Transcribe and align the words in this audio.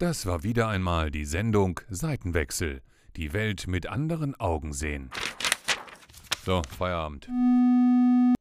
Das 0.00 0.24
war 0.24 0.42
wieder 0.42 0.66
einmal 0.66 1.10
die 1.10 1.26
Sendung 1.26 1.78
Seitenwechsel. 1.90 2.80
Die 3.16 3.34
Welt 3.34 3.66
mit 3.66 3.86
anderen 3.86 4.34
Augen 4.34 4.72
sehen. 4.72 5.10
So, 6.42 6.62
Feierabend. 6.78 7.28
Ähm, 7.28 8.32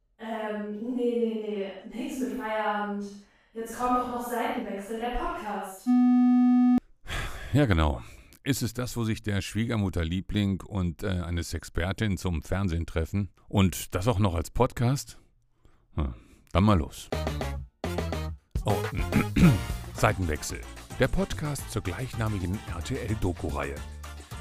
nee, 0.81 0.95
nee, 0.95 1.73
nee, 1.91 1.97
nichts 1.97 2.21
mit 2.21 2.39
Feierabend. 2.39 3.03
Jetzt 3.53 3.77
kommt 3.77 3.97
doch 3.99 4.07
noch 4.07 4.25
Seitenwechsel, 4.25 5.01
der 5.01 5.17
Podcast. 5.17 5.85
Ja, 7.51 7.65
genau. 7.65 8.01
Ist 8.45 8.61
es 8.61 8.73
das, 8.73 8.95
wo 8.95 9.03
sich 9.03 9.21
der 9.21 9.41
Schwiegermutterliebling 9.41 10.61
und 10.61 11.03
äh, 11.03 11.07
eine 11.07 11.43
Sexpertin 11.43 12.17
zum 12.17 12.41
Fernsehen 12.41 12.85
treffen? 12.85 13.31
Und 13.49 13.95
das 13.95 14.07
auch 14.07 14.19
noch 14.19 14.35
als 14.35 14.49
Podcast? 14.49 15.19
Hm, 15.95 16.13
dann 16.53 16.63
mal 16.63 16.77
los. 16.77 17.09
Oh, 18.63 18.77
Seitenwechsel. 19.93 20.61
Der 20.99 21.07
Podcast 21.07 21.71
zur 21.71 21.81
gleichnamigen 21.81 22.59
RTL-Doku-Reihe. 22.75 23.75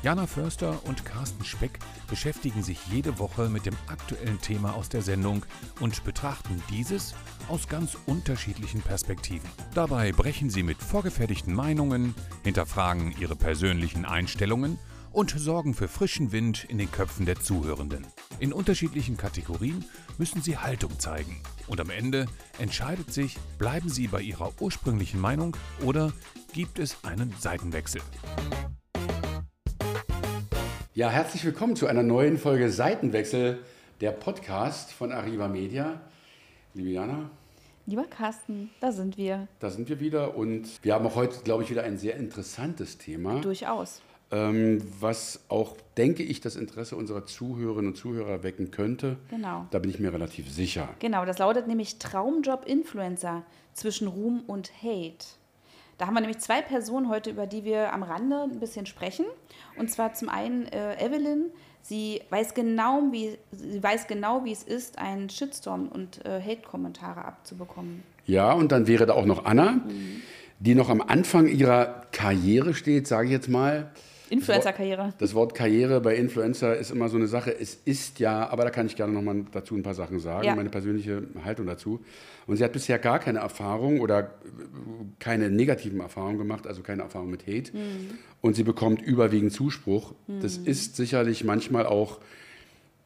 Jana 0.03 0.27
Förster 0.27 0.85
und 0.87 1.05
Carsten 1.05 1.45
Speck 1.45 1.79
beschäftigen 2.09 2.65
sich 2.65 2.85
jede 2.89 3.21
Woche 3.21 3.49
mit 3.49 3.65
dem 3.65 3.77
aktuellen 3.87 4.41
Thema 4.41 4.75
aus 4.75 4.89
der 4.89 5.03
Sendung 5.03 5.47
und 5.79 6.03
betrachten 6.03 6.61
dieses 6.69 7.15
aus 7.49 7.69
ganz 7.69 7.97
unterschiedlichen 8.07 8.81
Perspektiven. 8.81 9.49
Dabei 9.73 10.11
brechen 10.11 10.51
sie 10.51 10.65
mit 10.65 10.79
vorgefertigten 10.79 11.55
Meinungen, 11.55 12.13
hinterfragen 12.43 13.15
ihre 13.21 13.37
persönlichen 13.37 14.05
Einstellungen 14.05 14.81
und 15.13 15.31
sorgen 15.31 15.75
für 15.75 15.89
frischen 15.89 16.33
Wind 16.33 16.65
in 16.69 16.79
den 16.79 16.91
Köpfen 16.91 17.27
der 17.27 17.37
Zuhörenden. 17.37 18.07
In 18.41 18.53
unterschiedlichen 18.53 19.17
Kategorien 19.17 19.85
müssen 20.19 20.43
sie 20.43 20.59
Haltung 20.59 20.99
zeigen. 20.99 21.41
Und 21.67 21.81
am 21.81 21.91
Ende 21.91 22.27
entscheidet 22.59 23.13
sich, 23.13 23.37
bleiben 23.59 23.89
sie 23.89 24.09
bei 24.09 24.21
ihrer 24.21 24.53
ursprünglichen 24.61 25.21
Meinung 25.21 25.57
oder 25.85 26.13
gibt 26.53 26.79
es 26.79 27.05
einen 27.05 27.35
Seitenwechsel. 27.39 28.01
Ja, 30.95 31.11
herzlich 31.11 31.45
willkommen 31.45 31.77
zu 31.77 31.87
einer 31.87 32.03
neuen 32.03 32.39
Folge 32.39 32.71
Seitenwechsel, 32.71 33.61
der 34.01 34.11
Podcast 34.13 34.93
von 34.93 35.13
Arriva 35.13 35.49
Media. 35.49 36.01
Liebe 36.75 36.91
Jana. 36.91 37.31
Lieber 37.87 38.05
Carsten, 38.05 38.71
da 38.81 38.93
sind 38.93 39.17
wir. 39.17 39.49
Da 39.61 39.71
sind 39.71 39.89
wir 39.89 39.99
wieder 39.99 40.37
und 40.37 40.69
wir 40.83 40.93
haben 40.93 41.07
auch 41.07 41.15
heute, 41.15 41.41
glaube 41.43 41.63
ich, 41.63 41.71
wieder 41.71 41.85
ein 41.85 41.97
sehr 41.97 42.17
interessantes 42.17 42.99
Thema. 42.99 43.41
Durchaus. 43.41 44.03
Ähm, 44.31 44.83
was 45.01 45.41
auch, 45.49 45.77
denke 45.97 46.23
ich, 46.23 46.41
das 46.41 46.57
Interesse 46.57 46.97
unserer 46.97 47.25
Zuhörerinnen 47.25 47.93
und 47.93 47.97
Zuhörer 47.97 48.43
wecken 48.43 48.71
könnte. 48.71 49.17
Genau. 49.31 49.67
Da 49.71 49.79
bin 49.79 49.91
ich 49.91 49.99
mir 49.99 50.13
relativ 50.13 50.53
sicher. 50.53 50.89
Genau, 50.99 51.25
das 51.25 51.39
lautet 51.39 51.67
nämlich 51.67 51.99
Traumjob 51.99 52.67
Influencer 52.67 53.45
zwischen 53.73 54.07
Ruhm 54.07 54.43
und 54.47 54.71
Hate. 54.83 55.25
Da 55.97 56.07
haben 56.07 56.15
wir 56.15 56.21
nämlich 56.21 56.39
zwei 56.39 56.63
Personen 56.63 57.09
heute, 57.09 57.31
über 57.31 57.47
die 57.47 57.65
wir 57.65 57.93
am 57.93 58.03
Rande 58.03 58.43
ein 58.43 58.61
bisschen 58.61 58.87
sprechen. 58.87 59.25
Und 59.77 59.91
zwar 59.91 60.15
zum 60.15 60.29
einen 60.29 60.67
äh, 60.67 61.05
Evelyn. 61.05 61.47
Sie 61.81 62.21
weiß 62.29 62.55
genau, 62.55 63.03
wie 63.11 63.39
sie 63.51 63.83
weiß 63.83 64.09
genau, 64.09 64.45
wie 64.45 64.53
es 64.53 64.63
ist, 64.63 64.99
einen 64.99 65.31
Shitstorm 65.31 65.89
und 65.89 66.25
äh, 66.27 66.41
Hate-Kommentare 66.41 67.25
abzubekommen. 67.25 68.03
Ja, 68.27 68.53
und 68.53 68.73
dann 68.73 68.87
wäre 68.87 69.07
da 69.07 69.15
auch 69.15 69.25
noch 69.25 69.47
Anna, 69.47 69.73
mhm. 69.73 70.23
die 70.61 70.75
noch 70.75 70.91
am 70.91 71.01
Anfang 71.01 71.47
ihrer 71.49 72.03
Karriere 72.13 72.75
steht, 72.75 73.09
sage 73.09 73.29
ich 73.29 73.33
jetzt 73.33 73.49
mal. 73.49 73.91
Influencer-Karriere. 74.31 75.15
Das 75.19 75.35
Wort 75.35 75.55
Karriere 75.55 76.01
bei 76.01 76.17
Influencer 76.17 76.77
ist 76.77 76.91
immer 76.91 77.09
so 77.09 77.17
eine 77.17 77.27
Sache. 77.27 77.55
Es 77.59 77.79
ist 77.85 78.19
ja, 78.19 78.49
aber 78.49 78.65
da 78.65 78.71
kann 78.71 78.87
ich 78.87 78.97
gerne 78.97 79.13
noch 79.13 79.23
mal 79.23 79.45
dazu 79.53 79.75
ein 79.75 79.83
paar 79.83 79.95
Sachen 79.95 80.21
sagen, 80.21 80.47
ja. 80.47 80.55
meine 80.55 80.71
persönliche 80.71 81.23
Haltung 81.45 81.67
dazu. 81.67 82.01
Und 82.47 82.57
sie 82.57 82.65
hat 82.65 82.73
bisher 82.73 82.99
gar 82.99 83.19
keine 83.19 83.41
Erfahrung 83.41 84.01
oder 84.01 84.35
keine 85.19 85.51
negativen 85.51 86.01
Erfahrungen 86.01 86.39
gemacht, 86.39 86.67
also 86.67 86.83
keine 86.83 87.03
Erfahrung 87.03 87.31
mit 87.31 87.47
Hate. 87.47 87.77
Mhm. 87.77 88.19
Und 88.41 88.57
sie 88.57 88.65
bekommt 88.65 89.03
überwiegend 89.03 89.53
Zuspruch. 89.53 90.15
Mhm. 90.27 90.41
Das 90.41 90.57
ist 90.57 90.97
sicherlich 90.97 91.45
manchmal 91.45 91.87
auch 91.87 92.21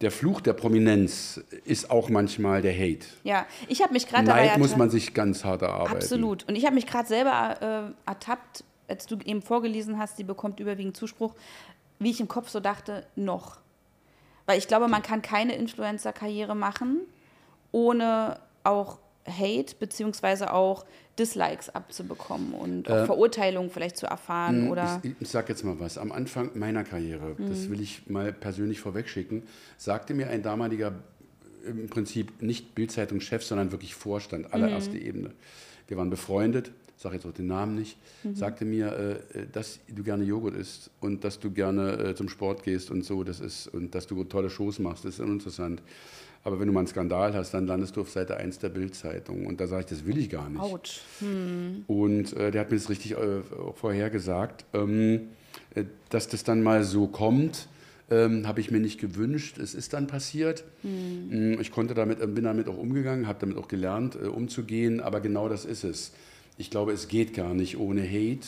der 0.02 0.10
Fluch 0.10 0.40
der 0.40 0.52
Prominenz 0.52 1.40
ist 1.64 1.90
auch 1.90 2.08
manchmal 2.08 2.60
der 2.60 2.74
Hate. 2.74 3.06
Ja, 3.22 3.46
ich 3.68 3.82
habe 3.82 3.92
mich 3.92 4.08
gerade 4.08 4.26
Neid 4.26 4.58
muss 4.58 4.76
man 4.76 4.90
sich 4.90 5.14
ganz 5.14 5.44
hart 5.44 5.62
erarbeiten. 5.62 5.94
Absolut. 5.94 6.46
Und 6.48 6.56
ich 6.56 6.64
habe 6.64 6.74
mich 6.74 6.86
gerade 6.86 7.06
selber 7.06 7.94
äh, 8.06 8.10
ertappt 8.10 8.64
als 8.92 9.06
du 9.06 9.16
eben 9.24 9.42
vorgelesen 9.42 9.98
hast, 9.98 10.18
sie 10.18 10.24
bekommt 10.24 10.60
überwiegend 10.60 10.96
Zuspruch, 10.96 11.34
wie 11.98 12.10
ich 12.10 12.20
im 12.20 12.28
Kopf 12.28 12.48
so 12.48 12.60
dachte, 12.60 13.06
noch. 13.16 13.58
Weil 14.46 14.58
ich 14.58 14.68
glaube, 14.68 14.86
man 14.88 15.02
kann 15.02 15.22
keine 15.22 15.54
Influencer-Karriere 15.54 16.54
machen, 16.54 17.00
ohne 17.70 18.38
auch 18.64 18.98
Hate 19.26 19.74
beziehungsweise 19.78 20.52
auch 20.52 20.84
Dislikes 21.18 21.70
abzubekommen 21.70 22.54
und 22.54 22.90
auch 22.90 22.96
äh, 22.96 23.06
Verurteilungen 23.06 23.70
vielleicht 23.70 23.96
zu 23.96 24.06
erfahren 24.06 24.68
oder 24.68 25.00
ich, 25.02 25.12
ich 25.20 25.28
sag 25.28 25.48
jetzt 25.48 25.64
mal 25.64 25.78
was 25.78 25.96
am 25.98 26.10
Anfang 26.10 26.50
meiner 26.54 26.84
Karriere 26.84 27.36
mhm. 27.38 27.48
das 27.48 27.70
will 27.70 27.80
ich 27.80 28.08
mal 28.08 28.32
persönlich 28.32 28.80
vorwegschicken 28.80 29.42
sagte 29.76 30.14
mir 30.14 30.28
ein 30.30 30.42
damaliger 30.42 30.94
im 31.64 31.88
Prinzip 31.88 32.42
nicht 32.42 32.74
Bildzeitungschef 32.74 33.44
sondern 33.44 33.70
wirklich 33.70 33.94
Vorstand 33.94 34.52
allererste 34.52 34.96
mhm. 34.96 35.06
Ebene 35.06 35.30
wir 35.86 35.98
waren 35.98 36.10
befreundet 36.10 36.72
sage 37.02 37.16
jetzt 37.16 37.26
auch 37.26 37.32
den 37.32 37.48
Namen 37.48 37.74
nicht, 37.74 37.98
mhm. 38.22 38.34
sagte 38.34 38.64
mir, 38.64 39.20
äh, 39.34 39.40
äh, 39.40 39.46
dass 39.50 39.80
du 39.88 40.02
gerne 40.02 40.24
Joghurt 40.24 40.54
isst 40.54 40.90
und 41.00 41.24
dass 41.24 41.40
du 41.40 41.50
gerne 41.50 41.98
äh, 41.98 42.14
zum 42.14 42.28
Sport 42.28 42.62
gehst 42.62 42.90
und 42.90 43.04
so, 43.04 43.24
das 43.24 43.40
ist, 43.40 43.68
und 43.68 43.94
dass 43.94 44.06
du 44.06 44.24
tolle 44.24 44.50
Shows 44.50 44.78
machst, 44.78 45.04
das 45.04 45.14
ist 45.14 45.20
uninteressant. 45.20 45.82
Aber 46.44 46.58
wenn 46.58 46.66
du 46.66 46.72
mal 46.72 46.80
einen 46.80 46.88
Skandal 46.88 47.34
hast, 47.34 47.54
dann 47.54 47.66
landest 47.66 47.96
du 47.96 48.00
auf 48.00 48.10
Seite 48.10 48.36
1 48.36 48.58
der 48.58 48.70
Bildzeitung. 48.70 49.46
Und 49.46 49.60
da 49.60 49.68
sage 49.68 49.82
ich, 49.82 49.86
das 49.86 50.06
will 50.06 50.18
ich 50.18 50.28
gar 50.28 50.50
nicht. 50.50 50.60
Autsch. 50.60 51.00
Hm. 51.20 51.84
Und 51.86 52.32
äh, 52.36 52.50
der 52.50 52.62
hat 52.62 52.70
mir 52.72 52.78
das 52.78 52.90
richtig 52.90 53.12
äh, 53.12 53.16
auch 53.16 53.76
vorher 53.76 54.10
gesagt, 54.10 54.64
ähm, 54.72 55.28
äh, 55.76 55.84
dass 56.08 56.26
das 56.26 56.42
dann 56.42 56.62
mal 56.62 56.82
so 56.82 57.06
kommt. 57.06 57.68
Ähm, 58.10 58.48
habe 58.48 58.60
ich 58.60 58.72
mir 58.72 58.80
nicht 58.80 59.00
gewünscht. 59.00 59.58
Es 59.58 59.72
ist 59.72 59.92
dann 59.92 60.08
passiert. 60.08 60.64
Hm. 60.82 61.60
Ich 61.60 61.70
konnte 61.70 61.94
damit, 61.94 62.18
bin 62.34 62.42
damit 62.42 62.68
auch 62.68 62.76
umgegangen, 62.76 63.28
habe 63.28 63.38
damit 63.40 63.56
auch 63.56 63.68
gelernt, 63.68 64.16
umzugehen. 64.16 65.00
Aber 65.00 65.20
genau 65.20 65.48
das 65.48 65.64
ist 65.64 65.84
es 65.84 66.12
ich 66.62 66.70
glaube, 66.70 66.92
es 66.92 67.08
geht 67.08 67.34
gar 67.34 67.54
nicht 67.54 67.76
ohne 67.76 68.02
Hate. 68.02 68.46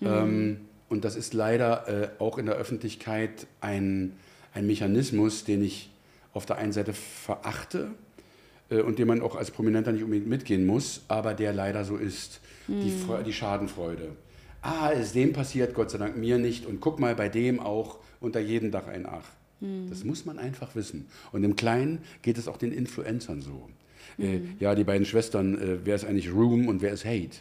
Mhm. 0.00 0.06
Ähm, 0.06 0.56
und 0.88 1.04
das 1.04 1.14
ist 1.14 1.32
leider 1.32 1.88
äh, 1.88 2.08
auch 2.18 2.38
in 2.38 2.46
der 2.46 2.56
Öffentlichkeit 2.56 3.46
ein, 3.60 4.16
ein 4.52 4.66
Mechanismus, 4.66 5.44
den 5.44 5.62
ich 5.62 5.90
auf 6.34 6.44
der 6.44 6.56
einen 6.56 6.72
Seite 6.72 6.92
verachte 6.92 7.92
äh, 8.68 8.80
und 8.80 8.98
den 8.98 9.06
man 9.06 9.22
auch 9.22 9.36
als 9.36 9.52
Prominenter 9.52 9.92
nicht 9.92 10.02
unbedingt 10.02 10.28
mitgehen 10.28 10.66
muss, 10.66 11.02
aber 11.06 11.34
der 11.34 11.52
leider 11.52 11.84
so 11.84 11.96
ist. 11.96 12.40
Mhm. 12.66 12.80
Die, 12.80 13.24
die 13.24 13.32
Schadenfreude. 13.32 14.08
Ah, 14.60 14.88
ist 14.88 15.14
dem 15.14 15.32
passiert, 15.32 15.72
Gott 15.72 15.92
sei 15.92 15.98
Dank 15.98 16.16
mir 16.16 16.38
nicht. 16.38 16.66
Und 16.66 16.80
guck 16.80 16.98
mal, 16.98 17.14
bei 17.14 17.28
dem 17.28 17.60
auch 17.60 17.98
unter 18.20 18.40
jedem 18.40 18.72
Dach 18.72 18.88
ein 18.88 19.06
Ach. 19.06 19.24
Mhm. 19.60 19.88
Das 19.88 20.02
muss 20.02 20.24
man 20.24 20.40
einfach 20.40 20.74
wissen. 20.74 21.06
Und 21.30 21.44
im 21.44 21.54
Kleinen 21.54 22.00
geht 22.22 22.38
es 22.38 22.48
auch 22.48 22.56
den 22.56 22.72
Influencern 22.72 23.40
so. 23.40 23.68
Äh, 24.18 24.38
mhm. 24.38 24.56
ja, 24.58 24.74
die 24.74 24.84
beiden 24.84 25.04
Schwestern, 25.04 25.60
äh, 25.60 25.78
wer 25.84 25.94
ist 25.94 26.04
eigentlich 26.04 26.32
Room 26.32 26.68
und 26.68 26.80
wer 26.80 26.92
ist 26.92 27.04
Hate? 27.04 27.36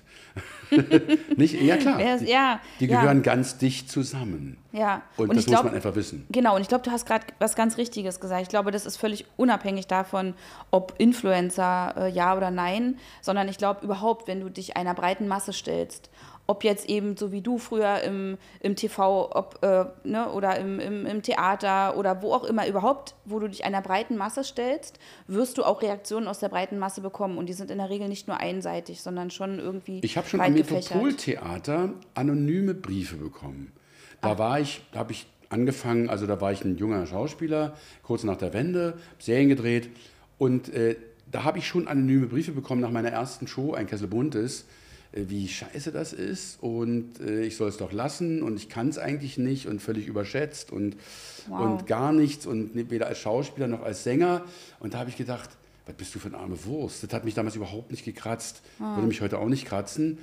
Nicht? 1.37 1.61
Ja, 1.61 1.77
klar. 1.77 1.99
Ist, 2.01 2.27
ja, 2.27 2.59
die, 2.79 2.87
die 2.87 2.91
ja. 2.91 3.01
gehören 3.01 3.21
ganz 3.21 3.57
dicht 3.57 3.89
zusammen. 3.89 4.57
Ja. 4.73 5.01
Und, 5.15 5.29
und 5.29 5.37
das 5.37 5.45
glaub, 5.45 5.63
muss 5.63 5.71
man 5.71 5.75
einfach 5.75 5.95
wissen. 5.95 6.25
Genau, 6.29 6.55
und 6.55 6.61
ich 6.61 6.67
glaube, 6.67 6.83
du 6.83 6.91
hast 6.91 7.05
gerade 7.05 7.25
was 7.39 7.55
ganz 7.55 7.77
Richtiges 7.77 8.19
gesagt. 8.19 8.41
Ich 8.41 8.49
glaube, 8.49 8.71
das 8.71 8.85
ist 8.85 8.97
völlig 8.97 9.25
unabhängig 9.37 9.87
davon, 9.87 10.33
ob 10.71 10.93
Influencer 10.97 11.93
äh, 11.97 12.09
ja 12.09 12.35
oder 12.35 12.51
nein, 12.51 12.97
sondern 13.21 13.47
ich 13.47 13.57
glaube 13.57 13.85
überhaupt, 13.85 14.27
wenn 14.27 14.41
du 14.41 14.49
dich 14.49 14.75
einer 14.75 14.93
breiten 14.93 15.27
Masse 15.27 15.53
stellst 15.53 16.09
ob 16.47 16.63
jetzt 16.63 16.89
eben 16.89 17.17
so 17.17 17.31
wie 17.31 17.41
du 17.41 17.57
früher 17.57 18.01
im, 18.01 18.37
im 18.59 18.75
TV 18.75 19.35
ob, 19.35 19.63
äh, 19.63 19.85
ne, 20.03 20.31
oder 20.31 20.59
im, 20.59 20.79
im, 20.79 21.05
im, 21.05 21.21
Theater 21.21 21.97
oder 21.97 22.21
wo 22.21 22.33
auch 22.33 22.43
immer 22.43 22.67
überhaupt, 22.67 23.15
wo 23.25 23.39
du 23.39 23.47
dich 23.47 23.65
einer 23.65 23.81
breiten 23.81 24.15
Masse 24.15 24.43
stellst, 24.43 24.99
wirst 25.27 25.57
du 25.57 25.63
auch 25.63 25.81
Reaktionen 25.81 26.27
aus 26.27 26.39
der 26.39 26.49
breiten 26.49 26.77
Masse 26.77 27.01
bekommen. 27.01 27.37
Und 27.37 27.47
die 27.47 27.53
sind 27.53 27.71
in 27.71 27.79
der 27.79 27.89
Regel 27.89 28.07
nicht 28.07 28.27
nur 28.27 28.37
einseitig, 28.37 29.01
sondern 29.01 29.31
schon 29.31 29.59
irgendwie. 29.59 30.01
Ich 30.03 30.17
habe 30.17 30.27
schon 30.27 30.41
am 30.41 30.53
Metropoltheater 30.53 31.93
anonyme 32.13 32.73
Briefe 32.73 33.15
bekommen. 33.15 33.71
Da 34.21 34.33
Ach. 34.33 34.37
war 34.37 34.59
ich, 34.59 34.81
da 34.91 34.99
habe 34.99 35.11
ich 35.11 35.27
angefangen, 35.49 36.09
also 36.09 36.27
da 36.27 36.41
war 36.41 36.51
ich 36.51 36.63
ein 36.63 36.77
junger 36.77 37.05
Schauspieler, 37.05 37.75
kurz 38.03 38.23
nach 38.23 38.37
der 38.37 38.53
Wende, 38.53 38.97
Serien 39.19 39.49
gedreht 39.49 39.89
und 40.37 40.73
äh, 40.73 40.95
da 41.31 41.43
habe 41.43 41.57
ich 41.57 41.67
schon 41.67 41.87
anonyme 41.87 42.27
Briefe 42.27 42.51
bekommen 42.51 42.81
nach 42.81 42.91
meiner 42.91 43.09
ersten 43.09 43.47
Show, 43.47 43.73
ein 43.73 43.87
Kessel 43.87 44.07
Buntes 44.07 44.65
wie 45.15 45.47
scheiße 45.47 45.91
das 45.91 46.11
ist 46.13 46.61
und 46.61 47.19
äh, 47.21 47.43
ich 47.43 47.55
soll 47.55 47.69
es 47.69 47.77
doch 47.77 47.93
lassen 47.93 48.43
und 48.43 48.57
ich 48.57 48.67
kann 48.67 48.89
es 48.89 48.97
eigentlich 48.97 49.37
nicht 49.37 49.67
und 49.67 49.81
völlig 49.81 50.07
überschätzt 50.07 50.71
und, 50.71 50.97
wow. 51.47 51.61
und 51.61 51.87
gar 51.87 52.11
nichts 52.11 52.45
und 52.45 52.75
weder 52.89 53.07
als 53.07 53.19
Schauspieler 53.19 53.67
noch 53.67 53.81
als 53.81 54.03
Sänger. 54.03 54.43
Und 54.79 54.93
da 54.93 54.99
habe 54.99 55.09
ich 55.09 55.15
gedacht, 55.15 55.49
was 55.85 55.95
bist 55.95 56.13
du 56.15 56.19
für 56.19 56.27
eine 56.27 56.37
arme 56.37 56.63
Wurst? 56.65 57.03
Das 57.03 57.13
hat 57.13 57.23
mich 57.23 57.33
damals 57.33 57.55
überhaupt 57.55 57.91
nicht 57.91 58.03
gekratzt, 58.03 58.61
ah. 58.79 58.95
würde 58.95 59.07
mich 59.07 59.21
heute 59.21 59.39
auch 59.39 59.47
nicht 59.47 59.65
kratzen. 59.65 60.17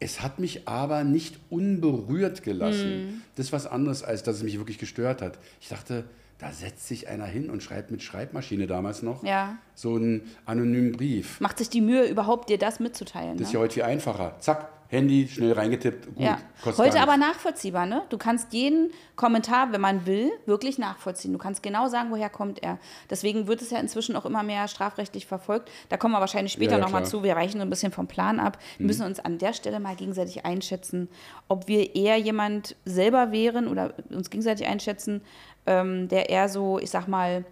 Es 0.00 0.22
hat 0.22 0.38
mich 0.38 0.66
aber 0.66 1.04
nicht 1.04 1.38
unberührt 1.50 2.44
gelassen. 2.44 3.06
Mm. 3.06 3.22
Das 3.34 3.46
ist 3.46 3.52
was 3.52 3.66
anderes, 3.66 4.04
als 4.04 4.22
dass 4.22 4.36
es 4.36 4.42
mich 4.44 4.56
wirklich 4.56 4.78
gestört 4.78 5.20
hat. 5.20 5.40
Ich 5.60 5.68
dachte, 5.68 6.04
da 6.38 6.52
setzt 6.52 6.86
sich 6.86 7.08
einer 7.08 7.26
hin 7.26 7.50
und 7.50 7.62
schreibt 7.62 7.90
mit 7.90 8.02
Schreibmaschine 8.02 8.66
damals 8.66 9.02
noch 9.02 9.24
ja. 9.24 9.58
so 9.74 9.96
einen 9.96 10.30
anonymen 10.46 10.92
Brief. 10.92 11.40
Macht 11.40 11.58
sich 11.58 11.68
die 11.68 11.80
Mühe, 11.80 12.06
überhaupt 12.06 12.48
dir 12.48 12.58
das 12.58 12.78
mitzuteilen. 12.78 13.36
Das 13.36 13.48
ist 13.48 13.52
ne? 13.52 13.54
ja 13.54 13.60
heute 13.60 13.74
viel 13.74 13.82
einfacher. 13.82 14.36
Zack, 14.38 14.68
Handy 14.88 15.28
schnell 15.28 15.52
reingetippt, 15.52 16.06
gut, 16.06 16.24
Ja. 16.24 16.38
Heute 16.64 17.00
aber 17.00 17.18
nachvollziehbar, 17.18 17.84
ne? 17.84 18.02
Du 18.08 18.16
kannst 18.16 18.54
jeden 18.54 18.90
Kommentar, 19.16 19.70
wenn 19.72 19.82
man 19.82 20.06
will, 20.06 20.30
wirklich 20.46 20.78
nachvollziehen. 20.78 21.32
Du 21.32 21.38
kannst 21.38 21.62
genau 21.62 21.88
sagen, 21.88 22.10
woher 22.10 22.30
kommt 22.30 22.62
er. 22.62 22.78
Deswegen 23.10 23.46
wird 23.48 23.60
es 23.60 23.70
ja 23.70 23.78
inzwischen 23.80 24.16
auch 24.16 24.24
immer 24.24 24.42
mehr 24.42 24.66
strafrechtlich 24.66 25.26
verfolgt. 25.26 25.70
Da 25.90 25.98
kommen 25.98 26.14
wir 26.14 26.20
wahrscheinlich 26.20 26.54
später 26.54 26.72
Ja, 26.72 26.78
ja, 26.78 26.84
nochmal 26.84 27.04
zu. 27.04 27.22
Wir 27.22 27.36
weichen 27.36 27.58
so 27.60 27.66
ein 27.66 27.70
bisschen 27.70 27.92
vom 27.92 28.06
Plan 28.06 28.40
ab. 28.40 28.58
Wir 28.78 28.86
müssen 28.86 29.04
uns 29.04 29.20
an 29.20 29.36
der 29.36 29.52
Stelle 29.52 29.78
mal 29.78 29.94
gegenseitig 29.94 30.46
einschätzen, 30.46 31.08
ob 31.48 31.68
wir 31.68 31.94
eher 31.94 32.16
jemand 32.16 32.74
selber 32.86 33.30
wären 33.30 33.68
oder 33.68 33.92
uns 34.08 34.30
gegenseitig 34.30 34.66
einschätzen, 34.66 35.20
ähm, 35.68 36.08
der 36.08 36.30
eher 36.30 36.48
so, 36.48 36.78
ich 36.78 36.90
sag 36.90 37.06
mal, 37.08 37.44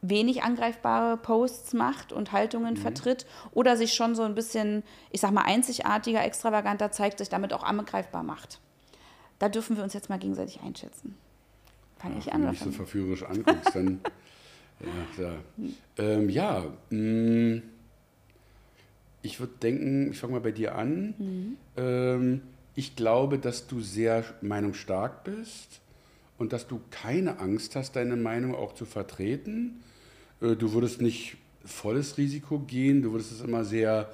wenig 0.00 0.44
angreifbare 0.44 1.16
Posts 1.16 1.72
macht 1.72 2.12
und 2.12 2.30
Haltungen 2.30 2.76
vertritt 2.76 3.26
oder 3.52 3.76
sich 3.76 3.94
schon 3.94 4.14
so 4.14 4.22
ein 4.22 4.36
bisschen, 4.36 4.84
ich 5.10 5.20
sag 5.20 5.32
mal, 5.32 5.42
einzigartiger, 5.42 6.24
extravaganter 6.24 6.92
zeigt, 6.92 7.18
sich 7.18 7.28
damit 7.28 7.52
auch 7.52 7.64
angreifbar 7.64 8.22
macht. 8.22 8.60
Da 9.40 9.48
dürfen 9.48 9.76
wir 9.76 9.82
uns 9.82 9.94
jetzt 9.94 10.08
mal 10.08 10.18
gegenseitig 10.18 10.60
einschätzen. 10.64 11.16
Fange 11.98 12.18
ich 12.18 12.26
Wenn 12.26 12.34
an 12.34 12.40
du 12.40 12.44
oder 12.44 12.52
mich 12.52 12.60
so 12.60 12.70
verführerisch 12.70 13.24
anguckst, 13.24 13.74
dann. 13.74 14.00
ja, 15.18 15.24
ja. 15.24 15.32
Ähm, 15.98 16.30
ja 16.30 16.64
mh, 16.90 17.62
ich 19.22 19.40
würde 19.40 19.54
denken, 19.60 20.12
ich 20.12 20.18
fange 20.18 20.34
mal 20.34 20.40
bei 20.40 20.52
dir 20.52 20.76
an. 20.76 21.14
Mhm. 21.18 21.56
Ähm, 21.76 22.42
ich 22.76 22.94
glaube, 22.94 23.40
dass 23.40 23.66
du 23.66 23.80
sehr 23.80 24.22
meinungsstark 24.42 25.24
bist 25.24 25.80
und 26.38 26.52
dass 26.52 26.66
du 26.66 26.80
keine 26.90 27.40
Angst 27.40 27.76
hast, 27.76 27.96
deine 27.96 28.16
Meinung 28.16 28.54
auch 28.54 28.72
zu 28.74 28.84
vertreten. 28.84 29.82
Äh, 30.40 30.56
du 30.56 30.72
würdest 30.72 31.00
nicht 31.02 31.36
volles 31.64 32.16
Risiko 32.16 32.60
gehen, 32.60 33.02
du 33.02 33.12
würdest 33.12 33.32
es 33.32 33.40
immer 33.40 33.64
sehr 33.64 34.10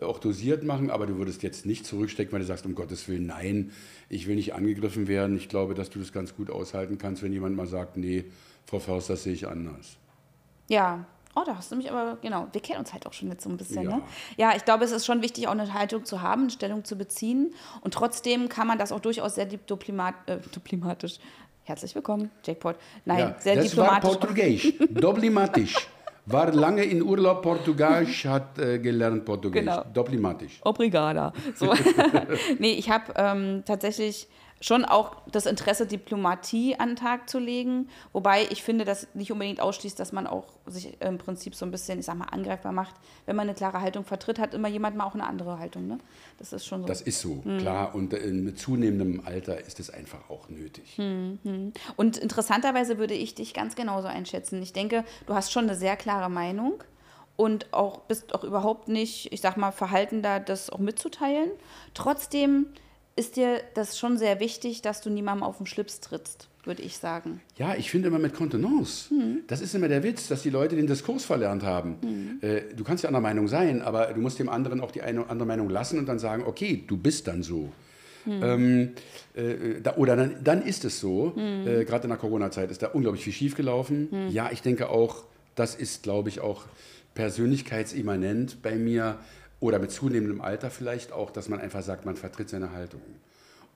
äh, 0.00 0.04
auch 0.04 0.18
dosiert 0.18 0.64
machen, 0.64 0.90
aber 0.90 1.06
du 1.06 1.16
würdest 1.18 1.42
jetzt 1.42 1.64
nicht 1.66 1.86
zurückstecken, 1.86 2.32
weil 2.32 2.40
du 2.40 2.46
sagst, 2.46 2.66
um 2.66 2.74
Gottes 2.74 3.08
Willen, 3.08 3.26
nein, 3.26 3.70
ich 4.08 4.26
will 4.26 4.34
nicht 4.36 4.54
angegriffen 4.54 5.06
werden. 5.08 5.36
Ich 5.36 5.48
glaube, 5.48 5.74
dass 5.74 5.88
du 5.90 5.98
das 5.98 6.12
ganz 6.12 6.34
gut 6.34 6.50
aushalten 6.50 6.98
kannst, 6.98 7.22
wenn 7.22 7.32
jemand 7.32 7.56
mal 7.56 7.66
sagt, 7.66 7.96
nee, 7.96 8.24
Frau 8.66 8.80
Faust, 8.80 9.08
das 9.08 9.22
sehe 9.22 9.32
ich 9.32 9.46
anders. 9.48 9.96
Ja. 10.68 11.06
Oh, 11.34 11.42
da 11.46 11.56
hast 11.56 11.70
du 11.70 11.76
mich 11.76 11.88
aber, 11.90 12.18
genau, 12.20 12.48
wir 12.52 12.60
kennen 12.60 12.80
uns 12.80 12.92
halt 12.92 13.06
auch 13.06 13.12
schon 13.12 13.28
jetzt 13.28 13.44
so 13.44 13.50
ein 13.50 13.56
bisschen, 13.56 13.84
Ja. 13.84 13.96
ne? 13.98 14.02
Ja, 14.38 14.56
ich 14.56 14.64
glaube, 14.64 14.84
es 14.84 14.90
ist 14.90 15.06
schon 15.06 15.22
wichtig, 15.22 15.46
auch 15.46 15.52
eine 15.52 15.72
Haltung 15.72 16.04
zu 16.04 16.20
haben, 16.20 16.42
eine 16.42 16.50
Stellung 16.50 16.84
zu 16.84 16.96
beziehen. 16.96 17.54
Und 17.80 17.94
trotzdem 17.94 18.48
kann 18.48 18.66
man 18.66 18.76
das 18.76 18.90
auch 18.90 18.98
durchaus 18.98 19.36
sehr 19.36 19.46
dip- 19.46 19.66
diplomat, 19.68 20.14
äh, 20.26 20.38
diplomatisch. 20.54 21.18
Herzlich 21.68 21.94
willkommen, 21.94 22.30
Jackpot. 22.42 22.76
Nein, 23.04 23.18
Ja, 23.18 23.34
sehr 23.38 23.56
das 23.56 23.76
war 23.76 24.00
diplomatisch. 24.00 24.10
Portugiesisch, 24.10 24.74
doplimatisch. 24.90 25.74
War 26.24 26.50
lange 26.50 26.82
in 26.82 27.02
Urlaub 27.02 27.42
Portugiesisch, 27.42 28.24
hat 28.24 28.58
äh, 28.58 28.78
gelernt 28.78 29.26
Portugiesisch. 29.26 29.68
Genau. 29.68 29.84
Doplimatisch. 29.92 30.60
Obrigada. 30.64 31.34
So. 31.56 31.74
nee, 32.58 32.70
ich 32.72 32.88
habe 32.88 33.12
ähm, 33.16 33.64
tatsächlich 33.66 34.28
schon 34.60 34.84
auch 34.84 35.16
das 35.30 35.46
Interesse, 35.46 35.86
Diplomatie 35.86 36.74
an 36.78 36.90
den 36.90 36.96
Tag 36.96 37.30
zu 37.30 37.38
legen. 37.38 37.88
Wobei 38.12 38.44
ich 38.50 38.62
finde, 38.64 38.84
das 38.84 39.06
nicht 39.14 39.30
unbedingt 39.30 39.60
ausschließt, 39.60 39.98
dass 40.00 40.10
man 40.12 40.26
auch 40.26 40.44
sich 40.66 41.00
im 41.00 41.16
Prinzip 41.18 41.54
so 41.54 41.64
ein 41.64 41.70
bisschen, 41.70 42.00
ich 42.00 42.06
sag 42.06 42.16
mal, 42.16 42.24
angreifbar 42.26 42.72
macht. 42.72 42.94
Wenn 43.26 43.36
man 43.36 43.46
eine 43.48 43.54
klare 43.54 43.80
Haltung 43.80 44.04
vertritt, 44.04 44.38
hat 44.40 44.54
immer 44.54 44.66
jemand 44.68 44.96
mal 44.96 45.04
auch 45.04 45.14
eine 45.14 45.24
andere 45.26 45.58
Haltung. 45.60 45.86
Ne? 45.86 45.98
Das 46.38 46.52
ist 46.52 46.66
schon 46.66 46.80
so. 46.82 46.88
Das 46.88 47.00
ist 47.00 47.20
so, 47.20 47.40
Mhm. 47.44 47.58
klar. 47.58 47.94
Und 47.94 48.12
äh, 48.14 48.26
mit 48.32 48.58
zunehmendem 48.58 49.22
Alter 49.24 49.64
ist 49.64 49.78
es 49.78 49.90
einfach 49.90 50.28
auch 50.28 50.48
nötig. 50.48 50.98
Und 51.96 52.16
interessanterweise 52.16 52.98
würde 52.98 53.14
ich 53.14 53.34
dich 53.36 53.54
ganz 53.54 53.76
genauso 53.76 54.08
einschätzen. 54.08 54.60
Ich 54.62 54.72
denke, 54.72 55.04
du 55.26 55.34
hast 55.34 55.52
schon 55.52 55.64
eine 55.64 55.76
sehr 55.76 55.96
klare 55.96 56.28
Meinung 56.30 56.82
und 57.36 57.72
auch 57.72 58.00
bist 58.00 58.34
auch 58.34 58.42
überhaupt 58.42 58.88
nicht, 58.88 59.32
ich 59.32 59.40
sag 59.40 59.56
mal, 59.56 59.70
verhalten 59.70 60.22
da, 60.22 60.40
das 60.40 60.68
auch 60.70 60.78
mitzuteilen. 60.80 61.50
Trotzdem 61.94 62.66
ist 63.18 63.36
dir 63.36 63.60
das 63.74 63.98
schon 63.98 64.16
sehr 64.16 64.38
wichtig, 64.38 64.80
dass 64.80 65.00
du 65.00 65.10
niemandem 65.10 65.42
auf 65.42 65.56
den 65.58 65.66
Schlips 65.66 66.00
trittst, 66.00 66.48
würde 66.64 66.82
ich 66.82 66.98
sagen. 66.98 67.40
Ja, 67.56 67.74
ich 67.74 67.90
finde 67.90 68.08
immer 68.08 68.20
mit 68.20 68.32
Kontenance. 68.32 69.12
Mhm. 69.12 69.40
Das 69.48 69.60
ist 69.60 69.74
immer 69.74 69.88
der 69.88 70.04
Witz, 70.04 70.28
dass 70.28 70.42
die 70.42 70.50
Leute 70.50 70.76
den 70.76 70.86
Diskurs 70.86 71.24
verlernt 71.24 71.64
haben. 71.64 71.96
Mhm. 72.00 72.38
Äh, 72.40 72.60
du 72.76 72.84
kannst 72.84 73.02
ja 73.02 73.08
anderer 73.08 73.22
Meinung 73.22 73.48
sein, 73.48 73.82
aber 73.82 74.06
du 74.06 74.20
musst 74.20 74.38
dem 74.38 74.48
anderen 74.48 74.80
auch 74.80 74.92
die 74.92 75.02
eine 75.02 75.22
oder 75.22 75.30
andere 75.30 75.48
Meinung 75.48 75.68
lassen 75.68 75.98
und 75.98 76.06
dann 76.06 76.20
sagen, 76.20 76.44
okay, 76.46 76.84
du 76.86 76.96
bist 76.96 77.26
dann 77.26 77.42
so. 77.42 77.72
Mhm. 78.24 78.42
Ähm, 78.42 78.90
äh, 79.34 79.80
da, 79.82 79.96
oder 79.96 80.14
dann, 80.14 80.36
dann 80.44 80.62
ist 80.62 80.84
es 80.84 81.00
so. 81.00 81.32
Mhm. 81.34 81.66
Äh, 81.66 81.84
Gerade 81.84 82.04
in 82.04 82.10
der 82.10 82.18
Corona-Zeit 82.18 82.70
ist 82.70 82.82
da 82.82 82.86
unglaublich 82.88 83.24
viel 83.24 83.32
schiefgelaufen. 83.32 84.30
Ja, 84.30 84.50
ich 84.52 84.62
denke 84.62 84.90
auch, 84.90 85.24
das 85.56 85.74
ist, 85.74 86.04
glaube 86.04 86.28
ich, 86.28 86.38
auch 86.38 86.66
persönlichkeitsimmanent 87.14 88.62
bei 88.62 88.76
mir 88.76 89.18
oder 89.60 89.78
mit 89.78 89.90
zunehmendem 89.90 90.40
Alter 90.40 90.70
vielleicht 90.70 91.12
auch, 91.12 91.30
dass 91.30 91.48
man 91.48 91.60
einfach 91.60 91.82
sagt, 91.82 92.04
man 92.04 92.16
vertritt 92.16 92.48
seine 92.48 92.72
Haltung. 92.72 93.00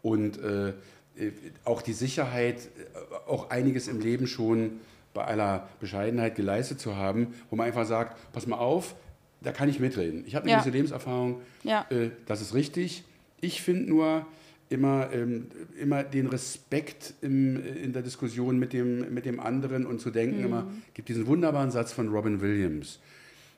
Und 0.03 0.39
äh, 0.43 0.69
äh, 1.17 1.33
auch 1.65 1.83
die 1.83 1.93
Sicherheit, 1.93 2.57
äh, 2.57 3.29
auch 3.31 3.51
einiges 3.51 3.89
im 3.89 4.01
Leben 4.01 4.27
schon 4.27 4.81
bei 5.15 5.25
aller 5.25 5.69
Bescheidenheit 5.81 6.37
geleistet 6.37 6.81
zu 6.81 6.97
haben, 6.97 7.35
wo 7.51 7.57
man 7.57 7.67
einfach 7.67 7.85
sagt, 7.87 8.17
pass 8.33 8.47
mal 8.47 8.57
auf, 8.57 8.95
da 9.43 9.53
kann 9.53 9.69
ich 9.69 9.81
mitreden. 9.81 10.25
Ich 10.27 10.35
habe 10.35 10.45
eine 10.45 10.53
Ja. 10.53 10.59
gewisse 10.59 10.71
Lebenserfahrung, 10.77 11.41
Ja. 11.65 11.85
äh, 11.91 12.11
das 12.27 12.41
ist 12.41 12.55
richtig. 12.55 13.05
Ich 13.41 13.61
finde 13.61 13.91
nur 13.91 14.25
immer, 14.71 15.11
ähm, 15.13 15.49
immer 15.79 16.03
den 16.05 16.29
Respekt 16.29 17.13
im, 17.21 17.63
in 17.77 17.93
der 17.93 18.03
Diskussion 18.03 18.59
mit 18.59 18.73
dem, 18.73 19.13
mit 19.13 19.27
dem 19.27 19.39
anderen 19.41 19.85
und 19.85 20.01
zu 20.01 20.11
denken 20.11 20.43
immer, 20.45 20.67
gibt 20.95 21.09
diesen 21.11 21.27
wunderbaren 21.27 21.71
Satz 21.71 21.93
von 21.93 22.09
Robin 22.09 22.41
Williams, 22.41 22.97
äh, 22.97 23.01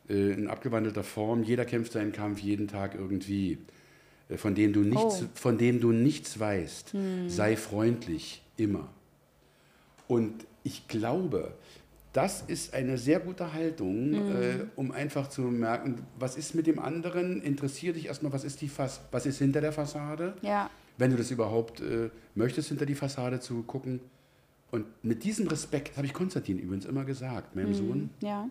in 0.08 0.48
abgewandelter 0.48 1.02
Form, 1.04 1.42
jeder 1.42 1.64
kämpft 1.64 1.92
seinen 1.92 2.12
Kampf 2.12 2.40
jeden 2.40 2.68
Tag 2.68 2.94
irgendwie, 2.94 3.58
äh, 4.28 4.36
von 4.36 4.54
dem 4.54 4.72
du 4.72 4.80
nichts, 4.80 5.22
Oh. 5.22 5.26
von 5.34 5.56
dem 5.58 5.80
du 5.80 5.92
nichts 5.92 6.38
weißt, 6.38 6.92
sei 7.28 7.56
freundlich, 7.56 8.42
immer. 8.56 8.88
Und 10.08 10.46
ich 10.62 10.86
glaube, 10.88 11.54
das 12.12 12.42
ist 12.42 12.74
eine 12.74 12.96
sehr 12.98 13.18
gute 13.20 13.52
Haltung, 13.52 14.14
äh, 14.14 14.66
um 14.76 14.92
einfach 14.92 15.28
zu 15.28 15.42
merken, 15.42 16.02
was 16.18 16.36
ist 16.36 16.54
mit 16.54 16.66
dem 16.66 16.78
anderen, 16.78 17.42
interessiert 17.42 17.96
dich 17.96 18.06
erstmal, 18.06 18.32
was 18.32 18.44
ist, 18.44 18.60
die 18.60 18.68
Fas 18.68 19.00
was 19.10 19.26
ist 19.26 19.38
hinter 19.38 19.60
der 19.60 19.72
Fassade, 19.72 20.34
Ja. 20.42 20.70
wenn 20.98 21.10
du 21.10 21.16
das 21.16 21.30
überhaupt 21.30 21.80
äh, 21.80 22.10
möchtest, 22.34 22.68
hinter 22.68 22.86
die 22.86 22.94
Fassade 22.94 23.40
zu 23.40 23.62
gucken. 23.62 24.00
Und 24.70 24.86
mit 25.02 25.24
diesem 25.24 25.46
Respekt, 25.48 25.96
habe 25.96 26.06
ich 26.06 26.12
Konstantin 26.12 26.58
übrigens 26.58 26.84
immer 26.84 27.04
gesagt, 27.04 27.56
meinem 27.56 27.74
Sohn, 27.74 28.10
Ja. 28.20 28.48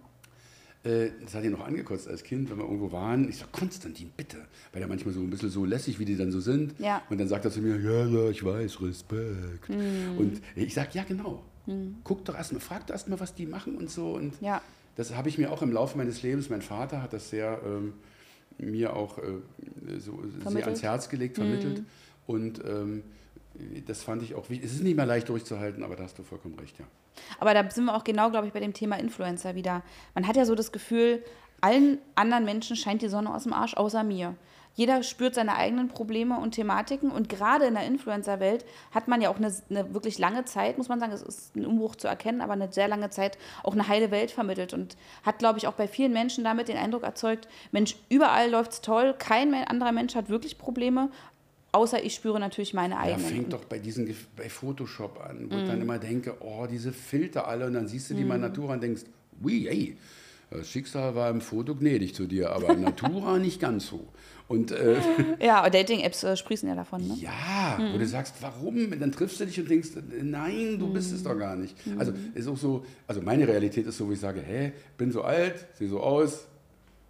Äh, 0.84 1.10
das 1.24 1.34
hat 1.36 1.44
ihn 1.44 1.52
noch 1.52 1.66
angekotzt 1.66 2.08
als 2.08 2.24
Kind, 2.24 2.50
wenn 2.50 2.58
wir 2.58 2.64
irgendwo 2.66 2.92
waren. 2.92 3.30
Ich 3.30 3.38
sag, 3.38 3.52
Konstantin, 3.52 4.12
bitte. 4.18 4.38
Weil 4.72 4.82
er 4.82 4.88
manchmal 4.88 5.14
so 5.14 5.22
ein 5.22 5.30
bisschen 5.30 5.50
so 5.50 5.64
lässig, 5.66 6.00
wie 6.00 6.06
die 6.06 6.18
dann 6.18 6.32
so 6.32 6.40
sind. 6.40 6.74
Ja. 6.80 7.02
Und 7.10 7.20
dann 7.20 7.28
sagt 7.28 7.46
er 7.46 7.52
zu 7.52 7.62
mir, 7.62 7.78
ja, 7.80 8.06
ja, 8.06 8.30
ich 8.30 8.44
weiß, 8.44 8.82
Respekt. 8.82 9.70
Mhm. 9.70 10.18
Und 10.18 10.42
ich 10.56 10.74
sag, 10.74 10.94
ja, 10.96 11.04
genau. 11.04 11.44
Guck 12.04 12.26
doch 12.26 12.36
erstmal, 12.36 12.60
frag 12.60 12.88
doch 12.88 12.94
erstmal, 12.94 13.20
was 13.22 13.34
die 13.34 13.46
machen 13.46 13.78
und 13.78 13.90
so. 13.90 14.14
Und 14.16 14.34
Ja. 14.42 14.62
das 14.98 15.16
habe 15.16 15.30
ich 15.30 15.38
mir 15.38 15.50
auch 15.52 15.62
im 15.62 15.72
Laufe 15.72 15.98
meines 15.98 16.22
Lebens, 16.22 16.50
mein 16.50 16.62
Vater 16.62 17.02
hat 17.02 17.14
das 17.14 17.30
sehr 17.30 17.62
ähm, 17.66 17.94
mir 18.58 18.94
auch 18.94 19.18
äh, 19.18 19.22
so 20.00 20.22
sehr 20.22 20.42
Vermittelt? 20.42 20.56
Mhm. 20.56 20.64
ans 20.64 20.84
Herz 20.84 21.08
gelegt, 21.10 21.36
vermittelt. 21.38 21.84
Und 22.28 22.60
ähm, 22.66 23.04
das 23.86 24.04
fand 24.04 24.24
ich 24.24 24.36
auch 24.36 24.50
wichtig. 24.50 24.70
Es 24.70 24.76
ist 24.76 24.84
nicht 24.84 24.96
mehr 24.96 25.06
leicht 25.06 25.30
durchzuhalten, 25.30 25.84
aber 25.84 25.96
da 25.96 26.04
hast 26.04 26.18
du 26.18 26.24
vollkommen 26.24 26.58
recht, 26.60 26.80
ja. 26.80 26.86
Aber 27.40 27.54
da 27.54 27.70
sind 27.70 27.86
wir 27.86 27.96
auch 27.96 28.04
genau, 28.04 28.32
glaube 28.32 28.48
ich, 28.48 28.54
bei 28.54 28.60
dem 28.60 28.74
Thema 28.74 28.98
Influencer 28.98 29.56
wieder. 29.56 29.84
Man 30.16 30.28
hat 30.28 30.36
ja 30.36 30.46
so 30.46 30.56
das 30.56 30.72
Gefühl, 30.72 31.24
allen 31.62 32.00
anderen 32.16 32.46
Menschen 32.46 32.76
scheint 32.76 33.02
die 33.02 33.08
Sonne 33.08 33.34
aus 33.34 33.44
dem 33.44 33.54
Arsch, 33.54 33.76
außer 33.76 34.04
mir. 34.04 34.36
Jeder 34.76 35.04
spürt 35.04 35.36
seine 35.36 35.56
eigenen 35.56 35.88
Probleme 35.88 36.40
und 36.40 36.52
Thematiken 36.52 37.12
und 37.12 37.30
gerade 37.30 37.66
in 37.66 37.76
der 37.76 37.86
Influencer-Welt 37.86 38.66
hat 38.92 39.08
man 39.08 39.22
ja 39.22 39.30
auch 39.30 39.38
eine, 39.38 39.54
eine 39.70 39.94
wirklich 39.94 40.18
lange 40.18 40.46
Zeit, 40.46 40.80
muss 40.80 40.90
man 40.90 41.00
sagen, 41.00 41.12
es 41.12 41.22
ist 41.22 41.56
ein 41.56 41.68
Umbruch 41.68 41.96
zu 41.96 42.08
erkennen, 42.08 42.42
aber 42.42 42.54
eine 42.54 42.72
sehr 42.74 42.88
lange 42.88 43.12
Zeit 43.12 43.38
auch 43.62 43.74
eine 43.74 43.88
heile 43.88 44.10
Welt 44.10 44.32
vermittelt 44.32 44.74
und 44.74 44.98
hat, 45.24 45.38
glaube 45.38 45.60
ich, 45.60 45.68
auch 45.68 45.74
bei 45.74 45.88
vielen 45.88 46.12
Menschen 46.12 46.44
damit 46.44 46.70
den 46.70 46.78
Eindruck 46.78 47.04
erzeugt, 47.04 47.48
Mensch, 47.72 47.96
überall 48.10 48.50
läuft's 48.50 48.82
toll, 48.82 49.14
kein 49.18 49.54
anderer 49.54 49.92
Mensch 49.92 50.16
hat 50.16 50.30
wirklich 50.30 50.58
Probleme, 50.58 51.12
außer 51.74 52.02
ich 52.04 52.14
spüre 52.16 52.40
natürlich 52.40 52.74
meine 52.74 52.94
Ja, 52.94 53.02
eigenen. 53.02 53.20
fängt 53.26 53.52
doch 53.54 53.66
bei 53.66 53.80
diesen 53.80 54.16
bei 54.38 54.48
Photoshop 54.50 55.20
an, 55.22 55.48
wo 55.52 55.58
ich 55.58 55.64
Mhm. 55.64 55.68
dann 55.68 55.82
immer 55.82 56.00
denke, 56.00 56.36
oh, 56.40 56.66
diese 56.70 56.94
Filter 56.94 57.48
alle 57.48 57.66
und 57.68 57.74
dann 57.74 57.88
siehst 57.88 58.10
du 58.10 58.14
die 58.14 58.24
mal 58.24 58.36
in 58.36 58.42
Natura 58.42 58.74
und 58.74 58.82
denkst, 58.84 59.04
ui, 59.44 59.68
ey, 59.68 59.98
das 60.52 60.70
Schicksal 60.70 61.16
war 61.16 61.30
im 61.32 61.42
Foto 61.42 61.76
gnädig 61.76 62.14
zu 62.16 62.26
dir, 62.28 62.52
aber 62.52 62.76
Natura 62.76 63.38
nicht 63.40 63.60
ganz 63.60 63.88
so. 63.88 64.08
Und 64.48 64.72
äh, 64.72 64.98
ja, 65.40 65.68
Dating-Apps 65.68 66.24
äh, 66.26 66.38
sprießen 66.38 66.70
ja 66.70 66.76
davon, 66.76 67.08
ne? 67.08 67.16
ja, 67.20 67.80
wo 67.92 67.98
du 67.98 68.06
sagst, 68.06 68.36
warum? 68.42 68.92
Dann 69.00 69.12
triffst 69.12 69.40
du 69.40 69.46
dich 69.46 69.60
und 69.60 69.70
denkst, 69.70 69.90
nein, 70.22 70.78
du 70.78 70.94
bist 70.94 71.12
es 71.12 71.24
doch 71.24 71.38
gar 71.40 71.56
nicht. 71.56 71.76
Also 71.98 72.14
ist 72.36 72.48
auch 72.48 72.58
so, 72.58 72.86
also 73.08 73.22
meine 73.22 73.48
Realität 73.48 73.88
ist 73.88 73.98
so, 73.98 74.08
wo 74.08 74.12
ich 74.12 74.20
sage, 74.20 74.42
hä, 74.42 74.74
bin 74.98 75.12
so 75.12 75.24
alt, 75.24 75.66
sehe 75.80 75.88
so 75.90 76.02
aus, 76.02 76.46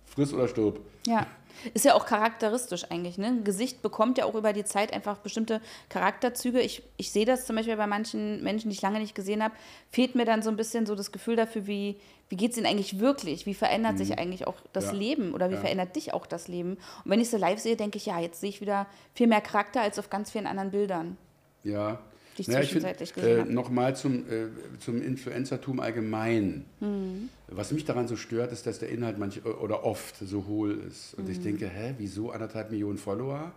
friss 0.06 0.32
oder 0.34 0.48
stirb. 0.48 0.80
Ja. 1.06 1.28
Ist 1.74 1.86
ja 1.86 1.94
auch 1.96 2.06
charakteristisch 2.06 2.86
eigentlich. 2.92 3.18
Ne? 3.18 3.28
Ein 3.28 3.44
Gesicht 3.44 3.82
bekommt 3.82 4.18
ja 4.18 4.26
auch 4.26 4.36
über 4.36 4.54
die 4.54 4.64
Zeit 4.66 4.94
einfach 4.94 5.18
bestimmte 5.20 5.62
Charakterzüge. 5.90 6.60
Ich, 6.62 6.84
ich 6.98 7.12
sehe 7.12 7.26
das 7.26 7.46
zum 7.46 7.56
Beispiel 7.56 7.76
bei 7.78 7.88
manchen 7.88 8.44
Menschen, 8.44 8.70
die 8.70 8.76
ich 8.76 8.82
lange 8.82 9.00
nicht 9.00 9.16
gesehen 9.16 9.44
habe, 9.44 9.54
fehlt 9.92 10.16
mir 10.16 10.26
dann 10.26 10.42
so 10.42 10.50
ein 10.50 10.58
bisschen 10.58 10.86
so 10.86 10.96
das 10.96 11.12
Gefühl 11.12 11.36
dafür, 11.36 11.68
wie, 11.68 11.98
wie 12.30 12.36
geht 12.36 12.52
es 12.52 12.58
ihnen 12.58 12.66
eigentlich 12.66 13.00
wirklich? 13.00 13.46
Wie 13.46 13.54
verändert 13.54 13.98
sich 13.98 14.18
eigentlich 14.18 14.48
auch 14.48 14.56
das 14.74 14.86
Ja. 14.86 14.92
Leben 14.94 15.34
oder 15.34 15.50
wie 15.50 15.56
Ja. 15.56 15.60
verändert 15.62 15.96
dich 15.96 16.14
auch 16.14 16.26
das 16.26 16.48
Leben? 16.48 16.74
Und 17.04 17.12
wenn 17.12 17.22
ich 17.22 17.30
so 17.30 17.38
live 17.38 17.60
sehe, 17.60 17.76
denke 17.76 17.98
ich, 17.98 18.06
ja, 18.06 18.20
jetzt 18.20 18.42
sehe 18.42 18.50
ich 18.50 18.62
wieder 18.62 18.88
viel 19.14 19.28
mehr 19.28 19.42
Charakter 19.42 19.82
als 19.82 20.00
auf 20.00 20.10
ganz 20.10 20.32
vielen 20.32 20.48
anderen 20.48 20.72
Bildern. 20.72 21.18
Ja. 21.64 22.00
Die 22.38 22.42
ich 22.42 22.48
Naja, 22.48 22.62
zwischenzeitlich 22.62 23.14
find, 23.14 23.26
gesehen 23.26 23.38
äh, 23.38 23.42
hab. 23.42 23.50
Nochmal 23.50 23.96
zum, 23.96 24.20
äh, 24.30 24.48
zum 24.80 25.02
Influencertum 25.02 25.80
allgemein. 25.80 26.66
Mhm. 26.80 27.30
Was 27.48 27.72
mich 27.72 27.86
daran 27.86 28.08
so 28.08 28.16
stört, 28.16 28.52
ist, 28.52 28.66
dass 28.66 28.80
der 28.80 28.90
Inhalt 28.90 29.20
manch, 29.20 29.46
oder 29.46 29.84
oft 29.86 30.16
so 30.18 30.46
hohl 30.48 30.82
ist. 30.88 31.14
Und 31.14 31.30
ich 31.30 31.38
Mhm. 31.40 31.44
denke, 31.44 31.68
hä, 31.68 31.94
wieso 32.00 32.32
anderthalb 32.32 32.72
Millionen 32.72 32.98
Follower? 32.98 33.52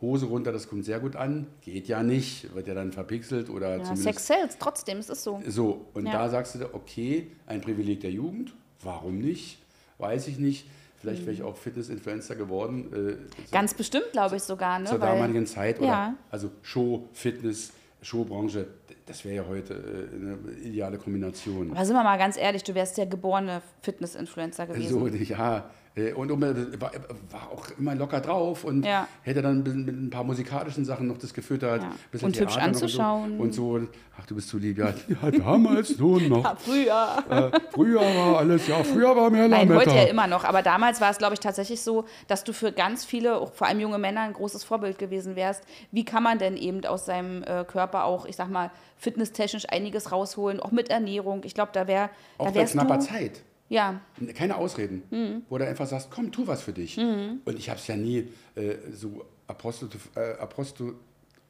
Hose 0.00 0.26
runter, 0.26 0.52
das 0.52 0.68
kommt 0.68 0.84
sehr 0.84 1.00
gut 1.00 1.16
an. 1.16 1.46
Geht 1.62 1.88
ja 1.88 2.02
nicht, 2.04 2.54
wird 2.54 2.68
ja 2.68 2.74
dann 2.74 2.92
verpixelt 2.92 3.50
oder 3.50 3.70
Ja, 3.78 3.82
zumindest 3.82 4.02
Sex 4.04 4.26
sells, 4.28 4.58
trotzdem, 4.58 4.98
es 4.98 5.08
ist 5.10 5.24
so. 5.24 5.42
so, 5.48 5.86
und 5.94 6.06
Ja. 6.06 6.12
da 6.12 6.28
sagst 6.28 6.54
du, 6.54 6.72
okay, 6.74 7.26
ein 7.46 7.60
Privileg 7.60 8.00
der 8.00 8.10
Jugend, 8.12 8.54
warum 8.82 9.18
nicht? 9.18 9.58
Weiß 9.98 10.28
ich 10.28 10.38
nicht. 10.38 10.68
Vielleicht 11.00 11.22
wäre 11.22 11.32
ich 11.32 11.42
auch 11.44 11.56
Fitness-Influencer 11.56 12.34
geworden. 12.34 12.92
Äh, 12.92 13.52
Ganz 13.52 13.72
bestimmt, 13.72 14.06
glaube 14.12 14.34
ich 14.36 14.42
sogar. 14.42 14.80
Ne? 14.80 14.86
zur 14.86 15.00
Weil- 15.00 15.14
damaligen 15.14 15.46
Zeit. 15.46 15.78
Oder, 15.78 15.86
Ja. 15.86 16.14
Also 16.30 16.50
Show, 16.62 17.08
Fitness, 17.12 17.72
Showbranche, 18.00 18.66
das 19.06 19.24
wäre 19.24 19.36
ja 19.36 19.44
heute 19.48 19.74
äh, 19.74 20.14
eine 20.14 20.38
ideale 20.62 20.98
Kombination. 20.98 21.72
Aber 21.72 21.84
sind 21.84 21.96
wir 21.96 22.04
mal 22.04 22.18
ganz 22.18 22.36
ehrlich, 22.36 22.62
du 22.62 22.74
wärst 22.74 22.96
der 22.98 23.06
geborene 23.06 23.62
Fitness-Influencer 23.82 24.66
gewesen. 24.66 24.88
So, 24.88 25.06
ja. 25.08 25.70
Äh, 25.98 26.12
Und, 26.12 26.30
war, 26.30 26.90
war 27.30 27.50
auch 27.52 27.66
immer 27.78 27.94
locker 27.94 28.20
drauf 28.20 28.64
und 28.64 28.84
Ja. 28.84 29.06
hätte 29.22 29.42
dann 29.42 29.62
mit, 29.62 29.88
ein 29.88 30.10
paar 30.10 30.24
musikalischen 30.24 30.84
Sachen 30.84 31.06
noch 31.08 31.18
das 31.18 31.34
gefüttert. 31.34 31.82
Ja. 31.82 31.90
bisschen 32.10 32.26
Und 32.26 32.36
hübsch 32.40 32.54
Theater 32.54 32.60
noch 32.72 32.74
anzuschauen. 32.82 33.38
Und 33.40 33.54
so. 33.54 33.72
und 33.72 33.82
so. 33.86 33.90
Ach, 34.20 34.26
du 34.26 34.34
bist 34.34 34.48
zu 34.48 34.58
lieb. 34.58 34.78
Ja, 34.78 34.92
ja 35.22 35.30
damals 35.30 35.98
nur 35.98 36.20
noch. 36.20 36.44
Ja, 36.44 36.56
früher. 36.56 37.24
Äh, 37.54 37.60
früher 37.72 38.00
war 38.00 38.38
alles, 38.38 38.66
ja, 38.66 38.82
früher 38.82 39.14
war 39.16 39.30
mehr 39.30 39.48
Nein, 39.48 39.68
Lametta. 39.68 39.90
heute 39.92 39.96
ja 39.96 40.04
immer 40.08 40.26
noch. 40.26 40.44
Aber 40.44 40.62
damals 40.62 41.00
war 41.00 41.10
es, 41.10 41.18
glaube 41.18 41.34
ich, 41.34 41.40
tatsächlich 41.40 41.80
so, 41.82 42.04
dass 42.26 42.42
du 42.44 42.52
für 42.52 42.72
ganz 42.72 43.04
viele, 43.04 43.46
vor 43.54 43.66
allem 43.66 43.80
junge 43.80 43.98
Männer, 43.98 44.22
ein 44.22 44.32
großes 44.32 44.64
Vorbild 44.64 44.98
gewesen 44.98 45.36
wärst. 45.36 45.62
Wie 45.92 46.04
kann 46.04 46.22
man 46.22 46.38
denn 46.38 46.56
eben 46.56 46.84
aus 46.84 47.06
seinem 47.06 47.42
äh, 47.44 47.64
Körper 47.64 48.04
auch, 48.04 48.26
ich 48.26 48.36
sag 48.36 48.50
mal, 48.50 48.70
fitnesstechnisch 48.96 49.66
einiges 49.68 50.10
rausholen, 50.12 50.58
auch 50.60 50.72
mit 50.72 50.90
Ernährung? 50.90 51.42
Ich 51.44 51.54
glaube, 51.54 51.70
da 51.72 51.86
wär, 51.86 52.10
Auch 52.38 52.46
da 52.46 52.52
bei 52.52 52.64
knapper 52.64 52.98
du. 52.98 53.04
Zeit. 53.04 53.42
Ja, 53.68 54.00
Keine 54.34 54.56
Ausreden. 54.56 55.02
Mhm. 55.10 55.42
Wo 55.48 55.58
du 55.58 55.66
einfach 55.66 55.86
sagst, 55.86 56.10
komm, 56.10 56.32
tu 56.32 56.46
was 56.46 56.62
für 56.62 56.72
dich. 56.72 56.96
Und 56.98 57.58
ich 57.58 57.68
habe 57.68 57.78
es 57.78 57.86
ja 57.86 57.96
nie 57.96 58.28
äh, 58.54 58.76
so 58.92 59.24
Apostel, 59.46 59.88
äh, 60.14 60.32
Apostel, 60.38 60.94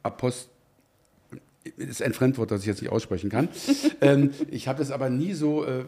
Apost, 0.03 0.49
ist 1.77 2.01
ein 2.01 2.13
Fremdwort, 2.13 2.51
das 2.51 2.61
ich 2.61 2.67
jetzt 2.67 2.81
nicht 2.81 2.91
aussprechen 2.91 3.29
kann. 3.29 3.49
ähm, 4.01 4.31
ich 4.49 4.67
habe 4.67 4.79
das 4.79 4.91
aber 4.91 5.09
nie 5.09 5.33
so, 5.33 5.65
äh, 5.65 5.83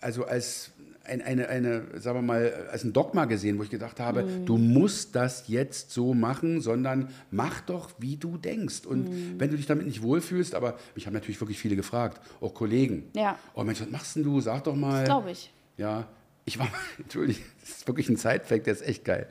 also 0.00 0.24
als 0.24 0.70
ein, 1.08 1.20
eine, 1.22 1.48
eine, 1.48 1.82
sagen 2.00 2.18
wir 2.18 2.22
mal, 2.22 2.68
als 2.70 2.84
ein 2.84 2.92
Dogma 2.92 3.24
gesehen, 3.24 3.58
wo 3.58 3.62
ich 3.64 3.70
gedacht 3.70 3.98
habe, 4.00 4.22
Mhm. 4.22 4.46
du 4.46 4.56
musst 4.58 5.16
das 5.16 5.44
jetzt 5.48 5.90
so 5.90 6.14
machen, 6.14 6.60
sondern 6.60 7.08
mach 7.30 7.60
doch, 7.62 7.90
wie 7.98 8.16
du 8.16 8.36
denkst. 8.36 8.86
Und 8.86 9.08
Mhm. 9.08 9.34
wenn 9.40 9.50
du 9.50 9.56
dich 9.56 9.66
damit 9.66 9.86
nicht 9.86 10.02
wohlfühlst, 10.02 10.54
aber 10.54 10.78
mich 10.94 11.06
haben 11.06 11.14
natürlich 11.14 11.40
wirklich 11.40 11.58
viele 11.58 11.74
gefragt, 11.76 12.20
auch 12.40 12.54
Kollegen. 12.54 13.04
Ja. 13.14 13.38
Oh 13.54 13.64
Mensch, 13.64 13.80
was 13.80 13.90
machst 13.90 14.16
denn 14.16 14.22
du? 14.22 14.40
Sag 14.40 14.64
doch 14.64 14.76
mal. 14.76 15.04
glaube 15.04 15.30
ich. 15.32 15.52
Ja, 15.76 16.06
ich 16.44 16.58
war 16.58 16.66
mal, 16.66 16.72
entschuldige, 16.98 17.40
das 17.60 17.70
ist 17.70 17.86
wirklich 17.88 18.08
ein 18.08 18.16
Sidefact, 18.16 18.66
der 18.66 18.72
ist 18.74 18.82
echt 18.86 19.04
geil. 19.04 19.26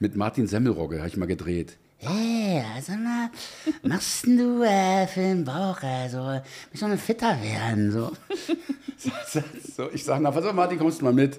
Mit 0.00 0.16
Martin 0.16 0.46
Semmelrogge 0.46 0.98
habe 0.98 1.08
ich 1.08 1.16
mal 1.16 1.26
gedreht. 1.26 1.76
Hey, 2.06 2.62
sag 2.82 2.98
mal, 2.98 3.30
machst 3.82 4.26
denn 4.26 4.36
du 4.36 4.62
äh, 4.62 5.06
für 5.06 5.20
den 5.20 5.44
Bauch, 5.44 5.82
also, 5.82 6.40
mich 6.70 6.78
so 6.78 6.84
eine 6.84 6.98
fitter 6.98 7.40
werden, 7.42 7.90
so. 7.90 8.12
So, 9.76 9.90
ich 9.92 10.04
sage, 10.04 10.22
na, 10.22 10.30
pass 10.30 10.46
auf, 10.46 10.54
Martin, 10.54 10.78
kommst 10.78 11.00
du 11.00 11.04
mal 11.04 11.12
mit? 11.12 11.38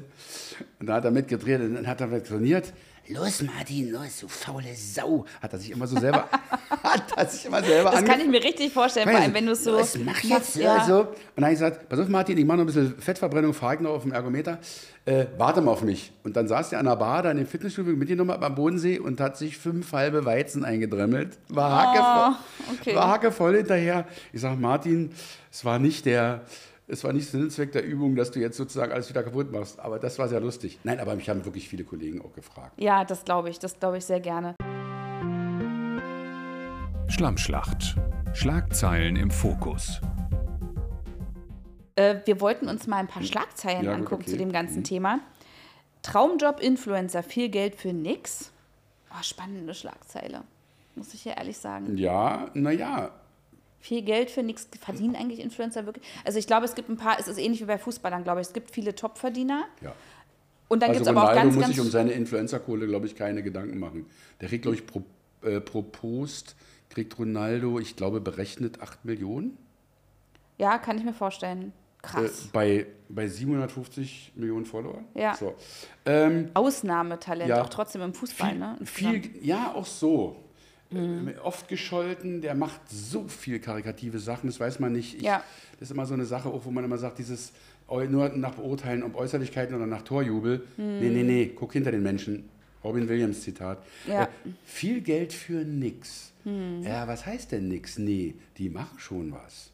Und 0.79 0.87
da 0.87 0.95
hat 0.95 1.05
er 1.05 1.11
mitgedreht 1.11 1.61
und 1.61 1.73
dann 1.75 1.87
hat 1.87 2.01
er 2.01 2.23
trainiert. 2.23 2.73
Los, 3.07 3.43
Martin, 3.43 3.91
los, 3.91 4.19
du 4.21 4.27
faule 4.27 4.73
Sau. 4.75 5.25
Hat 5.41 5.53
er 5.53 5.59
sich 5.59 5.69
immer 5.71 5.85
so 5.85 5.99
selber, 5.99 6.27
hat 6.83 7.03
er 7.15 7.25
sich 7.27 7.45
immer 7.45 7.63
selber 7.63 7.91
Das 7.91 8.03
kann 8.03 8.19
ich 8.19 8.27
mir 8.27 8.43
richtig 8.43 8.73
vorstellen, 8.73 9.07
vor 9.07 9.19
allem 9.19 9.33
wenn 9.33 9.45
du 9.45 9.51
es 9.51 9.63
so. 9.63 9.71
Los, 9.71 9.95
mach 10.03 10.19
jetzt, 10.23 10.55
ja. 10.55 10.83
So, 10.85 11.01
und 11.01 11.07
dann 11.35 11.45
habe 11.45 11.53
ich 11.53 11.59
gesagt, 11.59 11.87
pass 11.87 11.99
auf 11.99 12.07
Martin, 12.07 12.37
ich 12.37 12.45
mache 12.45 12.57
noch 12.57 12.63
ein 12.63 12.67
bisschen 12.67 12.99
Fettverbrennung, 12.99 13.53
fahre 13.53 13.75
ich 13.75 13.81
noch 13.81 13.91
auf 13.91 14.01
dem 14.01 14.11
Ergometer, 14.11 14.57
äh, 15.05 15.25
warte 15.37 15.61
mal 15.61 15.71
auf 15.71 15.83
mich. 15.83 16.13
Und 16.23 16.35
dann 16.35 16.47
saß 16.47 16.69
der 16.69 16.79
an 16.79 16.85
der 16.85 16.95
Bar 16.95 17.21
da 17.21 17.31
in 17.31 17.37
dem 17.37 17.45
Fitnessstudio 17.47 17.95
mitgenommen 17.95 18.31
am 18.31 18.55
Bodensee 18.55 18.97
und 18.97 19.19
hat 19.21 19.37
sich 19.37 19.57
fünf 19.57 19.91
halbe 19.93 20.25
Weizen 20.25 20.65
eingedremmelt. 20.65 21.37
War 21.49 21.71
hackevoll, 21.93 22.45
Oh, 22.69 22.73
okay. 22.79 22.95
war 22.95 23.07
hackevoll 23.09 23.57
hinterher. 23.57 24.07
Ich 24.33 24.41
sage, 24.41 24.55
Martin, 24.59 25.11
es 25.51 25.63
war 25.63 25.77
nicht 25.77 26.05
der... 26.07 26.41
Es 26.87 27.03
war 27.03 27.13
nicht 27.13 27.27
Sinn 27.27 27.41
und 27.41 27.49
Zweck 27.49 27.71
der 27.71 27.83
Übung, 27.83 28.15
dass 28.15 28.29
du 28.29 28.39
jetzt 28.39 28.57
sozusagen 28.57 28.91
alles 28.91 29.09
wieder 29.09 29.23
kaputt 29.23 29.51
machst. 29.51 29.79
Aber 29.79 29.97
das 29.97 30.19
war 30.19 30.27
sehr 30.27 30.39
lustig. 30.39 30.77
Nein, 30.83 30.99
aber 30.99 31.15
mich 31.15 31.27
haben 31.29 31.43
wirklich 31.43 31.67
viele 31.67 31.83
Kollegen 31.83 32.21
auch 32.21 32.33
gefragt. 32.33 32.73
Ja, 32.77 33.03
das 33.03 33.25
glaube 33.25 33.49
ich, 33.49 33.57
das 33.57 33.79
glaube 33.79 33.97
ich 33.97 34.05
sehr 34.05 34.19
gerne. 34.19 34.53
Schlammschlacht. 37.07 37.95
Schlagzeilen 38.33 39.15
im 39.15 39.31
Fokus. 39.31 39.99
Äh, 41.95 42.17
wir 42.25 42.39
wollten 42.39 42.67
uns 42.67 42.85
mal 42.85 42.97
ein 42.97 43.07
paar 43.07 43.23
Schlagzeilen 43.23 43.83
Ja, 43.83 43.91
gut, 43.91 44.01
angucken 44.01 44.21
okay. 44.23 44.31
zu 44.31 44.37
dem 44.37 44.51
ganzen 44.51 44.83
Thema. 44.83 45.21
Traumjob-Influencer, 46.03 47.23
viel 47.23 47.49
Geld 47.49 47.75
für 47.75 47.93
nix. 47.93 48.51
Oh, 49.09 49.23
spannende 49.23 49.73
Schlagzeile, 49.73 50.41
muss 50.93 51.15
ich 51.15 51.25
ja 51.25 51.33
ehrlich 51.33 51.57
sagen. 51.57 51.97
Ja, 51.97 52.51
naja, 52.53 53.09
Viel 53.85 54.01
Geld 54.01 54.31
für 54.31 54.41
nichts. 54.41 54.67
Verdienen 54.81 55.15
eigentlich 55.15 55.39
Influencer 55.39 55.85
wirklich? 55.85 56.03
Also 56.23 56.39
ich 56.39 56.47
glaube, 56.47 56.65
es 56.65 56.73
gibt 56.73 56.89
ein 56.89 56.97
paar, 56.97 57.19
es 57.19 57.27
ist 57.27 57.37
ähnlich 57.37 57.61
wie 57.61 57.65
bei 57.65 57.77
Fußballern, 57.77 58.23
glaube 58.23 58.41
ich. 58.41 58.47
Es 58.47 58.53
gibt 58.53 58.71
viele 58.71 58.95
Top-Verdiener. 58.95 59.65
ja. 59.81 59.93
Und 60.67 60.81
dann 60.81 60.89
also 60.89 61.01
gibt 61.03 61.11
es 61.11 61.15
aber 61.15 61.29
auch 61.29 61.35
ganz, 61.35 61.53
muss 61.53 61.65
ganz... 61.65 61.75
sich 61.75 61.85
um 61.85 61.91
seine 61.91 62.11
Influencer-Kohle, 62.13 62.87
glaube 62.87 63.05
ich, 63.05 63.15
keine 63.15 63.43
Gedanken 63.43 63.77
machen. 63.77 64.07
Der 64.41 64.49
kriegt, 64.49 64.63
glaube 64.63 64.75
ich, 64.75 64.87
pro, 64.87 65.03
äh, 65.43 65.61
pro 65.61 65.83
Post, 65.83 66.55
kriegt 66.89 67.19
Ronaldo, 67.19 67.77
ich 67.77 67.95
glaube, 67.95 68.21
berechnet 68.21 68.81
8 68.81 69.05
Millionen. 69.05 69.55
ja, 70.57 70.79
kann 70.79 70.97
ich 70.97 71.03
mir 71.03 71.13
vorstellen. 71.13 71.71
Äh, 72.01 72.07
Krass. 72.07 72.49
bei, 72.51 72.87
bei 73.07 73.27
750 73.27 74.31
Millionen 74.33 74.65
Follower. 74.65 75.03
Ja. 75.13 75.35
So. 75.35 75.53
Ähm, 76.07 76.49
Ausnahmetalent, 76.55 77.49
ja. 77.49 77.61
auch 77.61 77.69
trotzdem 77.69 78.01
im 78.01 78.15
Fußball, 78.15 78.49
viel, 78.49 78.57
ne? 78.57 78.77
viel, 78.83 79.45
ja, 79.45 79.75
auch 79.75 79.85
so. 79.85 80.37
Äh, 80.95 81.39
oft 81.43 81.67
gescholten, 81.67 82.41
der 82.41 82.55
macht 82.55 82.81
so 82.89 83.27
viel 83.27 83.59
karikative 83.59 84.19
Sachen, 84.19 84.47
das 84.47 84.59
weiß 84.59 84.79
man 84.79 84.93
nicht. 84.93 85.15
Ich, 85.15 85.21
Ja. 85.23 85.43
Das 85.79 85.89
ist 85.89 85.91
immer 85.91 86.05
so 86.05 86.13
eine 86.13 86.25
Sache, 86.25 86.49
auch 86.49 86.63
wo 86.65 86.71
man 86.71 86.83
immer 86.85 86.97
sagt, 86.97 87.19
dieses 87.19 87.51
eu- 87.89 88.05
nur 88.07 88.29
nach 88.29 88.55
Beurteilen, 88.55 89.03
ob 89.03 89.15
Äußerlichkeiten 89.15 89.75
oder 89.75 89.85
nach 89.85 90.03
Torjubel. 90.03 90.65
Nee, 90.77 91.09
nee, 91.09 91.23
nee, 91.23 91.51
guck 91.55 91.73
hinter 91.73 91.91
den 91.91 92.01
Menschen. 92.03 92.47
Robin 92.83 93.09
Williams 93.09 93.41
Zitat. 93.41 93.79
Ja. 94.07 94.23
Äh, 94.23 94.27
viel 94.65 95.01
Geld 95.01 95.33
für 95.33 95.65
nix. 95.65 96.31
Ja, 96.83 97.07
was 97.07 97.25
heißt 97.25 97.51
denn 97.51 97.67
nix? 97.67 97.97
Nee, 97.97 98.35
die 98.57 98.69
machen 98.69 98.99
schon 98.99 99.31
was. 99.33 99.71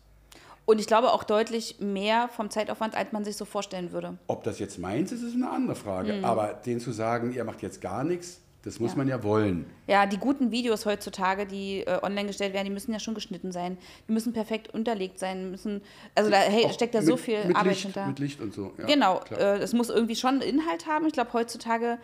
Und 0.66 0.80
ich 0.80 0.88
glaube 0.88 1.12
auch 1.12 1.26
deutlich 1.26 1.76
mehr 1.82 2.30
vom 2.30 2.50
Zeitaufwand, 2.50 2.96
als 2.96 3.12
man 3.12 3.26
sich 3.26 3.36
so 3.36 3.44
vorstellen 3.44 3.92
würde. 3.92 4.18
Ob 4.28 4.46
das 4.46 4.58
jetzt 4.60 4.80
meins 4.80 5.12
ist, 5.12 5.22
ist 5.22 5.36
eine 5.36 5.50
andere 5.50 5.76
Frage. 5.76 6.14
Mhm. 6.14 6.24
Aber 6.26 6.54
denen 6.54 6.80
zu 6.80 6.94
sagen, 6.94 7.34
ihr 7.34 7.44
macht 7.44 7.62
jetzt 7.62 7.82
gar 7.82 8.06
nichts, 8.06 8.40
das 8.64 8.80
muss 8.80 8.92
Ja. 8.92 8.98
man 8.98 9.08
ja 9.08 9.24
wollen. 9.24 9.66
Ja, 9.88 10.06
die 10.06 10.18
guten 10.18 10.52
Videos 10.52 10.86
heutzutage, 10.86 11.46
die 11.46 11.80
äh, 11.82 12.00
online 12.04 12.28
gestellt 12.28 12.54
werden, 12.54 12.66
die 12.66 12.72
müssen 12.72 12.94
ja 12.94 13.00
schon 13.00 13.14
geschnitten 13.16 13.52
sein. 13.52 13.78
Die 14.08 14.12
müssen 14.12 14.34
perfekt 14.34 14.74
unterlegt 14.74 15.18
sein, 15.20 15.50
müssen, 15.52 15.82
also 16.16 16.30
da 16.30 16.38
hey, 16.38 16.72
steckt 16.72 16.94
da 16.94 17.00
mit- 17.00 17.08
so 17.08 17.18
viel 17.18 17.44
mit 17.46 17.56
Arbeit 17.56 17.72
Licht, 17.74 17.82
hinter. 17.84 18.06
Mit 18.08 18.20
Licht 18.20 18.40
und 18.42 18.54
so. 18.54 18.74
Ja, 18.78 18.86
genau, 18.86 19.20
klar. 19.20 19.40
äh, 19.40 19.58
es 19.58 19.74
muss 19.74 19.90
irgendwie 19.90 20.16
schon 20.16 20.42
Inhalt 20.42 20.86
haben. 20.88 21.06
Ich 21.08 21.14
glaube, 21.14 21.34
heutzutage 21.34 21.98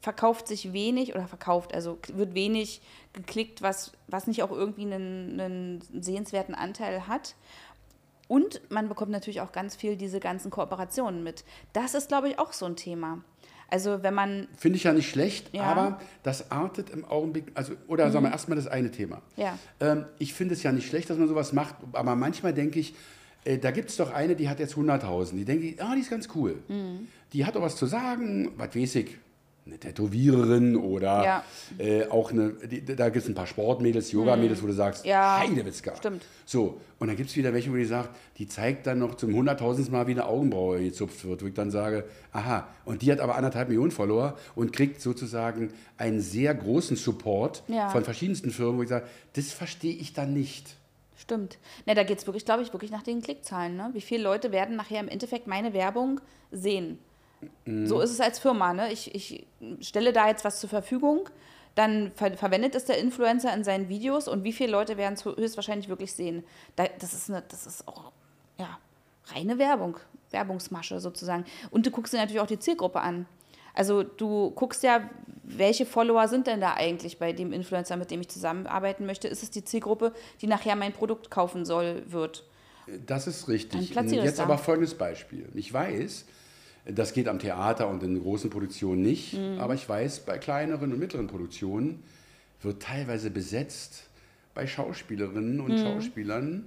verkauft 0.00 0.46
sich 0.48 0.72
wenig 0.74 1.14
oder 1.14 1.26
verkauft, 1.26 1.74
also 1.74 1.98
wird 2.12 2.34
wenig 2.34 2.82
geklickt, 3.14 3.62
was, 3.62 3.92
was 4.06 4.26
nicht 4.26 4.42
auch 4.42 4.50
irgendwie 4.50 4.82
einen, 4.82 5.40
einen 5.40 6.02
sehenswerten 6.02 6.54
Anteil 6.54 7.08
hat. 7.08 7.34
Und 8.28 8.60
man 8.70 8.88
bekommt 8.88 9.10
natürlich 9.10 9.40
auch 9.40 9.52
ganz 9.52 9.76
viel 9.76 9.96
diese 9.96 10.18
ganzen 10.20 10.50
Kooperationen 10.50 11.22
mit. 11.22 11.44
Das 11.74 11.94
ist, 11.94 12.08
glaube 12.08 12.28
ich, 12.30 12.38
auch 12.38 12.52
so 12.52 12.66
ein 12.66 12.76
Thema. 12.76 13.22
Also 13.70 14.02
wenn 14.02 14.14
man, 14.14 14.46
Finde 14.56 14.76
ich 14.76 14.84
ja 14.84 14.92
nicht 14.92 15.08
schlecht, 15.10 15.54
Ja. 15.54 15.62
aber 15.64 16.00
das 16.22 16.50
artet 16.50 16.90
im 16.90 17.04
Augenblick, 17.04 17.46
also, 17.54 17.72
oder 17.88 18.10
sagen 18.10 18.24
wir 18.26 18.32
erstmal 18.32 18.56
das 18.56 18.66
eine 18.66 18.90
Thema. 18.90 19.22
ja, 19.36 19.58
Ähm, 19.80 20.04
ich 20.18 20.34
finde 20.34 20.54
es 20.54 20.62
ja 20.62 20.70
nicht 20.72 20.86
schlecht, 20.86 21.10
dass 21.10 21.18
man 21.18 21.28
sowas 21.28 21.52
macht, 21.52 21.74
aber 21.92 22.14
manchmal 22.14 22.52
denke 22.54 22.78
ich, 22.78 22.94
äh, 23.44 23.58
da 23.58 23.70
gibt 23.72 23.90
es 23.90 23.96
doch 23.96 24.12
eine, 24.12 24.36
die 24.36 24.48
hat 24.48 24.58
jetzt 24.60 24.74
100.000. 24.76 25.36
Die 25.36 25.44
denke 25.44 25.66
ich, 25.66 25.82
ah, 25.82 25.94
die 25.94 26.00
ist 26.02 26.10
ganz 26.10 26.28
cool. 26.34 26.62
Mhm. 26.68 27.08
Die 27.32 27.44
hat 27.44 27.56
doch 27.56 27.62
was 27.62 27.76
zu 27.76 27.86
sagen, 27.86 28.52
was 28.56 28.74
weiß 28.76 28.94
ich. 28.96 29.16
Eine 29.66 29.78
Tätowiererin 29.78 30.76
oder 30.76 31.24
Ja. 31.24 31.44
äh, 31.78 32.06
auch 32.08 32.30
eine, 32.30 32.50
die, 32.50 32.84
da 32.84 33.08
gibt 33.08 33.24
es 33.24 33.28
ein 33.30 33.34
paar 33.34 33.46
Sportmädels, 33.46 34.12
Yoga-Mädels, 34.12 34.62
wo 34.62 34.66
du 34.66 34.74
sagst, 34.74 35.04
Mhm. 35.04 35.10
Ja, 35.10 35.38
Heidewitzka. 35.38 35.96
stimmt. 35.96 36.22
So, 36.44 36.80
und 36.98 37.08
dann 37.08 37.16
gibt 37.16 37.30
es 37.30 37.36
wieder 37.36 37.52
welche, 37.54 37.72
wo 37.72 37.76
die 37.76 37.86
sagt, 37.86 38.10
die 38.36 38.46
zeigt 38.46 38.86
dann 38.86 38.98
noch 38.98 39.14
zum 39.14 39.34
hunderttausendsten 39.34 39.96
Mal, 39.96 40.06
wie 40.06 40.10
eine 40.12 40.26
Augenbraue 40.26 40.80
gezupft 40.80 41.24
wird, 41.24 41.42
wo 41.42 41.46
ich 41.46 41.54
dann 41.54 41.70
sage, 41.70 42.04
aha, 42.32 42.68
und 42.84 43.00
die 43.02 43.10
hat 43.10 43.20
aber 43.20 43.36
anderthalb 43.36 43.68
Millionen 43.68 43.90
Follower 43.90 44.36
und 44.54 44.72
kriegt 44.74 45.00
sozusagen 45.00 45.72
einen 45.96 46.20
sehr 46.20 46.54
großen 46.54 46.96
Support 46.96 47.62
Ja. 47.68 47.88
von 47.88 48.04
verschiedensten 48.04 48.50
Firmen, 48.50 48.78
wo 48.78 48.82
ich 48.82 48.88
sage, 48.90 49.06
das 49.32 49.50
verstehe 49.52 49.94
ich 49.94 50.12
dann 50.12 50.34
nicht. 50.34 50.76
Stimmt. 51.16 51.56
Ne, 51.86 51.94
da 51.94 52.02
geht 52.02 52.18
es 52.18 52.26
wirklich, 52.26 52.44
glaube 52.44 52.62
ich, 52.62 52.72
wirklich 52.74 52.90
nach 52.90 53.02
den 53.02 53.22
Klickzahlen. 53.22 53.76
Ne? 53.76 53.88
Wie 53.94 54.02
viele 54.02 54.22
Leute 54.24 54.52
werden 54.52 54.76
nachher 54.76 55.00
im 55.00 55.08
Endeffekt 55.08 55.46
meine 55.46 55.72
Werbung 55.72 56.20
sehen? 56.52 56.98
Mhm. 57.64 57.86
So 57.86 58.00
ist 58.00 58.10
es 58.10 58.20
als 58.20 58.38
Firma. 58.38 58.72
Ne? 58.72 58.92
Ich, 58.92 59.14
ich 59.14 59.46
stelle 59.80 60.12
da 60.12 60.28
jetzt 60.28 60.44
was 60.44 60.60
zur 60.60 60.70
Verfügung, 60.70 61.28
dann 61.74 62.12
ver 62.14 62.36
verwendet 62.36 62.74
es 62.74 62.84
der 62.84 62.98
Influencer 62.98 63.52
in 63.54 63.64
seinen 63.64 63.88
Videos 63.88 64.28
und 64.28 64.44
wie 64.44 64.52
viele 64.52 64.70
Leute 64.70 64.96
werden 64.96 65.14
es 65.14 65.24
höchstwahrscheinlich 65.24 65.88
wirklich 65.88 66.12
sehen? 66.12 66.44
Da, 66.76 66.86
das, 66.98 67.12
ist 67.12 67.30
eine, 67.30 67.42
das 67.48 67.66
ist 67.66 67.88
auch 67.88 68.12
ja, 68.58 68.78
reine 69.34 69.58
Werbung, 69.58 69.96
Werbungsmasche 70.30 71.00
sozusagen. 71.00 71.44
Und 71.70 71.86
du 71.86 71.90
guckst 71.90 72.12
dir 72.12 72.18
natürlich 72.18 72.40
auch 72.40 72.46
die 72.46 72.58
Zielgruppe 72.58 73.00
an. 73.00 73.26
Also 73.74 74.04
du 74.04 74.52
guckst 74.52 74.84
ja, 74.84 75.08
welche 75.42 75.84
Follower 75.84 76.28
sind 76.28 76.46
denn 76.46 76.60
da 76.60 76.74
eigentlich 76.74 77.18
bei 77.18 77.32
dem 77.32 77.52
Influencer, 77.52 77.96
mit 77.96 78.10
dem 78.10 78.20
ich 78.20 78.28
zusammenarbeiten 78.28 79.04
möchte? 79.04 79.26
Ist 79.26 79.42
es 79.42 79.50
die 79.50 79.64
Zielgruppe, 79.64 80.12
die 80.40 80.46
nachher 80.46 80.76
mein 80.76 80.92
Produkt 80.92 81.30
kaufen 81.30 81.64
soll, 81.64 82.04
wird? 82.06 82.44
Das 83.06 83.26
ist 83.26 83.48
richtig. 83.48 83.94
Jetzt 83.94 84.40
aber 84.40 84.58
folgendes 84.58 84.94
Beispiel. 84.94 85.48
Ich 85.54 85.72
weiß, 85.72 86.24
das 86.86 87.12
geht 87.12 87.28
am 87.28 87.38
Theater 87.38 87.88
und 87.88 88.02
in 88.02 88.20
großen 88.20 88.50
Produktionen 88.50 89.02
nicht, 89.02 89.34
Mhm. 89.34 89.58
aber 89.58 89.74
ich 89.74 89.88
weiß, 89.88 90.20
bei 90.20 90.38
kleineren 90.38 90.92
und 90.92 90.98
mittleren 90.98 91.26
Produktionen 91.26 92.02
wird 92.62 92.82
teilweise 92.82 93.30
besetzt 93.30 94.04
bei 94.54 94.66
Schauspielerinnen 94.66 95.60
und 95.60 95.72
Mhm. 95.72 95.78
Schauspielern, 95.78 96.64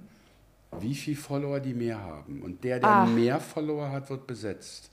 wie 0.80 0.94
viel 0.94 1.16
Follower 1.16 1.60
die 1.60 1.72
mehr 1.74 2.00
haben. 2.00 2.42
Und 2.42 2.62
der, 2.64 2.80
der 2.80 2.88
Ah. 2.90 3.06
mehr 3.06 3.40
Follower 3.40 3.90
hat, 3.90 4.10
wird 4.10 4.26
besetzt. 4.26 4.90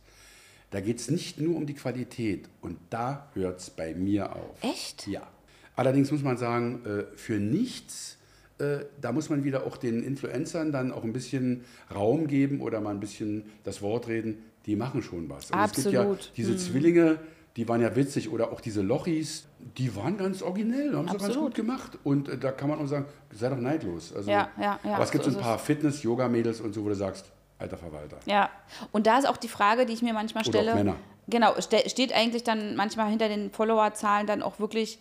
Da 0.72 0.80
geht 0.82 1.00
es 1.00 1.10
nicht 1.10 1.40
nur 1.40 1.56
um 1.58 1.66
die 1.66 1.74
Qualität 1.74 2.48
und 2.62 2.78
da 2.90 3.30
hört 3.34 3.60
es 3.60 3.70
bei 3.70 3.94
mir 3.94 4.36
auf. 4.36 4.62
Echt? 4.64 5.08
Ja. 5.08 5.28
Allerdings 5.76 6.12
muss 6.12 6.24
man 6.24 6.38
sagen, 6.38 6.84
äh, 6.86 7.04
für 7.18 7.40
nichts, 7.40 8.18
äh, 8.60 8.86
da 9.02 9.12
muss 9.12 9.30
man 9.30 9.44
wieder 9.44 9.66
auch 9.66 9.76
den 9.78 10.02
Influencern 10.04 10.72
dann 10.72 10.92
auch 10.92 11.04
ein 11.04 11.12
bisschen 11.14 11.66
Raum 11.94 12.28
geben 12.28 12.62
oder 12.62 12.80
mal 12.80 12.92
ein 12.92 13.00
bisschen 13.02 13.44
das 13.66 13.82
Wort 13.82 14.08
reden, 14.08 14.38
die 14.66 14.76
machen 14.76 15.02
schon 15.04 15.30
was. 15.30 15.52
Und 15.52 15.60
Es 15.60 15.74
gibt 15.74 15.92
ja 15.92 16.02
Absolut. 16.02 16.32
diese 16.38 16.58
Zwillinge, 16.58 17.20
die 17.56 17.68
waren 17.70 17.82
ja 17.82 17.96
witzig 17.96 18.32
oder 18.32 18.52
auch 18.52 18.60
diese 18.60 18.82
Lochis, 18.82 19.48
die 19.78 19.96
waren 19.96 20.18
ganz 20.18 20.42
originell, 20.42 20.94
haben 20.96 21.08
sie 21.08 21.14
ganz 21.14 21.24
Absolut. 21.26 21.44
gut 21.50 21.56
gemacht. 21.56 21.98
Und 22.04 22.28
äh, 22.30 22.38
da 22.38 22.52
kann 22.52 22.70
man 22.70 22.80
auch 22.80 22.88
sagen, 22.88 23.06
sei 23.32 23.50
doch 23.50 23.58
neidlos. 23.58 24.14
Also, 24.14 24.30
Ja, 24.30 24.50
ja, 24.60 24.80
ja, 24.84 24.94
aber 24.96 25.04
es 25.04 25.12
gibt 25.12 25.24
so 25.24 25.32
so 25.32 25.38
ein 25.38 25.44
paar 25.44 25.60
Fitness-Yoga-Mädels 25.60 26.62
und 26.62 26.74
so, 26.74 26.84
wo 26.84 26.90
du 26.90 26.96
sagst, 26.96 27.32
alter 27.58 27.78
Verwalter. 27.78 28.18
Ja, 28.26 28.50
und 28.92 29.08
da 29.08 29.18
ist 29.18 29.28
auch 29.28 29.38
die 29.38 29.48
Frage, 29.48 29.86
die 29.86 29.94
ich 29.94 30.02
mir 30.02 30.14
manchmal 30.14 30.44
Oder 30.44 30.52
stelle. 30.52 30.72
auch 30.72 30.76
Männer. 30.76 30.96
Genau, 31.28 31.60
ste 31.60 31.90
steht 31.90 32.14
eigentlich 32.14 32.44
dann 32.44 32.76
manchmal 32.76 33.10
hinter 33.10 33.30
den 33.30 33.50
Followerzahlen 33.52 34.28
dann 34.28 34.44
auch 34.44 34.60
wirklich, 34.60 35.00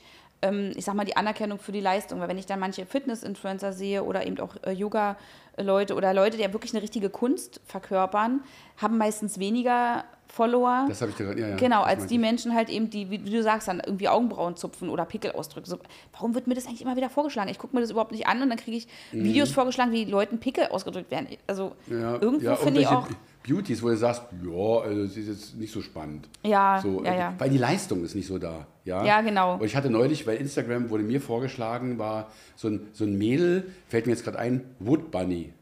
ich 0.76 0.84
sag 0.84 0.94
mal, 0.94 1.04
die 1.04 1.16
Anerkennung 1.16 1.58
für 1.58 1.72
die 1.72 1.80
Leistung. 1.80 2.20
Weil 2.20 2.28
wenn 2.28 2.38
ich 2.38 2.46
dann 2.46 2.60
manche 2.60 2.86
Fitness-Influencer 2.86 3.72
sehe 3.72 4.02
oder 4.02 4.26
eben 4.26 4.38
auch 4.40 4.56
äh, 4.64 4.72
Yoga-Leute 4.72 5.94
oder 5.94 6.12
Leute, 6.14 6.36
die 6.36 6.42
ja 6.42 6.52
wirklich 6.52 6.72
eine 6.74 6.82
richtige 6.82 7.10
Kunst 7.10 7.60
verkörpern, 7.66 8.40
haben 8.76 8.98
meistens 8.98 9.38
weniger 9.38 10.04
Follower. 10.28 10.86
Das 10.88 11.00
habe 11.00 11.12
ich 11.12 11.16
gerade, 11.16 11.40
ja, 11.40 11.48
ja. 11.48 11.56
Genau, 11.56 11.82
als 11.82 12.06
die 12.06 12.14
ich. 12.14 12.20
Menschen 12.20 12.54
halt 12.54 12.68
eben, 12.68 12.90
die, 12.90 13.10
wie 13.10 13.18
du 13.18 13.42
sagst, 13.42 13.68
dann 13.68 13.80
irgendwie 13.84 14.08
Augenbrauen 14.08 14.56
zupfen 14.56 14.88
oder 14.88 15.04
Pickel 15.04 15.32
ausdrücken. 15.32 15.66
So, 15.66 15.78
warum 16.12 16.34
wird 16.34 16.48
mir 16.48 16.54
das 16.54 16.66
eigentlich 16.66 16.82
immer 16.82 16.96
wieder 16.96 17.08
vorgeschlagen? 17.08 17.48
Ich 17.50 17.58
gucke 17.58 17.76
mir 17.76 17.82
das 17.82 17.90
überhaupt 17.90 18.10
nicht 18.10 18.26
an 18.26 18.42
und 18.42 18.48
dann 18.48 18.58
kriege 18.58 18.76
ich 18.76 18.88
Videos 19.12 19.52
vorgeschlagen, 19.52 19.92
wie 19.92 20.04
Leuten 20.04 20.38
Pickel 20.40 20.66
ausgedrückt 20.68 21.10
werden. 21.10 21.28
Also 21.46 21.72
Mhm. 21.86 22.00
Ja, 22.00 22.12
irgendwo 22.20 22.46
ja, 22.46 22.56
finde 22.56 22.80
ich 22.80 22.88
auch. 22.88 23.06
Beauties, 23.46 23.82
wo 23.82 23.88
du 23.88 23.96
sagst, 23.96 24.22
ja, 24.42 24.78
also 24.80 25.02
das 25.04 25.16
ist 25.16 25.28
jetzt 25.28 25.56
nicht 25.56 25.72
so 25.72 25.82
spannend. 25.82 26.28
Ja, 26.42 26.80
so, 26.82 27.04
ja, 27.04 27.12
äh, 27.12 27.18
ja. 27.18 27.34
Weil 27.38 27.50
die 27.50 27.58
Leistung 27.58 28.02
ist 28.04 28.14
nicht 28.14 28.26
so 28.26 28.38
da. 28.38 28.66
Ja, 28.84 29.04
Ja, 29.04 29.20
genau. 29.20 29.54
Und 29.56 29.64
ich 29.64 29.76
hatte 29.76 29.90
neulich, 29.90 30.24
bei 30.24 30.36
Instagram 30.36 30.88
wurde 30.90 31.04
mir 31.04 31.20
vorgeschlagen, 31.20 31.98
war 31.98 32.30
so 32.56 32.68
ein, 32.68 32.86
so 32.92 33.04
ein 33.04 33.16
Mädel, 33.18 33.70
fällt 33.88 34.06
mir 34.06 34.12
jetzt 34.12 34.24
gerade 34.24 34.38
ein, 34.38 34.62
Wood 34.78 35.10
Bunny. 35.10 35.52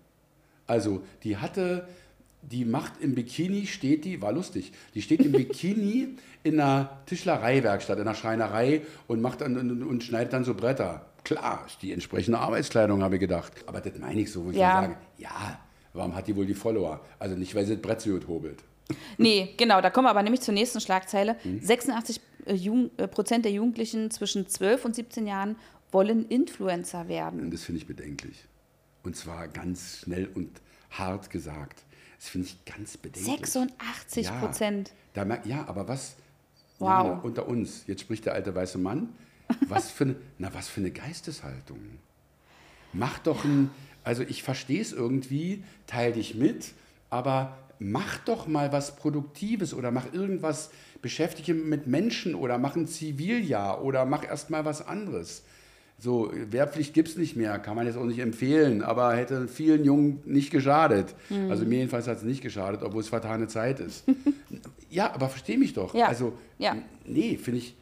Also 0.66 1.02
die 1.24 1.36
hatte, 1.38 1.86
die 2.42 2.64
macht 2.64 2.92
im 3.00 3.14
Bikini, 3.14 3.66
steht 3.66 4.04
die, 4.04 4.22
war 4.22 4.32
lustig, 4.32 4.72
die 4.94 5.02
steht 5.02 5.20
im 5.20 5.32
Bikini 5.38 6.16
in 6.44 6.60
einer 6.60 6.98
Tischlereiwerkstatt, 7.06 7.98
in 7.98 8.02
einer 8.06 8.14
Schreinerei 8.14 8.82
und 9.08 9.20
macht 9.20 9.40
dann 9.40 9.56
und, 9.56 9.82
und 9.82 10.04
schneidet 10.04 10.32
dann 10.32 10.44
so 10.44 10.54
Bretter. 10.54 11.06
Klar, 11.24 11.66
die 11.82 11.92
entsprechende 11.92 12.38
Arbeitskleidung, 12.38 13.02
habe 13.02 13.16
ich 13.16 13.20
gedacht. 13.20 13.52
Aber 13.66 13.80
das 13.80 13.96
meine 13.98 14.20
ich 14.20 14.32
so, 14.32 14.44
wo 14.44 14.50
ich 14.50 14.56
Ja. 14.56 14.82
sage, 14.82 14.96
ja, 15.18 15.58
warum 15.92 16.14
hat 16.14 16.26
die 16.26 16.36
wohl 16.36 16.46
die 16.46 16.54
Follower? 16.54 17.00
Also 17.18 17.36
nicht, 17.36 17.54
weil 17.54 17.66
sie 17.66 17.74
das 17.74 17.82
Brett 17.82 18.00
so 18.00 18.10
gut 18.10 18.28
hobelt. 18.28 18.62
Nee, 19.18 19.54
genau, 19.56 19.80
da 19.80 19.90
kommen 19.90 20.06
wir 20.06 20.10
aber 20.10 20.22
nämlich 20.22 20.40
zur 20.42 20.54
nächsten 20.54 20.80
Schlagzeile. 20.80 21.36
Hm? 21.42 21.60
86 21.62 22.20
äh, 22.46 22.54
äh, 22.54 23.08
Prozent 23.08 23.44
der 23.44 23.52
Jugendlichen 23.52 24.10
zwischen 24.10 24.46
12 24.48 24.84
und 24.84 24.94
17 24.94 25.26
Jahren 25.26 25.56
wollen 25.90 26.26
Influencer 26.28 27.08
werden. 27.08 27.40
Und 27.40 27.54
das 27.54 27.62
finde 27.64 27.80
ich 27.80 27.86
bedenklich. 27.86 28.44
Und 29.02 29.16
zwar 29.16 29.48
ganz 29.48 29.98
schnell 29.98 30.28
und 30.34 30.50
hart 30.90 31.30
gesagt. 31.30 31.84
Das 32.18 32.28
finde 32.28 32.48
ich 32.48 32.64
ganz 32.64 32.96
bedenklich. 32.96 33.26
86 33.26 34.26
Ja. 34.26 34.38
Prozent. 34.38 34.92
Da 35.12 35.24
merk, 35.24 35.44
ja, 35.46 35.66
aber 35.66 35.88
was? 35.88 36.16
Wow. 36.78 36.88
Jana, 36.88 37.20
unter 37.22 37.48
uns, 37.48 37.84
jetzt 37.86 38.00
spricht 38.02 38.24
der 38.26 38.34
alte 38.34 38.54
weiße 38.54 38.78
Mann. 38.78 39.10
Was 39.68 39.90
für 39.90 40.04
eine, 40.04 40.16
na, 40.38 40.52
was 40.54 40.68
für 40.68 40.80
eine 40.80 40.90
Geisteshaltung. 40.90 41.78
Mach 42.92 43.18
doch 43.18 43.44
ein, 43.44 43.70
also 44.04 44.22
ich 44.22 44.42
verstehe 44.42 44.80
es 44.80 44.92
irgendwie, 44.92 45.62
teil 45.86 46.12
dich 46.12 46.34
mit, 46.34 46.72
aber 47.10 47.56
mach 47.78 48.18
doch 48.18 48.46
mal 48.46 48.72
was 48.72 48.96
Produktives 48.96 49.74
oder 49.74 49.90
mach 49.90 50.12
irgendwas, 50.12 50.70
beschäftige 51.02 51.54
mit 51.54 51.86
Menschen 51.86 52.34
oder 52.34 52.58
mach 52.58 52.76
ein 52.76 52.86
Ziviljahr 52.86 53.82
oder 53.82 54.04
mach 54.04 54.24
erst 54.24 54.50
mal 54.50 54.64
was 54.64 54.86
anderes. 54.86 55.42
So, 55.98 56.32
Wehrpflicht 56.32 56.94
gibt 56.94 57.10
es 57.10 57.16
nicht 57.16 57.36
mehr, 57.36 57.58
kann 57.60 57.76
man 57.76 57.86
jetzt 57.86 57.96
auch 57.96 58.04
nicht 58.04 58.18
empfehlen, 58.18 58.82
aber 58.82 59.14
hätte 59.14 59.46
vielen 59.46 59.84
Jungen 59.84 60.20
nicht 60.24 60.50
geschadet. 60.50 61.14
Mhm. 61.28 61.50
Also 61.50 61.64
mir 61.64 61.78
jedenfalls 61.78 62.08
hat 62.08 62.16
es 62.16 62.22
nicht 62.24 62.42
geschadet, 62.42 62.82
obwohl 62.82 63.02
es 63.02 63.08
vertane 63.08 63.46
Zeit 63.46 63.78
ist. 63.78 64.04
ja, 64.90 65.12
aber 65.12 65.28
versteh 65.28 65.56
mich 65.56 65.74
doch. 65.74 65.94
Ja, 65.94 66.06
Also, 66.06 66.32
ja. 66.58 66.76
nee, 67.04 67.36
finde 67.36 67.60
ich, 67.60 67.76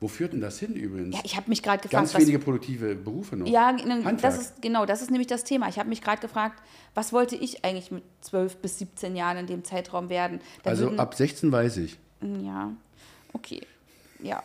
wo 0.00 0.08
führt 0.08 0.32
denn 0.32 0.40
das 0.40 0.58
hin 0.58 0.74
übrigens? 0.74 1.14
Ja, 1.14 1.20
ich 1.24 1.36
habe 1.36 1.48
mich 1.50 1.62
gerade 1.62 1.82
gefragt, 1.82 2.10
Ganz 2.10 2.14
wenige 2.18 2.38
produktive 2.38 2.94
Berufe 2.94 3.36
noch. 3.36 3.46
Ja, 3.46 3.70
ne, 3.72 4.16
das 4.20 4.38
ist, 4.38 4.62
genau, 4.62 4.86
das 4.86 5.02
ist 5.02 5.10
nämlich 5.10 5.26
das 5.26 5.44
Thema. 5.44 5.68
Ich 5.68 5.78
habe 5.78 5.90
mich 5.90 6.00
gerade 6.00 6.22
gefragt, 6.22 6.62
was 6.94 7.12
wollte 7.12 7.36
ich 7.36 7.64
eigentlich 7.64 7.90
mit 7.90 8.02
12 8.22 8.56
bis 8.56 8.78
17 8.78 9.14
Jahren 9.14 9.36
in 9.36 9.46
dem 9.46 9.62
Zeitraum 9.62 10.08
werden? 10.08 10.40
Da 10.62 10.70
also 10.70 10.84
würden- 10.84 10.98
ab 11.00 11.14
16 11.14 11.52
weiß 11.52 11.76
ich. 11.76 11.98
Ja, 12.22 12.72
okay. 13.34 13.60
Ja. 14.22 14.42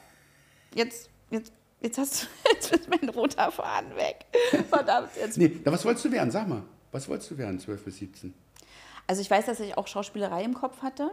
Jetzt, 0.73 1.09
jetzt, 1.31 1.53
jetzt 1.79 1.97
hast 1.97 2.23
du, 2.23 2.27
jetzt 2.53 2.73
ist 2.73 2.89
mein 2.89 3.07
roter 3.09 3.49
Faden 3.49 3.95
weg. 3.95 4.25
Verdammt, 4.69 5.09
jetzt. 5.17 5.37
Nee, 5.37 5.59
na, 5.63 5.71
was 5.71 5.85
wolltest 5.85 6.03
du 6.03 6.11
werden? 6.11 6.31
Sag 6.31 6.49
mal. 6.49 6.63
Was 6.91 7.07
wolltest 7.07 7.31
du 7.31 7.37
werden, 7.37 7.59
12 7.59 7.83
bis 7.83 7.97
17? 7.97 8.33
Also 9.07 9.21
ich 9.21 9.29
weiß, 9.29 9.45
dass 9.45 9.59
ich 9.59 9.77
auch 9.77 9.87
Schauspielerei 9.87 10.43
im 10.43 10.53
Kopf 10.53 10.81
hatte, 10.81 11.11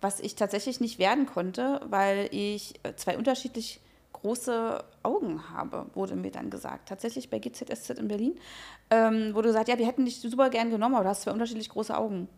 was 0.00 0.20
ich 0.20 0.34
tatsächlich 0.36 0.80
nicht 0.80 0.98
werden 0.98 1.26
konnte, 1.26 1.80
weil 1.88 2.28
ich 2.30 2.74
äh, 2.82 2.94
zwei 2.96 3.16
unterschiedlich 3.16 3.80
große 4.12 4.82
Augen 5.02 5.42
habe, 5.52 5.86
wurde 5.94 6.16
mir 6.16 6.30
dann 6.30 6.50
gesagt. 6.50 6.88
Tatsächlich 6.88 7.28
bei 7.30 7.38
GZSZ 7.38 7.90
in 7.90 8.08
Berlin 8.08 8.38
wurde 8.88 9.48
gesagt, 9.48 9.68
ja, 9.68 9.78
wir 9.78 9.86
hätten 9.86 10.04
dich 10.04 10.20
super 10.20 10.48
gern 10.48 10.70
genommen, 10.70 10.94
aber 10.94 11.04
du 11.04 11.10
hast 11.10 11.22
zwei 11.22 11.32
unterschiedlich 11.32 11.68
große 11.68 11.96
Augen. 11.96 12.28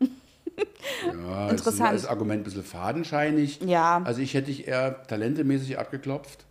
Ja, 1.07 1.49
Interessant. 1.51 1.90
Das 1.90 1.97
ist 1.97 2.05
das 2.05 2.11
Argument 2.11 2.40
ein 2.40 2.44
bisschen 2.44 2.64
fadenscheinig. 2.64 3.61
Ja. 3.62 4.03
Also 4.05 4.21
ich 4.23 4.35
hätte 4.35 4.47
dich 4.47 4.66
eher 4.66 5.03
talentemäßig 5.07 5.79
abgeklopft. 5.79 6.47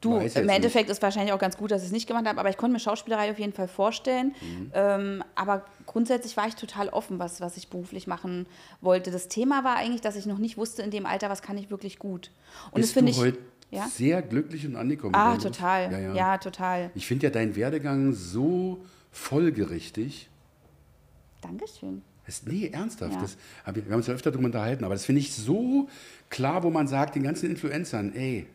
Du, 0.00 0.16
im 0.16 0.48
Endeffekt 0.48 0.88
ist 0.88 1.02
wahrscheinlich 1.02 1.34
auch 1.34 1.38
ganz 1.38 1.58
gut, 1.58 1.70
dass 1.70 1.82
ich 1.82 1.88
es 1.88 1.92
nicht 1.92 2.06
gemacht 2.06 2.26
habe, 2.26 2.40
aber 2.40 2.48
ich 2.48 2.56
konnte 2.56 2.72
mir 2.72 2.80
Schauspielerei 2.80 3.30
auf 3.30 3.38
jeden 3.38 3.52
Fall 3.52 3.68
vorstellen. 3.68 4.34
Mhm. 4.40 4.70
Ähm, 4.72 5.24
aber 5.34 5.66
grundsätzlich 5.84 6.38
war 6.38 6.48
ich 6.48 6.54
total 6.54 6.88
offen, 6.88 7.18
was, 7.18 7.42
was 7.42 7.58
ich 7.58 7.68
beruflich 7.68 8.06
machen 8.06 8.46
wollte. 8.80 9.10
Das 9.10 9.28
Thema 9.28 9.62
war 9.62 9.76
eigentlich, 9.76 10.00
dass 10.00 10.16
ich 10.16 10.24
noch 10.24 10.38
nicht 10.38 10.56
wusste 10.56 10.82
in 10.82 10.90
dem 10.90 11.04
Alter, 11.04 11.28
was 11.28 11.42
kann 11.42 11.58
ich 11.58 11.70
wirklich 11.70 11.98
gut. 11.98 12.30
Und 12.70 12.78
das 12.78 12.92
Bist 12.92 12.92
finde 12.94 13.12
du 13.12 13.18
ich. 13.18 13.22
heute 13.22 13.38
ja? 13.70 13.86
sehr 13.88 14.22
glücklich 14.22 14.66
und 14.66 14.76
angekommen? 14.76 15.14
Ah, 15.14 15.36
total. 15.36 15.92
Ja, 15.92 15.98
Ja, 15.98 16.14
ja. 16.14 16.38
total. 16.38 16.90
Ich 16.94 17.06
finde 17.06 17.26
ja 17.26 17.30
deinen 17.30 17.54
Werdegang 17.54 18.14
so 18.14 18.80
folgerichtig. 19.12 20.30
Dankeschön. 21.42 22.02
Das, 22.24 22.44
nee, 22.44 22.68
ernsthaft. 22.72 23.14
Ja. 23.14 23.20
Das, 23.20 23.36
wir 23.74 23.84
haben 23.84 23.94
uns 23.94 24.06
ja 24.06 24.14
öfter 24.14 24.30
darüber 24.30 24.46
unterhalten, 24.46 24.84
aber 24.84 24.94
das 24.94 25.04
finde 25.04 25.20
ich 25.20 25.34
so 25.34 25.88
klar, 26.28 26.62
wo 26.62 26.70
man 26.70 26.86
sagt, 26.86 27.16
den 27.16 27.22
ganzen 27.22 27.50
Influencern, 27.50 28.14
ey, 28.14 28.46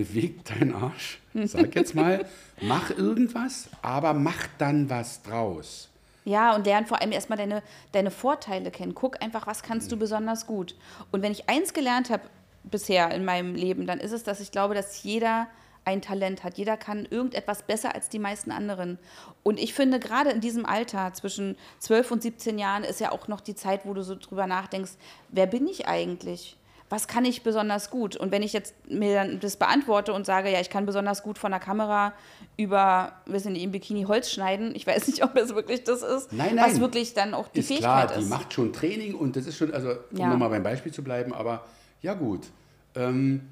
beweg 0.00 0.44
deinen 0.44 0.74
Arsch, 0.74 1.18
sag 1.44 1.74
jetzt 1.74 1.94
mal, 1.94 2.24
mach 2.60 2.90
irgendwas, 2.90 3.68
aber 3.82 4.14
mach 4.14 4.46
dann 4.58 4.88
was 4.88 5.22
draus. 5.22 5.88
Ja, 6.24 6.54
und 6.54 6.66
lern 6.66 6.86
vor 6.86 7.00
allem 7.00 7.12
erstmal 7.12 7.38
deine, 7.38 7.62
deine 7.92 8.10
Vorteile 8.10 8.70
kennen. 8.70 8.94
Guck 8.94 9.22
einfach, 9.22 9.46
was 9.46 9.62
kannst 9.62 9.90
du 9.90 9.96
Mhm. 9.96 10.00
besonders 10.00 10.46
gut. 10.46 10.74
Und 11.12 11.22
wenn 11.22 11.32
ich 11.32 11.48
eins 11.48 11.72
gelernt 11.72 12.10
habe 12.10 12.22
bisher 12.64 13.10
in 13.14 13.24
meinem 13.24 13.54
Leben, 13.54 13.86
dann 13.86 14.00
ist 14.00 14.12
es, 14.12 14.22
dass 14.22 14.40
ich 14.40 14.52
glaube, 14.52 14.74
dass 14.74 15.02
jeder 15.02 15.46
ein 15.86 16.02
Talent 16.02 16.44
hat. 16.44 16.58
Jeder 16.58 16.76
kann 16.76 17.06
irgendetwas 17.08 17.62
besser 17.62 17.94
als 17.94 18.10
die 18.10 18.18
meisten 18.18 18.50
anderen. 18.50 18.98
Und 19.42 19.58
ich 19.58 19.72
finde, 19.72 19.98
gerade 19.98 20.28
in 20.30 20.42
diesem 20.42 20.66
Alter, 20.66 21.12
zwischen 21.14 21.56
12 21.78 22.10
und 22.10 22.22
17 22.22 22.58
Jahren, 22.58 22.84
ist 22.84 23.00
ja 23.00 23.12
auch 23.12 23.28
noch 23.28 23.40
die 23.40 23.54
Zeit, 23.54 23.86
wo 23.86 23.94
du 23.94 24.02
so 24.02 24.14
drüber 24.14 24.46
nachdenkst, 24.46 24.92
wer 25.30 25.46
bin 25.46 25.66
ich 25.66 25.88
eigentlich? 25.88 26.56
Was 26.90 27.06
kann 27.08 27.24
ich 27.24 27.42
besonders 27.42 27.88
gut? 27.88 28.16
Und 28.16 28.32
wenn 28.32 28.42
ich 28.42 28.52
jetzt 28.52 28.74
mir 28.90 29.14
dann 29.14 29.40
das 29.40 29.56
beantworte 29.56 30.12
und 30.12 30.26
sage, 30.26 30.50
ja, 30.50 30.60
ich 30.60 30.68
kann 30.70 30.84
besonders 30.86 31.22
gut 31.22 31.38
von 31.38 31.52
der 31.52 31.60
Kamera 31.60 32.12
über, 32.56 33.12
wir 33.26 33.38
sind 33.40 33.54
im 33.54 33.70
Bikini 33.70 34.02
Holz 34.02 34.30
schneiden, 34.30 34.74
ich 34.74 34.86
weiß 34.86 35.06
nicht, 35.06 35.22
ob 35.24 35.36
es 35.36 35.54
wirklich 35.54 35.84
das 35.84 36.02
ist, 36.02 36.32
Nein, 36.32 36.56
nein. 36.56 36.68
was 36.68 36.80
wirklich 36.80 37.14
dann 37.14 37.32
auch 37.32 37.48
die 37.48 37.60
ist 37.60 37.68
Fähigkeit 37.68 38.08
klar, 38.08 38.18
die 38.18 38.22
ist. 38.24 38.28
macht 38.28 38.52
schon 38.52 38.72
Training 38.72 39.14
und 39.14 39.36
das 39.36 39.46
ist 39.46 39.56
schon, 39.56 39.72
also 39.72 39.90
um 40.10 40.18
Ja. 40.18 40.28
nochmal 40.30 40.50
beim 40.50 40.64
Beispiel 40.64 40.92
zu 40.92 41.02
bleiben, 41.04 41.32
aber 41.32 41.64
ja 42.02 42.14
gut. 42.14 42.48
Ähm, 42.96 43.42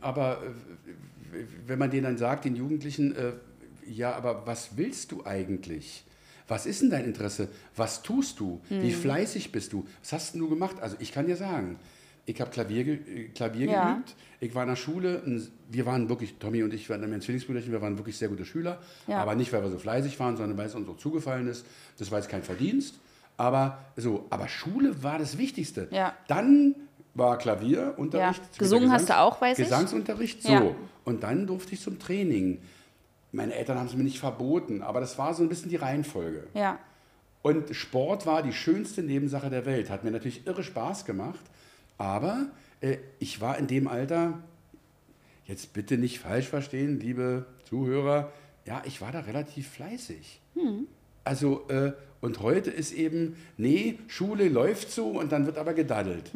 aber 0.00 0.38
äh, 0.42 1.44
wenn 1.66 1.78
man 1.78 1.90
denen 1.90 2.04
dann 2.04 2.16
sagt, 2.18 2.44
den 2.46 2.56
Jugendlichen, 2.56 3.14
äh, 3.14 3.32
ja, 3.86 4.14
aber 4.14 4.46
was 4.46 4.76
willst 4.76 5.12
du 5.12 5.24
eigentlich? 5.26 6.04
Was 6.48 6.66
ist 6.66 6.82
denn 6.82 6.90
dein 6.90 7.04
Interesse? 7.04 7.48
Was 7.76 8.02
tust 8.02 8.40
du? 8.40 8.60
Hm. 8.68 8.82
Wie 8.82 8.92
fleißig 8.92 9.52
bist 9.52 9.72
du? 9.72 9.86
Was 10.02 10.12
hast 10.12 10.32
denn 10.34 10.40
du 10.40 10.48
gemacht? 10.48 10.76
Also 10.80 10.96
ich 11.00 11.12
kann 11.12 11.26
dir 11.26 11.36
sagen, 11.36 11.78
ich 12.26 12.40
habe 12.40 12.50
Klavier, 12.50 12.84
ge 12.84 12.94
äh, 12.94 13.28
Klavier 13.28 13.66
Ja. 13.70 13.92
geübt. 13.94 14.14
Ich 14.40 14.54
war 14.54 14.62
in 14.64 14.68
der 14.70 14.76
Schule. 14.76 15.22
Wir 15.70 15.86
waren 15.86 16.08
wirklich, 16.08 16.34
Tommy 16.38 16.62
und 16.62 16.74
ich 16.74 16.88
waren 16.90 17.00
mein 17.08 17.20
Zwillingsbrüderchen, 17.20 17.72
wir 17.72 17.80
waren 17.80 17.96
wirklich 17.98 18.16
sehr 18.16 18.28
gute 18.28 18.44
Schüler. 18.44 18.78
Ja. 19.06 19.18
Aber 19.18 19.34
nicht, 19.34 19.52
weil 19.52 19.62
wir 19.62 19.70
so 19.70 19.78
fleißig 19.78 20.18
waren, 20.20 20.36
sondern 20.36 20.56
weil 20.58 20.66
es 20.66 20.74
uns 20.74 20.88
auch 20.88 20.96
zugefallen 20.96 21.46
ist. 21.48 21.64
Das 21.98 22.10
war 22.10 22.18
jetzt 22.18 22.28
kein 22.28 22.42
Verdienst. 22.42 22.98
Aber 23.36 23.78
so, 23.96 24.26
aber 24.30 24.48
Schule 24.48 25.02
war 25.02 25.18
das 25.18 25.38
Wichtigste. 25.38 25.88
Ja. 25.90 26.14
Dann 26.28 26.74
war 27.14 27.38
Klavierunterricht. 27.38 28.58
Gesungen 28.58 28.90
hast 28.92 29.08
du 29.08 29.18
auch, 29.18 29.40
weiß 29.40 29.58
ich. 29.58 29.64
Gesangsunterricht, 29.64 30.42
so. 30.42 30.74
Und 31.04 31.22
dann 31.22 31.46
durfte 31.46 31.74
ich 31.74 31.80
zum 31.80 31.98
Training. 31.98 32.58
Meine 33.32 33.54
Eltern 33.54 33.78
haben 33.78 33.86
es 33.86 33.94
mir 33.94 34.04
nicht 34.04 34.18
verboten, 34.20 34.82
aber 34.82 35.00
das 35.00 35.18
war 35.18 35.34
so 35.34 35.42
ein 35.42 35.48
bisschen 35.48 35.70
die 35.70 35.76
Reihenfolge. 35.76 36.46
Ja, 36.54 36.78
Und 37.42 37.74
Sport 37.74 38.26
war 38.26 38.42
die 38.42 38.52
schönste 38.52 39.02
Nebensache 39.02 39.50
der 39.50 39.66
Welt. 39.66 39.90
Hat 39.90 40.04
mir 40.04 40.10
natürlich 40.10 40.46
irre 40.46 40.62
Spaß 40.62 41.04
gemacht. 41.06 41.40
Aber 42.02 42.48
äh, 42.80 42.96
ich 43.20 43.40
war 43.40 43.56
in 43.58 43.68
dem 43.68 43.86
Alter, 43.86 44.42
jetzt 45.44 45.72
bitte 45.72 45.98
nicht 45.98 46.18
falsch 46.18 46.48
verstehen, 46.48 46.98
liebe 46.98 47.46
Zuhörer, 47.62 48.32
ja, 48.64 48.82
ich 48.84 49.00
war 49.00 49.12
da 49.12 49.20
relativ 49.20 49.68
fleißig. 49.68 50.40
Hm. 50.54 50.88
Also, 51.22 51.68
äh, 51.68 51.92
und 52.20 52.40
heute 52.40 52.70
ist 52.70 52.92
eben, 52.92 53.36
nee, 53.56 54.00
Schule 54.08 54.48
läuft 54.48 54.90
so 54.90 55.10
und 55.10 55.30
dann 55.30 55.46
wird 55.46 55.58
aber 55.58 55.74
gedaddelt. 55.74 56.32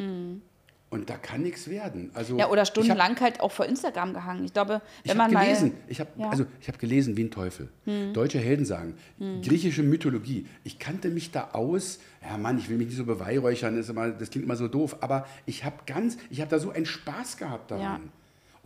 Und 0.97 1.11
da 1.11 1.17
kann 1.17 1.43
nichts 1.43 1.69
werden. 1.69 2.11
Also, 2.15 2.33
Hm. 2.33 2.39
ja 2.39 2.47
oder 2.49 2.63
ich 2.63 2.69
hab- 2.69 2.75
stundenlang 2.75 3.21
halt 3.21 3.41
auch 3.41 3.53
vor 3.53 3.67
Instagram 3.67 4.15
gehangen. 4.15 4.45
Ich 4.45 4.53
glaube, 4.53 4.81
ich 5.05 5.11
wenn 5.13 5.21
habe 5.21 5.33
man 5.35 5.43
gelesen, 5.45 5.69
mal. 5.69 5.77
ich 5.89 6.01
habe 6.01 6.11
Ja. 6.17 6.25
Hm. 6.25 6.31
also 6.31 6.47
ich 6.61 6.69
habe 6.69 6.79
gelesen 6.79 7.17
wie 7.17 7.25
ein 7.25 7.31
Teufel. 7.31 7.69
Deutsche 8.15 8.39
Heldensagen, 8.39 8.95
griechische 9.43 9.83
Mythologie. 9.83 10.47
Ich 10.65 10.79
kannte 10.79 11.09
mich 11.11 11.31
da 11.31 11.51
aus. 11.53 11.99
Ja, 12.29 12.37
Mann, 12.39 12.59
ich 12.59 12.69
will 12.69 12.77
mich 12.79 12.89
nicht 12.89 12.97
so 12.97 13.05
beweihräuchern, 13.05 13.79
ist 13.79 13.89
immer, 13.91 14.11
das 14.11 14.31
klingt 14.31 14.45
immer 14.47 14.57
so 14.57 14.67
doof, 14.69 14.97
aber 15.01 15.27
ich 15.45 15.65
habe 15.65 15.77
ganz, 15.87 16.17
ich 16.31 16.41
habe 16.41 16.51
da 16.51 16.59
so 16.59 16.71
einen 16.71 16.87
Spaß 16.87 17.37
gehabt 17.37 17.71
daran. 17.71 17.83
Ja. 17.85 18.01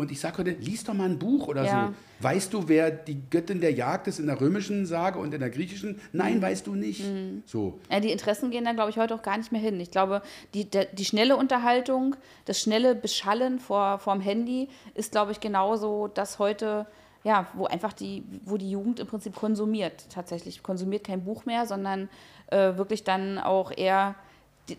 Und 0.01 0.11
ich 0.11 0.19
sage 0.19 0.39
heute, 0.39 0.51
lies 0.53 0.83
doch 0.83 0.95
mal 0.95 1.05
ein 1.11 1.19
Buch 1.19 1.47
oder 1.47 1.63
Ja. 1.65 1.89
so. 1.89 2.25
Weißt 2.25 2.55
du, 2.55 2.69
wer 2.69 2.91
die 2.91 3.19
Göttin 3.29 3.61
der 3.61 3.73
Jagd 3.73 4.07
ist 4.09 4.19
in 4.19 4.27
der 4.29 4.41
römischen 4.41 4.87
Sage 4.87 5.19
und 5.19 5.35
in 5.35 5.41
der 5.41 5.51
griechischen? 5.51 6.01
Nein, 6.15 6.35
Hm. 6.37 6.43
weißt 6.43 6.67
du 6.67 6.75
nicht. 6.75 7.03
So. 7.45 7.79
Ja, 7.91 8.01
die 8.01 8.11
Interessen 8.11 8.51
gehen 8.51 8.65
da, 8.65 8.73
glaube 8.73 8.89
ich, 8.91 8.97
heute 8.97 9.15
auch 9.15 9.21
gar 9.23 9.37
nicht 9.37 9.53
mehr 9.53 9.61
hin. 9.61 9.79
Ich 9.79 9.91
glaube, 9.91 10.23
die, 10.55 10.65
der, 10.65 10.87
die 10.87 11.05
schnelle 11.05 11.37
Unterhaltung, 11.37 12.17
das 12.47 12.59
schnelle 12.61 12.95
Beschallen 12.95 13.59
vor, 13.59 13.99
vorm 13.99 14.21
Handy 14.23 14.69
ist, 14.95 15.13
glaube 15.13 15.33
ich, 15.33 15.41
genauso 15.41 16.09
das 16.09 16.39
heute, 16.39 16.87
ja, 17.23 17.47
wo 17.53 17.67
einfach 17.67 17.93
die, 17.93 18.23
wo 18.47 18.57
die 18.57 18.71
Jugend 18.71 19.01
im 19.01 19.07
Prinzip 19.07 19.35
konsumiert. 19.35 20.07
Tatsächlich 20.09 20.63
konsumiert 20.63 21.05
kein 21.05 21.25
Buch 21.25 21.45
mehr, 21.45 21.67
sondern 21.67 22.09
äh, 22.47 22.77
wirklich 22.79 23.05
dann 23.05 23.39
auch 23.39 23.71
eher 23.77 24.15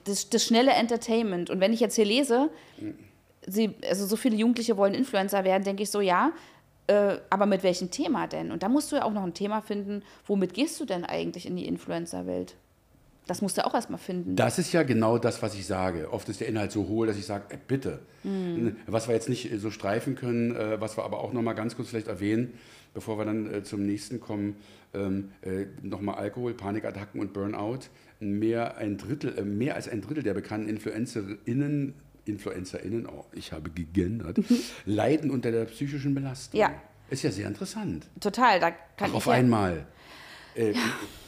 das, 0.06 0.30
das 0.32 0.44
schnelle 0.44 0.72
Entertainment. 0.72 1.52
Und 1.52 1.60
wenn 1.60 1.74
ich 1.74 1.80
jetzt 1.80 1.96
hier 1.96 2.06
lese, 2.06 2.50
sie, 3.47 3.75
also 3.88 4.06
so 4.06 4.15
viele 4.15 4.36
Jugendliche 4.36 4.77
wollen 4.77 4.93
Influencer 4.93 5.43
werden, 5.43 5.63
denke 5.63 5.84
ich 5.84 5.91
so, 5.91 6.01
ja, 6.01 6.32
äh, 6.88 7.17
aber 7.30 7.45
mit 7.45 7.63
welchem 7.63 7.91
Thema 7.91 8.27
denn? 8.27 8.51
Und 8.51 8.63
da 8.63 8.69
musst 8.69 8.91
du 8.91 8.97
ja 8.97 9.04
auch 9.04 9.13
noch 9.13 9.23
ein 9.23 9.34
Thema 9.34 9.62
finden, 9.62 10.04
womit 10.25 10.54
gehst 10.54 10.80
du 10.80 10.86
denn 10.86 11.06
eigentlich 11.06 11.45
in 11.45 11.56
die 11.56 11.65
Influencer-Welt? 11.65 12.56
Das 13.27 13.41
musst 13.41 13.58
du 13.58 13.65
auch 13.65 13.73
erstmal 13.73 13.99
finden. 13.99 14.36
Das 14.36 14.58
ist 14.58 14.73
ja 14.73 14.84
genau 14.84 15.17
das, 15.17 15.41
was 15.41 15.54
ich 15.54 15.65
sage. 15.65 16.12
Oft 16.12 16.27
ist 16.27 16.41
der 16.41 16.47
Inhalt 16.47 16.71
so 16.71 16.88
hohl, 16.88 17.08
dass 17.08 17.17
ich 17.17 17.25
sage, 17.25 17.45
äh, 17.54 17.58
bitte. 17.65 17.99
Was 18.88 19.08
wir 19.08 19.15
jetzt 19.15 19.30
nicht 19.30 19.51
äh, 19.51 19.58
so 19.58 19.71
streifen 19.71 20.15
können, 20.15 20.56
äh, 20.56 20.82
was 20.82 20.97
wir 20.97 21.04
aber 21.04 21.19
auch 21.19 21.32
noch 21.32 21.41
mal 21.41 21.54
ganz 21.54 21.75
kurz 21.75 21.89
vielleicht 21.89 22.08
erwähnen, 22.08 22.54
bevor 22.93 23.17
wir 23.17 23.25
dann 23.25 23.63
zum 23.63 23.86
nächsten 23.86 24.19
kommen, 24.19 24.58
ähm, 24.93 25.32
äh, 25.43 25.67
nochmal 25.82 26.15
Alkohol, 26.15 26.54
Panikattacken 26.54 27.21
und 27.21 27.32
Burnout. 27.32 27.80
Mehr, 28.19 28.77
ein 28.77 28.97
Drittel, 28.97 29.45
mehr 29.45 29.75
als 29.75 29.88
ein 29.88 30.01
Drittel 30.01 30.23
der 30.23 30.34
bekannten 30.34 30.67
InfluencerInnen, 30.67 31.93
InfluencerInnen, 32.26 33.08
oh, 33.08 33.26
ich 33.34 33.52
habe 33.52 33.70
gegendert, 33.70 34.38
leiden 34.86 35.32
unter 35.32 35.52
der 35.52 35.66
psychischen 35.66 36.14
Belastung. 36.14 36.60
Ja. 36.60 36.74
Ist 37.10 37.24
ja 37.24 37.32
sehr 37.32 37.48
interessant. 37.48 38.08
Total, 38.20 38.60
da 38.60 38.72
kann 38.72 38.80
Ach, 39.02 39.08
ich 39.08 39.14
auf 39.16 39.26
ja, 39.26 39.34
einmal. 39.34 39.86
Äh, 40.56 40.74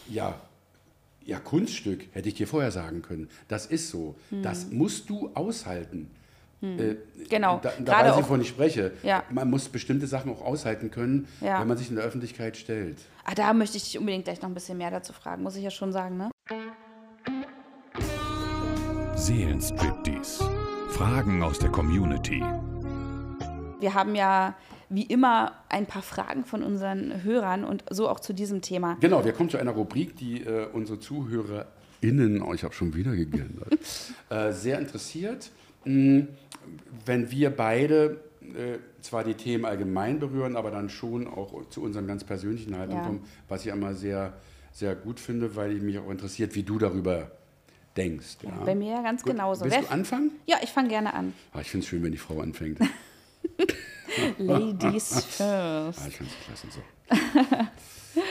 ja, 0.08 0.40
ja, 1.26 1.40
Kunststück 1.40 2.06
hätte 2.14 2.30
ich 2.30 2.36
dir 2.36 2.48
vorher 2.48 2.72
sagen 2.72 3.02
können. 3.02 3.30
Das 3.48 3.66
ist 3.66 3.90
so. 3.90 4.16
Das 4.42 4.70
musst 4.72 5.10
du 5.10 5.32
aushalten. 5.34 6.10
Äh, 6.62 6.66
Hm. 6.66 6.98
Genau. 7.30 7.60
Da, 7.62 7.74
da 7.78 7.84
Gerade 7.84 8.10
weiß 8.12 8.16
ich, 8.18 8.24
wovon 8.24 8.40
ich 8.40 8.48
spreche. 8.48 8.94
Ja. 9.04 9.26
Man 9.30 9.50
muss 9.50 9.68
bestimmte 9.68 10.08
Sachen 10.08 10.32
auch 10.32 10.42
aushalten 10.42 10.92
können, 10.92 11.28
Ja. 11.42 11.60
wenn 11.60 11.68
man 11.68 11.78
sich 11.78 11.90
in 11.90 11.98
der 11.98 12.06
Öffentlichkeit 12.06 12.56
stellt. 12.56 13.00
Ah, 13.26 13.36
da 13.36 13.54
möchte 13.54 13.76
ich 13.76 13.84
dich 13.84 14.00
unbedingt 14.00 14.24
gleich 14.24 14.42
noch 14.42 14.48
ein 14.50 14.54
bisschen 14.54 14.78
mehr 14.78 14.90
dazu 14.90 15.12
fragen, 15.12 15.44
muss 15.44 15.58
ich 15.58 15.64
ja 15.64 15.72
schon 15.72 15.92
sagen, 15.92 16.16
ne? 16.16 16.32
Seelenstriptease. 19.16 20.50
Fragen 20.94 21.42
aus 21.42 21.58
der 21.58 21.72
Community. 21.72 22.44
Wir 23.80 23.96
haben 23.96 24.14
ja 24.14 24.56
wie 24.90 25.02
immer 25.02 25.54
ein 25.70 25.88
paar 25.88 26.04
Fragen 26.04 26.46
von 26.46 26.62
unseren 26.62 27.24
Hörern 27.24 27.64
und 27.64 27.84
so 27.90 28.08
auch 28.08 28.20
zu 28.20 28.32
diesem 28.32 28.62
Thema. 28.62 28.98
Genau, 29.00 29.26
wir 29.26 29.34
kommen 29.34 29.50
zu 29.50 29.58
einer 29.58 29.72
Rubrik, 29.72 30.16
die 30.18 30.42
äh, 30.44 30.68
unsere 30.72 31.00
ZuhörerInnen, 31.00 32.44
oh, 32.44 32.54
ich 32.54 32.64
habe 32.64 32.76
schon 32.76 32.94
wieder 32.94 33.16
gegendert, 33.16 33.76
äh, 34.30 34.52
sehr 34.52 34.78
interessiert. 34.78 35.50
Mm, 35.84 36.22
Wenn 37.08 37.32
wir 37.32 37.50
beide 37.50 38.22
äh, 38.42 38.78
zwar 39.02 39.24
die 39.24 39.34
Themen 39.34 39.66
allgemein 39.66 40.20
berühren, 40.20 40.56
aber 40.56 40.70
dann 40.70 40.90
schon 40.90 41.26
auch 41.28 41.68
zu 41.70 41.82
unseren 41.82 42.06
ganz 42.06 42.24
persönlichen 42.24 42.78
Haltungen 42.78 43.02
Ja. 43.02 43.08
kommen, 43.08 43.26
was 43.50 43.66
ich 43.66 43.72
immer 43.72 43.96
sehr, 43.96 44.34
sehr 44.72 44.94
gut 44.96 45.20
finde, 45.20 45.56
weil 45.56 45.74
mich 45.74 45.98
auch 45.98 46.12
interessiert, 46.12 46.54
wie 46.54 46.62
du 46.64 46.78
darüber 46.78 47.32
denkst. 47.98 48.38
Ja. 48.44 48.52
Bei 48.66 48.76
mir 48.76 49.02
ganz 49.04 49.24
Gut, 49.24 49.32
genauso. 49.34 49.64
Willst 49.66 49.78
Wer- 49.78 49.84
du 49.84 49.92
anfangen? 49.92 50.32
Ja, 50.46 50.58
ich 50.62 50.70
fange 50.72 50.90
gerne 50.90 51.14
an. 51.14 51.34
Ah, 51.54 51.62
ich 51.62 51.70
finde 51.70 51.84
es 51.84 51.90
schön, 51.90 52.04
wenn 52.04 52.12
die 52.12 52.18
Frau 52.18 52.40
anfängt. 52.42 52.80
Ladies 54.38 55.26
first. 55.26 55.42
Ah, 55.42 55.92
ich 56.08 56.16
finde 56.18 56.32
es 56.32 56.46
klasse. 56.46 56.68
So. 56.72 56.82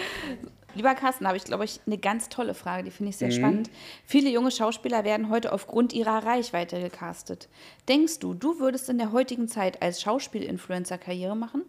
Lieber 0.75 0.95
Carsten, 0.95 1.27
habe 1.27 1.37
ich, 1.37 1.45
glaube 1.45 1.65
ich, 1.67 1.81
eine 1.87 1.99
ganz 1.99 2.31
tolle 2.31 2.55
Frage, 2.55 2.85
die 2.85 2.91
finde 2.91 3.11
ich 3.11 3.17
sehr 3.19 3.29
Mhm. 3.29 3.33
spannend. 3.33 3.71
Viele 4.07 4.31
junge 4.31 4.51
Schauspieler 4.51 5.05
werden 5.05 5.29
heute 5.29 5.53
aufgrund 5.53 5.93
ihrer 5.93 6.25
Reichweite 6.25 6.81
gecastet. 6.81 7.49
Denkst 7.89 8.21
du, 8.21 8.33
du 8.33 8.59
würdest 8.59 8.89
in 8.89 8.97
der 8.97 9.13
heutigen 9.13 9.49
Zeit 9.49 9.83
als 9.83 10.01
Schauspielinfluencer 10.01 10.97
Karriere 10.97 11.37
machen? 11.37 11.63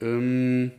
Ähm, 0.00 0.72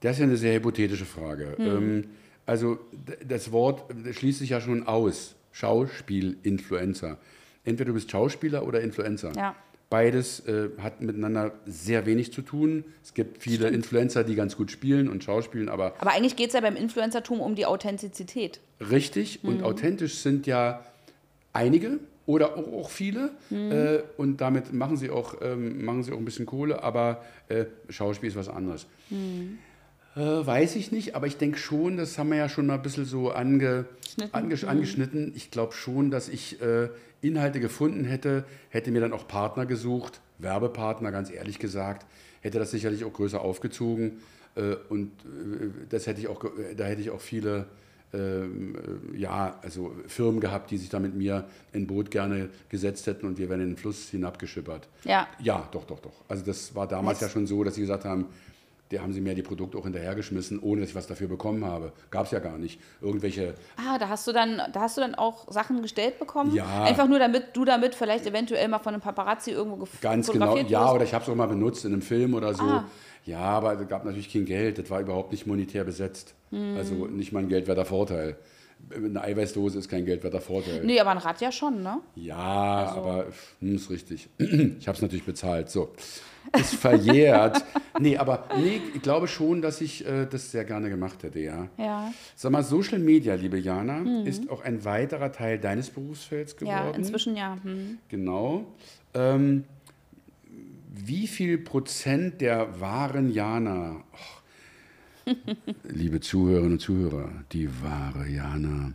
das 0.00 0.12
ist 0.12 0.18
ja 0.18 0.24
eine 0.24 0.36
sehr 0.36 0.54
hypothetische 0.56 1.04
Frage. 1.06 1.54
Hm. 1.56 1.66
Ähm, 1.66 2.10
also 2.46 2.78
das 3.26 3.52
Wort 3.52 3.84
schließt 4.12 4.38
sich 4.40 4.50
ja 4.50 4.60
schon 4.60 4.86
aus. 4.86 5.34
Schauspiel-Influencer. 5.52 7.18
Entweder 7.64 7.88
du 7.88 7.94
bist 7.94 8.10
Schauspieler 8.10 8.66
oder 8.66 8.80
Influencer. 8.80 9.32
Ja. 9.36 9.54
Beides 9.90 10.40
äh, 10.46 10.70
hat 10.78 11.02
miteinander 11.02 11.52
sehr 11.66 12.06
wenig 12.06 12.32
zu 12.32 12.40
tun. 12.40 12.84
Es 13.04 13.12
gibt 13.12 13.42
viele 13.42 13.68
Influencer, 13.68 14.24
die 14.24 14.34
ganz 14.34 14.56
gut 14.56 14.70
spielen 14.70 15.08
und 15.08 15.22
schauspielen, 15.22 15.68
aber 15.68 15.94
Aber 16.00 16.12
eigentlich 16.12 16.34
geht 16.36 16.48
es 16.48 16.54
ja 16.54 16.60
beim 16.62 16.76
Influencertum 16.76 17.40
um 17.40 17.54
die 17.54 17.66
Authentizität. 17.66 18.60
richtig 18.80 19.42
Mhm. 19.42 19.48
und 19.50 19.62
authentisch 19.62 20.14
sind 20.16 20.46
ja 20.46 20.82
einige 21.52 21.98
oder 22.24 22.56
auch, 22.56 22.72
auch 22.72 22.90
viele. 22.90 23.32
Mhm. 23.50 23.70
Äh, 23.70 23.98
und 24.16 24.40
damit 24.40 24.72
machen 24.72 24.96
sie, 24.96 25.10
auch, 25.10 25.34
ähm, 25.42 25.84
machen 25.84 26.02
sie 26.02 26.12
auch 26.12 26.16
ein 26.18 26.24
bisschen 26.24 26.46
Kohle, 26.46 26.82
aber 26.82 27.22
äh, 27.48 27.66
Schauspiel 27.90 28.30
ist 28.30 28.36
was 28.36 28.48
anderes. 28.48 28.86
Mhm. 29.10 29.58
Äh, 30.14 30.20
weiß 30.46 30.76
ich 30.76 30.92
nicht, 30.92 31.14
aber 31.14 31.26
ich 31.26 31.36
denke 31.38 31.58
schon, 31.58 31.96
das 31.96 32.18
haben 32.18 32.30
wir 32.30 32.36
ja 32.36 32.48
schon 32.48 32.66
mal 32.66 32.74
ein 32.74 32.82
bisschen 32.82 33.04
so 33.06 33.30
ange, 33.30 33.86
ange, 34.32 34.54
Mhm. 34.56 34.68
angeschnitten. 34.68 35.32
Ich 35.34 35.50
glaube 35.50 35.72
schon, 35.72 36.10
dass 36.10 36.28
ich 36.28 36.60
äh, 36.60 36.88
Inhalte 37.22 37.60
gefunden 37.60 38.04
hätte, 38.04 38.44
hätte 38.68 38.90
mir 38.90 39.00
dann 39.00 39.12
auch 39.12 39.26
Partner 39.26 39.64
gesucht, 39.64 40.20
Werbepartner, 40.38 41.12
ganz 41.12 41.30
ehrlich 41.30 41.58
gesagt, 41.58 42.04
hätte 42.42 42.58
das 42.58 42.70
sicherlich 42.72 43.04
auch 43.04 43.12
größer 43.12 43.40
aufgezogen. 43.40 44.20
Äh, 44.54 44.76
und 44.90 45.06
äh, 45.24 45.68
das 45.88 46.06
hätte 46.06 46.20
ich 46.20 46.28
auch, 46.28 46.40
ge- 46.40 46.74
da 46.76 46.84
hätte 46.84 47.00
ich 47.00 47.10
auch 47.10 47.20
viele 47.20 47.66
ähm, 48.14 48.74
äh, 49.14 49.16
ja, 49.18 49.58
also 49.62 49.94
Firmen 50.06 50.40
gehabt, 50.40 50.70
die 50.70 50.76
sich 50.76 50.90
da 50.90 50.98
mit 50.98 51.14
mir 51.14 51.46
in 51.72 51.84
ein 51.84 51.86
Boot 51.86 52.10
gerne 52.10 52.50
gesetzt 52.68 53.06
hätten 53.06 53.24
und 53.26 53.38
wir 53.38 53.48
wären 53.48 53.62
in 53.62 53.68
den 53.68 53.76
Fluss 53.78 54.10
hinabgeschippert. 54.10 54.86
Ja. 55.04 55.26
Ja, 55.42 55.66
doch, 55.72 55.84
doch, 55.86 56.00
doch. 56.00 56.12
Also 56.28 56.44
das 56.44 56.74
war 56.74 56.86
damals 56.86 57.20
Jetzt- 57.20 57.30
ja 57.30 57.32
schon 57.32 57.46
so, 57.46 57.64
dass 57.64 57.76
sie 57.76 57.80
gesagt 57.80 58.04
haben, 58.04 58.26
der 58.92 59.02
haben 59.02 59.12
sie 59.12 59.20
mir 59.20 59.34
die 59.34 59.42
Produkte 59.42 59.78
auch 59.78 59.84
hinterhergeschmissen, 59.84 60.60
ohne 60.60 60.82
dass 60.82 60.90
ich 60.90 60.94
was 60.94 61.06
dafür 61.06 61.26
bekommen 61.26 61.64
habe. 61.64 61.92
Gab 62.10 62.26
es 62.26 62.30
ja 62.30 62.38
gar 62.38 62.58
nicht. 62.58 62.78
Irgendwelche 63.00 63.54
Ah, 63.76 63.98
da 63.98 64.08
hast 64.08 64.26
du 64.28 64.32
dann, 64.32 64.60
da 64.72 64.80
hast 64.82 64.98
du 64.98 65.00
dann 65.00 65.14
auch 65.14 65.50
Sachen 65.50 65.80
gestellt 65.82 66.18
bekommen? 66.18 66.54
Ja. 66.54 66.84
Einfach 66.84 67.08
nur 67.08 67.18
damit 67.18 67.56
du 67.56 67.64
damit 67.64 67.94
vielleicht 67.94 68.26
eventuell 68.26 68.68
mal 68.68 68.78
von 68.78 68.92
einem 68.92 69.02
Paparazzi 69.02 69.50
irgendwo 69.50 69.78
gef 69.78 70.00
Ganz 70.00 70.30
genau, 70.30 70.56
ja, 70.56 70.82
wirst? 70.82 70.94
oder 70.94 71.04
ich 71.04 71.14
habe 71.14 71.24
es 71.24 71.30
auch 71.30 71.34
mal 71.34 71.46
benutzt 71.46 71.84
in 71.84 71.92
einem 71.92 72.02
Film 72.02 72.34
oder 72.34 72.54
so. 72.54 72.64
Ah. 72.64 72.84
Ja, 73.24 73.38
aber 73.38 73.80
es 73.80 73.88
gab 73.88 74.04
natürlich 74.04 74.32
kein 74.32 74.44
Geld, 74.44 74.78
das 74.78 74.90
war 74.90 75.00
überhaupt 75.00 75.32
nicht 75.32 75.46
monetär 75.46 75.84
besetzt. 75.84 76.34
Hm. 76.50 76.76
Also 76.76 77.06
nicht 77.06 77.32
mal 77.32 77.40
ein 77.40 77.48
geldwerter 77.48 77.84
Vorteil. 77.84 78.36
Eine 78.94 79.22
Eiweißdose 79.22 79.78
ist 79.78 79.88
kein 79.88 80.04
geldwerter 80.04 80.40
Vorteil. 80.40 80.84
Nee, 80.84 81.00
aber 81.00 81.10
ein 81.10 81.18
Rad 81.18 81.40
ja 81.40 81.50
schon, 81.50 81.82
ne? 81.82 82.00
Ja, 82.14 82.36
aber 82.36 83.26
hm, 83.60 83.76
ist 83.76 83.90
richtig. 83.90 84.28
Ich 84.38 84.88
habe 84.88 84.96
es 84.96 85.02
natürlich 85.02 85.24
bezahlt. 85.24 85.70
So, 85.70 85.92
ist 86.58 86.74
verjährt. 86.74 87.64
nee, 88.00 88.16
aber 88.16 88.48
nee, 88.56 88.80
ich 88.94 89.02
glaube 89.02 89.28
schon, 89.28 89.62
dass 89.62 89.80
ich 89.80 90.06
äh, 90.06 90.26
das 90.26 90.50
sehr 90.50 90.64
gerne 90.64 90.90
gemacht 90.90 91.22
hätte, 91.22 91.40
ja. 91.40 91.68
Ja. 91.78 92.12
Sag 92.36 92.52
mal, 92.52 92.62
Social 92.62 92.98
Media, 92.98 93.34
liebe 93.34 93.58
Jana, 93.58 94.24
ist 94.24 94.50
auch 94.50 94.62
ein 94.62 94.84
weiterer 94.84 95.32
Teil 95.32 95.58
deines 95.58 95.90
Berufsfelds 95.90 96.56
geworden. 96.56 96.90
Ja, 96.90 96.90
inzwischen 96.90 97.36
ja. 97.36 97.58
Hm. 97.62 97.98
Genau. 98.08 98.66
Ähm, 99.14 99.64
wie 100.94 101.26
viel 101.26 101.58
Prozent 101.58 102.40
der 102.40 102.80
wahren 102.80 103.32
Jana, 103.32 104.04
Och, 104.12 104.41
liebe 105.84 106.20
Zuhörerinnen 106.20 106.72
und 106.74 106.78
Zuhörer, 106.80 107.30
die 107.52 107.68
wahre 107.82 108.28
Jana, 108.28 108.92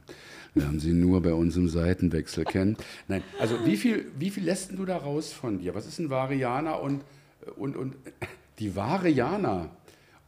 lernen 0.56 0.80
Sie 0.80 0.94
nur 0.94 1.22
bei 1.22 1.34
uns 1.34 1.56
im 1.56 1.70
Seitenwechsel 1.70 2.44
kennen. 2.46 2.78
Nein, 3.08 3.24
also 3.40 3.66
wie 3.66 3.78
viel, 3.78 4.06
wie 4.18 4.30
viel 4.30 4.44
lässt 4.44 4.72
denn 4.72 4.78
du 4.78 4.86
da 4.86 4.98
raus 4.98 5.32
von 5.34 5.60
dir? 5.60 5.76
Was 5.76 5.86
ist 5.88 6.00
ein 6.00 6.10
wahre 6.10 6.34
Jana 6.36 6.74
und, 6.76 7.04
und, 7.56 7.76
und 7.76 7.96
die 8.60 8.76
wahre 8.76 9.10
Jana 9.10 9.70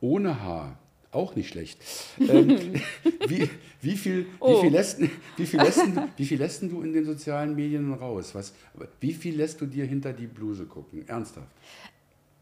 ohne 0.02 0.42
Haar? 0.44 0.78
Auch 1.12 1.36
nicht 1.36 1.50
schlecht. 1.50 1.80
Ähm, 2.20 2.56
wie, 3.28 3.50
wie, 3.82 3.98
viel, 3.98 4.28
Oh. 4.40 4.58
wie, 4.58 4.62
viel 4.62 4.72
lässt, 4.72 5.00
wie, 5.38 5.46
viel 5.48 5.60
lässt, 5.60 5.80
denn- 5.82 6.00
wie 6.16 6.26
viel 6.26 6.38
lässt 6.38 6.62
du 6.62 6.84
in 6.84 6.94
den 6.94 7.04
sozialen 7.04 7.56
Medien 7.56 7.92
raus? 7.96 8.36
Was, 8.36 8.54
wie 9.00 9.14
viel 9.14 9.36
lässt 9.36 9.60
du 9.60 9.66
dir 9.66 9.86
hinter 9.86 10.14
die 10.14 10.28
Bluse 10.28 10.66
gucken? 10.66 11.08
Ernsthaft? 11.08 11.48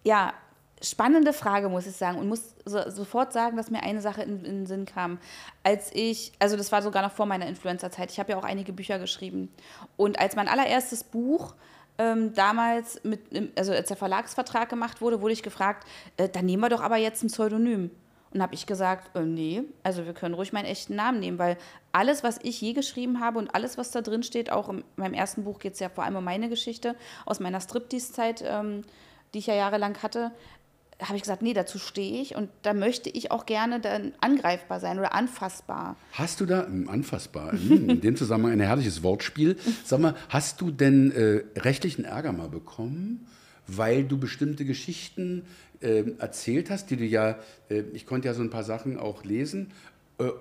Ja, 0.04 0.34
spannende 0.82 1.34
Frage, 1.34 1.70
muss 1.70 1.88
ich 1.88 1.96
sagen. 1.96 2.18
Und 2.18 2.28
muss 2.28 2.56
so, 2.66 2.90
sofort 2.90 3.34
sagen, 3.34 3.58
dass 3.58 3.72
mir 3.72 3.84
eine 3.84 4.02
Sache 4.02 4.22
in, 4.22 4.46
in 4.46 4.60
den 4.60 4.66
Sinn 4.66 4.86
kam. 4.86 5.20
Als 5.64 5.90
ich, 5.94 6.32
also 6.40 6.58
das 6.58 6.72
war 6.72 6.82
sogar 6.82 7.02
noch 7.02 7.12
vor 7.12 7.26
meiner 7.26 7.48
Influencer-Zeit, 7.48 8.12
ich 8.12 8.20
habe 8.20 8.32
ja 8.32 8.38
auch 8.38 8.44
einige 8.44 8.74
Bücher 8.74 9.00
geschrieben. 9.00 9.52
Und 9.96 10.20
als 10.20 10.36
mein 10.36 10.48
allererstes 10.48 11.04
Buch 11.04 11.56
ähm, 11.98 12.34
damals, 12.34 13.04
mit, 13.04 13.22
also 13.58 13.72
als 13.72 13.88
der 13.88 13.98
Verlagsvertrag 13.98 14.70
gemacht 14.70 15.02
wurde, 15.02 15.22
wurde 15.22 15.34
ich 15.34 15.44
gefragt, 15.44 15.88
äh, 16.18 16.30
dann 16.30 16.46
nehmen 16.46 16.62
wir 16.62 16.70
doch 16.70 16.82
aber 16.82 16.98
jetzt 16.98 17.24
ein 17.24 17.28
Pseudonym. 17.28 17.92
Und 18.34 18.42
habe 18.42 18.54
ich 18.54 18.66
gesagt, 18.66 19.16
äh, 19.16 19.22
nee, 19.22 19.64
also 19.84 20.06
wir 20.06 20.14
können 20.14 20.36
ruhig 20.36 20.54
meinen 20.54 20.66
echten 20.66 20.96
Namen 20.96 21.20
nehmen, 21.20 21.40
weil 21.40 21.58
alles, 21.92 22.24
was 22.24 22.40
ich 22.44 22.60
je 22.60 22.74
geschrieben 22.74 23.20
habe 23.20 23.40
und 23.40 23.56
alles, 23.56 23.78
was 23.78 23.92
da 23.92 24.02
drin 24.02 24.22
steht, 24.22 24.52
auch 24.52 24.70
in 24.70 24.84
meinem 24.96 25.14
ersten 25.14 25.44
Buch 25.44 25.60
geht 25.60 25.74
es 25.74 25.80
ja 25.80 25.90
vor 25.90 26.04
allem 26.04 26.18
um 26.18 26.24
meine 26.24 26.50
Geschichte 26.50 26.96
aus 27.26 27.40
meiner 27.40 27.62
Striptease-Zeit, 27.62 28.44
ähm, 28.46 28.84
die 29.34 29.40
ich 29.40 29.48
ja 29.48 29.56
jahrelang 29.56 30.02
hatte, 30.04 30.32
habe 31.02 31.16
ich 31.16 31.22
gesagt, 31.22 31.42
nee, 31.42 31.54
dazu 31.54 31.78
stehe 31.78 32.22
ich 32.22 32.36
und 32.36 32.50
da 32.64 32.74
möchte 32.74 33.10
ich 33.10 33.32
auch 33.32 33.46
gerne 33.46 33.80
dann 33.80 34.14
angreifbar 34.20 34.80
sein 34.80 34.98
oder 34.98 35.14
anfassbar. 35.14 35.96
Hast 36.14 36.40
du 36.40 36.46
da, 36.46 36.66
hm, 36.66 36.90
anfassbar, 36.90 37.52
hm, 37.52 37.90
in 37.90 38.02
dem 38.02 38.16
Zusammenhang 38.16 38.54
ein 38.54 38.60
herrliches 38.60 39.04
Wortspiel. 39.04 39.58
Sag 39.86 40.00
mal, 40.00 40.16
hast 40.30 40.60
du 40.62 40.72
denn 40.72 41.12
äh, 41.12 41.60
rechtlichen 41.60 42.04
Ärger 42.04 42.32
mal 42.32 42.50
bekommen, 42.50 43.28
weil 43.68 44.06
du 44.06 44.18
bestimmte 44.18 44.66
Geschichten 44.66 45.46
äh, 45.82 46.04
erzählt 46.18 46.70
hast, 46.72 46.90
die 46.90 46.98
du 46.98 47.06
ja, 47.06 47.38
äh, 47.70 47.84
ich 47.94 48.06
konnte 48.06 48.28
ja 48.28 48.34
so 48.34 48.42
ein 48.42 48.50
paar 48.50 48.64
Sachen 48.64 48.98
auch 48.98 49.24
lesen, 49.24 49.72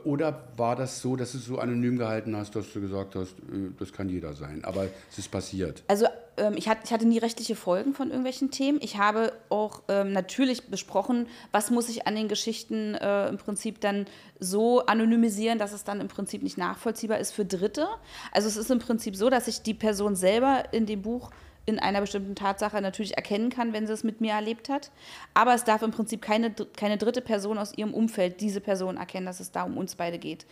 oder 0.04 0.48
war 0.56 0.74
das 0.74 1.02
so, 1.02 1.16
dass 1.16 1.32
du 1.32 1.38
es 1.38 1.44
so 1.44 1.58
anonym 1.58 1.98
gehalten 1.98 2.34
hast, 2.34 2.56
dass 2.56 2.72
du 2.72 2.80
gesagt 2.80 3.14
hast, 3.14 3.32
äh, 3.32 3.70
das 3.78 3.92
kann 3.92 4.08
jeder 4.08 4.32
sein, 4.32 4.64
aber 4.64 4.86
es 5.10 5.18
ist 5.18 5.30
passiert? 5.30 5.82
Also 5.86 6.06
ähm, 6.38 6.54
ich, 6.56 6.68
hatte, 6.68 6.80
ich 6.84 6.92
hatte 6.92 7.06
nie 7.06 7.18
rechtliche 7.18 7.56
Folgen 7.56 7.92
von 7.92 8.08
irgendwelchen 8.08 8.50
Themen. 8.50 8.78
Ich 8.80 8.96
habe 8.96 9.32
auch 9.50 9.82
ähm, 9.88 10.12
natürlich 10.12 10.68
besprochen, 10.68 11.26
was 11.52 11.70
muss 11.70 11.90
ich 11.90 12.06
an 12.06 12.14
den 12.14 12.28
Geschichten 12.28 12.94
äh, 12.94 13.28
im 13.28 13.36
Prinzip 13.36 13.80
dann 13.80 14.06
so 14.40 14.80
anonymisieren, 14.86 15.58
dass 15.58 15.72
es 15.72 15.84
dann 15.84 16.00
im 16.00 16.08
Prinzip 16.08 16.42
nicht 16.42 16.56
nachvollziehbar 16.56 17.18
ist 17.18 17.32
für 17.32 17.44
Dritte. 17.44 17.86
Also 18.32 18.48
es 18.48 18.56
ist 18.56 18.70
im 18.70 18.78
Prinzip 18.78 19.14
so, 19.14 19.28
dass 19.28 19.46
ich 19.46 19.60
die 19.60 19.74
Person 19.74 20.16
selber 20.16 20.64
in 20.72 20.86
dem 20.86 21.02
Buch 21.02 21.30
in 21.66 21.80
einer 21.80 22.00
bestimmten 22.00 22.36
Tatsache 22.36 22.80
natürlich 22.80 23.16
erkennen 23.16 23.50
kann, 23.50 23.72
wenn 23.72 23.88
sie 23.88 23.92
es 23.92 24.04
mit 24.04 24.20
mir 24.20 24.32
erlebt 24.32 24.68
hat. 24.68 24.92
Aber 25.34 25.52
es 25.52 25.64
darf 25.64 25.82
im 25.82 25.90
Prinzip 25.90 26.22
keine, 26.22 26.52
keine 26.52 26.96
dritte 26.96 27.20
Person 27.20 27.58
aus 27.58 27.76
ihrem 27.76 27.92
Umfeld 27.92 28.40
diese 28.40 28.60
Person 28.60 28.96
erkennen, 28.96 29.26
dass 29.26 29.40
es 29.40 29.50
da 29.50 29.64
um 29.64 29.76
uns 29.76 29.96
beide 29.96 30.18
geht. 30.18 30.46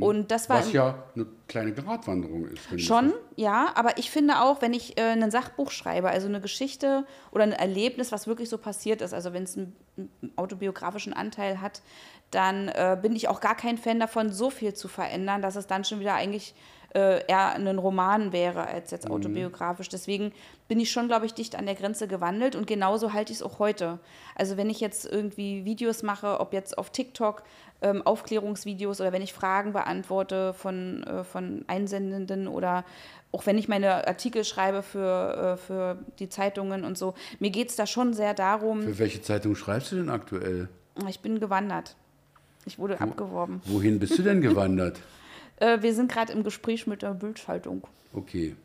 Und 0.00 0.30
das 0.30 0.50
war 0.50 0.58
Was 0.58 0.72
ja 0.72 1.04
eine 1.14 1.26
kleine 1.48 1.72
Gratwanderung 1.72 2.46
ist. 2.48 2.80
Schon, 2.82 3.14
ja, 3.36 3.72
aber 3.74 3.96
ich 3.96 4.10
finde 4.10 4.42
auch, 4.42 4.60
wenn 4.60 4.74
ich 4.74 4.98
äh, 4.98 5.12
ein 5.12 5.30
Sachbuch 5.30 5.70
schreibe, 5.70 6.10
also 6.10 6.28
eine 6.28 6.42
Geschichte 6.42 7.06
oder 7.30 7.44
ein 7.44 7.52
Erlebnis, 7.52 8.12
was 8.12 8.26
wirklich 8.26 8.50
so 8.50 8.58
passiert 8.58 9.00
ist, 9.00 9.14
also 9.14 9.32
wenn 9.32 9.44
es 9.44 9.56
einen, 9.56 9.74
einen 9.96 10.32
autobiografischen 10.36 11.14
Anteil 11.14 11.62
hat, 11.62 11.80
dann 12.30 12.68
äh, 12.68 12.98
bin 13.00 13.16
ich 13.16 13.28
auch 13.28 13.40
gar 13.40 13.56
kein 13.56 13.78
Fan 13.78 13.98
davon, 13.98 14.30
so 14.30 14.50
viel 14.50 14.74
zu 14.74 14.86
verändern, 14.86 15.40
dass 15.40 15.56
es 15.56 15.66
dann 15.66 15.84
schon 15.84 16.00
wieder 16.00 16.14
eigentlich 16.14 16.54
äh, 16.94 17.24
eher 17.26 17.54
ein 17.54 17.78
Roman 17.78 18.32
wäre 18.32 18.66
als 18.66 18.90
jetzt 18.90 19.10
autobiografisch. 19.10 19.88
Deswegen 19.88 20.32
bin 20.68 20.80
ich 20.80 20.90
schon, 20.90 21.08
glaube 21.08 21.26
ich, 21.26 21.34
dicht 21.34 21.56
an 21.56 21.66
der 21.66 21.74
Grenze 21.74 22.08
gewandelt 22.08 22.56
und 22.56 22.66
genauso 22.66 23.12
halte 23.12 23.32
ich 23.32 23.38
es 23.38 23.42
auch 23.42 23.58
heute. 23.58 23.98
Also 24.34 24.56
wenn 24.56 24.70
ich 24.70 24.80
jetzt 24.80 25.04
irgendwie 25.04 25.64
Videos 25.64 26.02
mache, 26.02 26.40
ob 26.40 26.52
jetzt 26.52 26.78
auf 26.78 26.90
TikTok, 26.90 27.42
ähm, 27.82 28.02
Aufklärungsvideos 28.02 29.00
oder 29.00 29.12
wenn 29.12 29.22
ich 29.22 29.32
Fragen 29.32 29.72
beantworte 29.72 30.54
von, 30.54 31.02
äh, 31.04 31.24
von 31.24 31.64
Einsendenden 31.68 32.48
oder 32.48 32.84
auch 33.30 33.44
wenn 33.46 33.58
ich 33.58 33.68
meine 33.68 34.08
Artikel 34.08 34.42
schreibe 34.44 34.82
für, 34.82 35.54
äh, 35.54 35.56
für 35.58 35.98
die 36.18 36.28
Zeitungen 36.28 36.84
und 36.84 36.96
so, 36.96 37.14
mir 37.38 37.50
geht 37.50 37.68
es 37.68 37.76
da 37.76 37.86
schon 37.86 38.14
sehr 38.14 38.34
darum, 38.34 38.82
Für 38.82 38.98
welche 38.98 39.20
Zeitung 39.22 39.54
schreibst 39.54 39.92
du 39.92 39.96
denn 39.96 40.08
aktuell? 40.10 40.68
ich 41.08 41.20
bin 41.20 41.38
gewandert. 41.38 41.94
Ich 42.64 42.78
wurde 42.78 43.00
abgeworben. 43.00 43.62
Wohin 43.66 43.98
bist 43.98 44.18
du 44.18 44.22
denn 44.22 44.40
gewandert? 44.40 44.98
Äh, 45.60 45.82
wir 45.82 45.94
sind 45.94 46.10
gerade 46.10 46.32
im 46.32 46.42
Gespräch 46.44 46.86
mit 46.86 47.02
der 47.02 47.14
Bildschaltung. 47.14 47.82
Okay. 48.12 48.56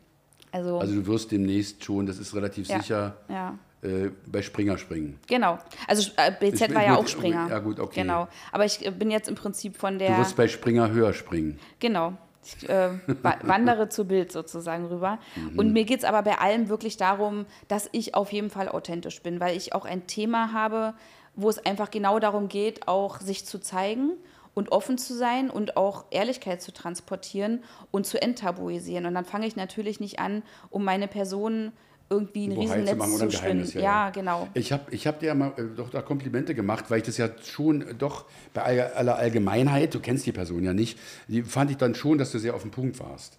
Also, 0.52 0.78
Also 0.78 0.94
du 0.94 1.06
wirst 1.06 1.32
demnächst 1.32 1.84
schon, 1.84 2.06
das 2.06 2.18
ist 2.18 2.34
relativ 2.34 2.68
Ja. 2.68 2.80
sicher, 2.80 3.16
ja. 3.28 3.58
äh, 3.82 4.10
bei 4.26 4.40
Springer 4.40 4.78
springen. 4.78 5.18
Genau. 5.26 5.58
Also 5.88 6.10
äh, 6.16 6.30
BZ 6.38 6.68
Ich- 6.68 6.74
war 6.74 6.82
ja 6.84 6.94
gut, 6.96 7.04
auch 7.04 7.08
Springer. 7.08 7.48
ja 7.50 7.58
gut, 7.58 7.80
okay. 7.80 8.00
Genau. 8.02 8.28
Aber 8.52 8.64
ich 8.64 8.84
äh, 8.86 8.90
bin 8.90 9.10
jetzt 9.10 9.28
im 9.28 9.34
Prinzip 9.34 9.76
von 9.76 9.94
Du 9.94 9.98
der. 10.06 10.16
wirst 10.18 10.36
bei 10.36 10.46
Springer 10.48 10.90
höher 10.90 11.12
springen. 11.12 11.58
Genau. 11.80 12.14
Ich 12.44 12.68
äh, 12.68 12.90
wa- 13.22 13.36
wandere 13.42 13.88
zu 13.88 14.04
Bild 14.06 14.30
sozusagen 14.30 14.86
rüber. 14.86 15.18
Mhm. 15.34 15.58
Und 15.58 15.72
mir 15.72 15.84
geht 15.84 15.98
es 15.98 16.04
aber 16.04 16.22
bei 16.22 16.38
allem 16.38 16.68
wirklich 16.68 16.96
darum, 16.96 17.46
dass 17.68 17.88
ich 17.92 18.14
auf 18.14 18.32
jeden 18.32 18.50
Fall 18.50 18.68
authentisch 18.68 19.20
bin, 19.22 19.40
weil 19.40 19.56
ich 19.56 19.74
auch 19.74 19.84
ein 19.86 20.06
Thema 20.06 20.52
habe, 20.52 20.94
wo 21.36 21.48
es 21.50 21.58
einfach 21.66 21.90
genau 21.90 22.18
darum 22.20 22.48
geht, 22.48 22.86
auch 22.86 23.20
sich 23.20 23.44
zu 23.44 23.58
zeigen 23.60 24.12
und 24.54 24.72
offen 24.72 24.98
zu 24.98 25.14
sein 25.14 25.50
und 25.50 25.76
auch 25.76 26.04
Ehrlichkeit 26.10 26.62
zu 26.62 26.72
transportieren 26.72 27.62
und 27.90 28.06
zu 28.06 28.22
enttabuisieren. 28.22 29.06
Und 29.06 29.14
dann 29.14 29.24
fange 29.24 29.46
ich 29.46 29.56
natürlich 29.56 30.00
nicht 30.00 30.18
an, 30.20 30.42
um 30.70 30.84
meine 30.84 31.08
Person 31.08 31.72
irgendwie 32.10 32.46
ein 32.46 32.52
zu 32.52 32.60
Riesennetz 32.60 32.96
machen 32.96 33.10
zu, 33.10 33.16
oder 33.16 33.24
ein 33.24 33.30
spinnen. 33.64 33.70
Ja, 33.74 33.80
ja, 33.80 34.10
genau. 34.10 34.48
Ich 34.54 34.72
habe 34.72 34.84
ich 34.94 35.06
hab 35.06 35.20
dir 35.20 35.26
ja 35.28 35.34
mal 35.34 35.52
äh, 35.56 35.74
doch 35.74 35.90
da 35.90 36.02
Komplimente 36.02 36.54
gemacht, 36.54 36.84
weil 36.90 36.98
ich 36.98 37.04
das 37.04 37.16
ja 37.16 37.28
schon 37.42 37.82
äh, 37.82 37.94
doch 37.94 38.26
bei 38.52 38.62
all- 38.62 38.92
aller 38.92 39.16
Allgemeinheit, 39.16 39.94
du 39.94 40.00
kennst 40.00 40.26
die 40.26 40.32
Person 40.32 40.62
ja 40.62 40.74
nicht, 40.74 40.98
die 41.28 41.42
fand 41.42 41.70
ich 41.70 41.78
dann 41.78 41.94
schon, 41.94 42.18
dass 42.18 42.30
du 42.30 42.38
sehr 42.38 42.54
auf 42.54 42.62
den 42.62 42.70
Punkt 42.70 43.00
warst. 43.00 43.38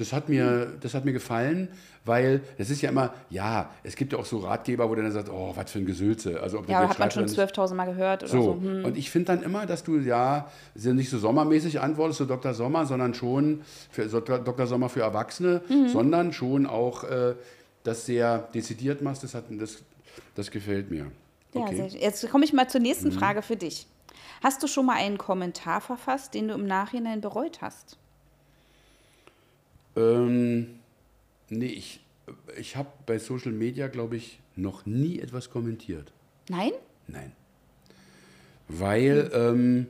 Das 0.00 0.12
hat 0.14 0.28
mir, 0.30 0.72
das 0.80 0.94
hat 0.94 1.04
mir 1.04 1.12
gefallen, 1.12 1.68
weil 2.06 2.40
es 2.56 2.70
ist 2.70 2.80
ja 2.80 2.88
immer, 2.88 3.12
ja, 3.28 3.68
es 3.82 3.94
gibt 3.96 4.12
ja 4.14 4.18
auch 4.18 4.24
so 4.24 4.38
Ratgeber, 4.38 4.88
wo 4.88 4.94
dann 4.94 5.12
sagt, 5.12 5.28
oh, 5.30 5.52
was 5.54 5.70
für 5.70 5.78
ein 5.78 5.84
Gesülze. 5.84 6.40
Also, 6.40 6.58
ob 6.60 6.68
Ja, 6.70 6.88
hat 6.88 6.98
man 6.98 7.10
schon 7.10 7.24
oder 7.24 7.30
nicht. 7.44 7.54
12.000 7.54 7.74
Mal 7.74 7.84
gehört 7.84 8.22
oder 8.22 8.32
So, 8.32 8.42
so. 8.42 8.52
Hm. 8.62 8.84
und 8.86 8.96
ich 8.96 9.10
finde 9.10 9.26
dann 9.26 9.42
immer, 9.42 9.66
dass 9.66 9.84
du 9.84 9.98
ja 9.98 10.48
nicht 10.74 11.10
so 11.10 11.18
sommermäßig 11.18 11.80
antwortest, 11.80 12.18
so 12.18 12.24
Dr. 12.24 12.54
Sommer, 12.54 12.86
sondern 12.86 13.12
schon 13.12 13.60
für 13.90 14.08
so 14.08 14.20
Dr. 14.20 14.66
Sommer 14.66 14.88
für 14.88 15.00
Erwachsene, 15.02 15.60
Mhm. 15.68 15.88
sondern 15.88 16.32
schon 16.32 16.64
auch 16.66 17.04
äh, 17.04 17.34
das 17.84 18.06
sehr 18.06 18.38
dezidiert 18.54 19.02
machst. 19.02 19.22
Das, 19.22 19.34
hat, 19.34 19.44
das, 19.50 19.82
das 20.34 20.50
gefällt 20.50 20.90
mir. 20.90 21.06
Ja, 21.54 21.60
Okay. 21.62 21.82
Mhm. 21.82 21.90
schön. 21.90 22.00
jetzt 22.00 22.30
komme 22.30 22.44
ich 22.46 22.52
mal 22.54 22.68
zur 22.68 22.80
nächsten 22.80 23.12
Frage 23.12 23.42
für 23.42 23.56
dich. 23.56 23.86
Hast 24.42 24.62
du 24.62 24.66
schon 24.66 24.86
mal 24.86 24.94
einen 24.96 25.18
Kommentar 25.18 25.82
verfasst, 25.82 26.32
den 26.32 26.48
du 26.48 26.54
im 26.54 26.66
Nachhinein 26.66 27.20
bereut 27.20 27.60
hast? 27.60 27.98
Ähm, 29.96 30.66
nee, 31.48 31.66
ich, 31.66 32.00
ich 32.58 32.76
habe 32.76 32.88
bei 33.06 33.18
Social 33.18 33.52
Media, 33.52 33.88
glaube 33.88 34.16
ich, 34.16 34.40
noch 34.56 34.86
nie 34.86 35.18
etwas 35.20 35.50
kommentiert. 35.50 36.12
Nein? 36.48 36.72
Nein. 37.08 37.32
Weil 38.68 39.30
ähm, 39.34 39.86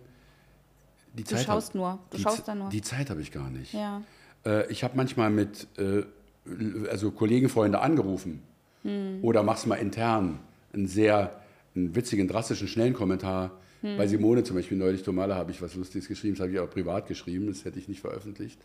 Die 1.15 1.25
Du 1.25 1.35
Zeit 1.35 1.45
schaust 1.47 1.69
hab- 1.69 1.75
nur. 1.75 1.99
Du 2.11 2.19
schaust 2.19 2.37
Z- 2.39 2.49
da 2.49 2.55
nur. 2.55 2.69
Die 2.71 2.83
Zeit 2.83 3.11
habe 3.11 3.21
ich 3.21 3.31
gar 3.33 3.51
nicht. 3.51 3.73
Ja. 3.75 4.03
Äh, 4.47 4.71
ich 4.73 4.83
habe 4.85 4.97
manchmal 4.97 5.31
mit 5.31 5.67
äh, 5.79 6.03
also 6.89 7.11
Kollegen, 7.11 7.49
Freunde 7.49 7.81
angerufen 7.81 8.43
Hm. 8.83 9.19
oder 9.23 9.43
mach's 9.43 9.67
mal 9.67 9.77
intern. 9.77 10.39
Einen 10.73 10.87
sehr 10.89 11.41
einen 11.75 11.95
witzigen, 11.95 12.27
drastischen, 12.27 12.67
schnellen 12.69 12.95
Kommentar. 12.95 13.51
Hm. 13.83 13.97
Bei 13.97 14.07
Simone 14.07 14.45
zum 14.45 14.57
Beispiel 14.57 14.77
neulich, 14.77 15.03
Tomala, 15.03 15.35
habe 15.37 15.51
ich 15.53 15.63
was 15.63 15.75
Lustiges 15.75 16.07
geschrieben, 16.09 16.35
das 16.35 16.43
habe 16.43 16.53
ich 16.53 16.59
auch 16.61 16.69
privat 16.71 17.07
geschrieben, 17.07 17.47
das 17.47 17.65
hätte 17.65 17.79
ich 17.79 17.89
nicht 17.89 18.01
veröffentlicht. 18.01 18.59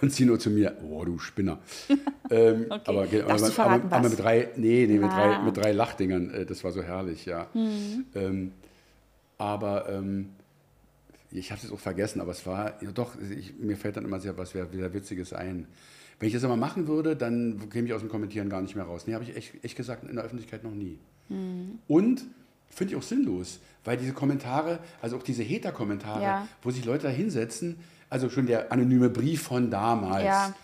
Und 0.00 0.12
sie 0.12 0.24
nur 0.24 0.38
zu 0.38 0.50
mir, 0.50 0.76
oh 0.82 1.04
du 1.04 1.18
Spinner. 1.18 1.58
ähm, 2.30 2.66
Okay. 2.70 2.80
aber, 2.86 3.06
du 3.06 3.24
aber, 3.26 3.38
verraten, 3.38 3.86
aber, 3.86 3.96
aber 3.96 4.04
was? 4.04 4.10
mit 4.12 4.20
drei, 4.20 4.48
nee, 4.56 4.86
nee, 4.88 4.98
mit, 4.98 5.10
Ah. 5.10 5.36
drei, 5.38 5.44
mit 5.44 5.56
drei 5.56 5.72
Lachdingern, 5.72 6.30
äh, 6.30 6.46
das 6.46 6.64
war 6.64 6.72
so 6.72 6.82
herrlich, 6.82 7.26
ja. 7.26 7.48
Hm. 7.52 8.04
Ähm, 8.14 8.52
aber 9.38 9.88
ähm, 9.88 10.30
ich 11.30 11.50
habe 11.52 11.60
es 11.64 11.70
auch 11.70 11.78
vergessen, 11.78 12.20
aber 12.20 12.32
es 12.32 12.44
war, 12.46 12.82
ja 12.82 12.90
doch, 12.92 13.12
ich, 13.20 13.54
mir 13.58 13.76
fällt 13.76 13.96
dann 13.96 14.04
immer 14.04 14.20
sehr 14.20 14.36
was 14.36 14.50
sehr, 14.50 14.66
sehr 14.72 14.92
Witziges 14.94 15.32
ein. 15.32 15.66
Wenn 16.18 16.26
ich 16.26 16.34
das 16.34 16.42
immer 16.42 16.56
machen 16.56 16.88
würde, 16.88 17.16
dann 17.16 17.70
käme 17.70 17.86
ich 17.88 17.94
aus 17.94 18.00
dem 18.00 18.10
Kommentieren 18.10 18.50
gar 18.50 18.60
nicht 18.60 18.74
mehr 18.76 18.84
raus. 18.84 19.06
Nee, 19.06 19.14
habe 19.14 19.24
ich 19.24 19.34
echt, 19.36 19.64
echt 19.64 19.76
gesagt, 19.76 20.08
in 20.08 20.16
der 20.16 20.24
Öffentlichkeit 20.24 20.64
noch 20.64 20.74
nie. 20.74 20.98
Und 21.88 22.24
finde 22.70 22.94
ich 22.94 22.98
auch 22.98 23.02
sinnlos, 23.02 23.60
weil 23.84 23.96
diese 23.96 24.12
Kommentare, 24.12 24.78
also 25.02 25.16
auch 25.16 25.22
diese 25.22 25.44
Hater-Kommentare, 25.44 26.22
Ja. 26.22 26.48
wo 26.62 26.70
sich 26.70 26.84
Leute 26.84 27.04
da 27.04 27.08
hinsetzen, 27.12 27.76
also 28.08 28.28
schon 28.30 28.46
der 28.46 28.72
anonyme 28.72 29.10
Brief 29.10 29.42
von 29.42 29.70
damals, 29.70 30.24
Ja. 30.24 30.54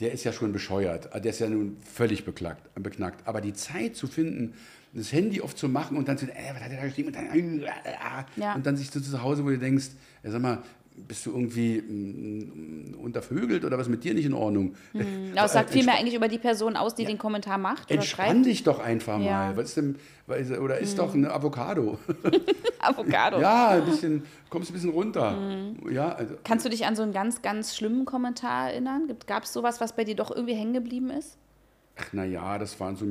der 0.00 0.12
ist 0.12 0.24
ja 0.24 0.32
schon 0.32 0.52
bescheuert. 0.52 1.08
Der 1.14 1.30
ist 1.30 1.38
ja 1.40 1.48
nun 1.48 1.76
völlig 1.94 2.24
beklagt, 2.24 2.68
beknackt. 2.74 3.26
Aber 3.26 3.40
die 3.40 3.52
Zeit 3.52 3.96
zu 3.96 4.06
finden, 4.06 4.54
das 4.94 5.12
Handy 5.12 5.40
oft 5.40 5.56
zu 5.56 5.68
machen 5.68 5.96
und 5.96 6.06
dann 6.08 6.18
zu, 6.18 6.26
äh, 6.26 6.34
was 6.54 6.62
hat 6.62 6.70
er 6.70 6.76
da 6.78 6.84
geschrieben? 6.84 7.08
Und 7.08 7.16
dann, 7.16 7.26
äh, 7.30 7.64
äh, 7.64 7.70
Ja. 8.36 8.54
und 8.54 8.66
dann 8.66 8.76
sich 8.76 8.90
so 8.90 9.00
zu 9.00 9.22
Hause, 9.22 9.44
wo 9.44 9.48
du 9.48 9.58
denkst, 9.58 9.86
ja, 10.22 10.30
sag 10.30 10.42
mal, 10.42 10.62
bist 10.94 11.24
du 11.26 11.30
irgendwie 11.30 11.80
mm, 11.80 12.94
untervögelt 13.02 13.64
oder 13.64 13.78
was 13.78 13.88
mit 13.88 14.04
dir 14.04 14.14
nicht 14.14 14.26
in 14.26 14.34
Ordnung? 14.34 14.74
Ja, 15.34 15.44
es 15.46 15.52
sagt 15.52 15.70
Äh, 15.70 15.72
viel 15.72 15.84
mehr 15.84 15.94
eigentlich 15.98 16.14
über 16.14 16.28
die 16.28 16.38
Person 16.38 16.76
aus, 16.76 16.94
die 16.94 17.04
den 17.04 17.18
Kommentar 17.18 17.58
macht 17.58 17.86
oder 17.90 17.94
Entspann 18.00 18.26
schreibt. 18.28 18.46
dich 18.46 18.62
doch 18.62 18.78
einfach 18.78 19.18
mal. 19.18 19.24
Ja. 19.24 19.56
Was 19.56 19.68
ist 19.68 19.76
denn, 19.76 19.96
oder 20.60 20.78
isst 20.78 20.98
doch 20.98 21.14
eine 21.14 21.32
Avocado. 21.32 21.98
Avocado. 22.78 23.40
ja, 23.40 23.70
ein 23.70 23.84
bisschen, 23.84 24.22
kommst 24.50 24.70
ein 24.70 24.74
bisschen 24.74 24.90
runter. 24.90 25.32
Mhm. 25.32 25.90
Ja, 25.92 26.12
also, 26.12 26.34
Kannst 26.44 26.64
du 26.64 26.70
dich 26.70 26.86
an 26.86 26.96
so 26.96 27.02
einen 27.02 27.12
ganz, 27.12 27.42
ganz 27.42 27.74
schlimmen 27.76 28.04
Kommentar 28.04 28.70
erinnern? 28.70 29.08
Gab 29.26 29.44
es 29.44 29.52
sowas, 29.52 29.80
was 29.80 29.94
bei 29.96 30.04
dir 30.04 30.14
doch 30.16 30.30
irgendwie 30.30 30.54
hängen 30.54 30.74
geblieben 30.74 31.10
ist? 31.10 31.36
ach 31.96 32.12
naja, 32.14 32.58
das 32.58 32.78
waren 32.80 32.96
so. 32.96 33.04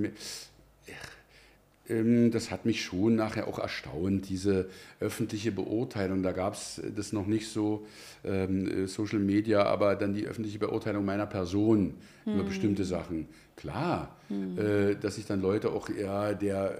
Ähm, 1.91 2.31
Das 2.31 2.49
hat 2.51 2.65
mich 2.65 2.83
schon 2.83 3.15
nachher 3.15 3.47
auch 3.47 3.59
erstaunt, 3.59 4.29
diese 4.29 4.69
öffentliche 4.99 5.51
Beurteilung. 5.51 6.23
Da 6.23 6.31
gab 6.31 6.53
es 6.53 6.81
das 6.95 7.11
noch 7.13 7.27
nicht 7.27 7.47
so, 7.49 7.85
ähm, 8.23 8.67
äh, 8.67 8.87
Social 8.87 9.19
Media, 9.19 9.63
aber 9.63 9.95
dann 9.95 10.13
die 10.13 10.25
öffentliche 10.25 10.59
Beurteilung 10.59 11.05
meiner 11.05 11.27
Person 11.27 11.95
über 12.25 12.43
bestimmte 12.43 12.85
Sachen. 12.85 13.27
Klar, 13.55 14.15
äh, 14.57 14.95
dass 14.95 15.15
sich 15.15 15.25
dann 15.25 15.41
Leute 15.41 15.71
auch, 15.71 15.89
ja, 15.89 16.33
der, 16.33 16.77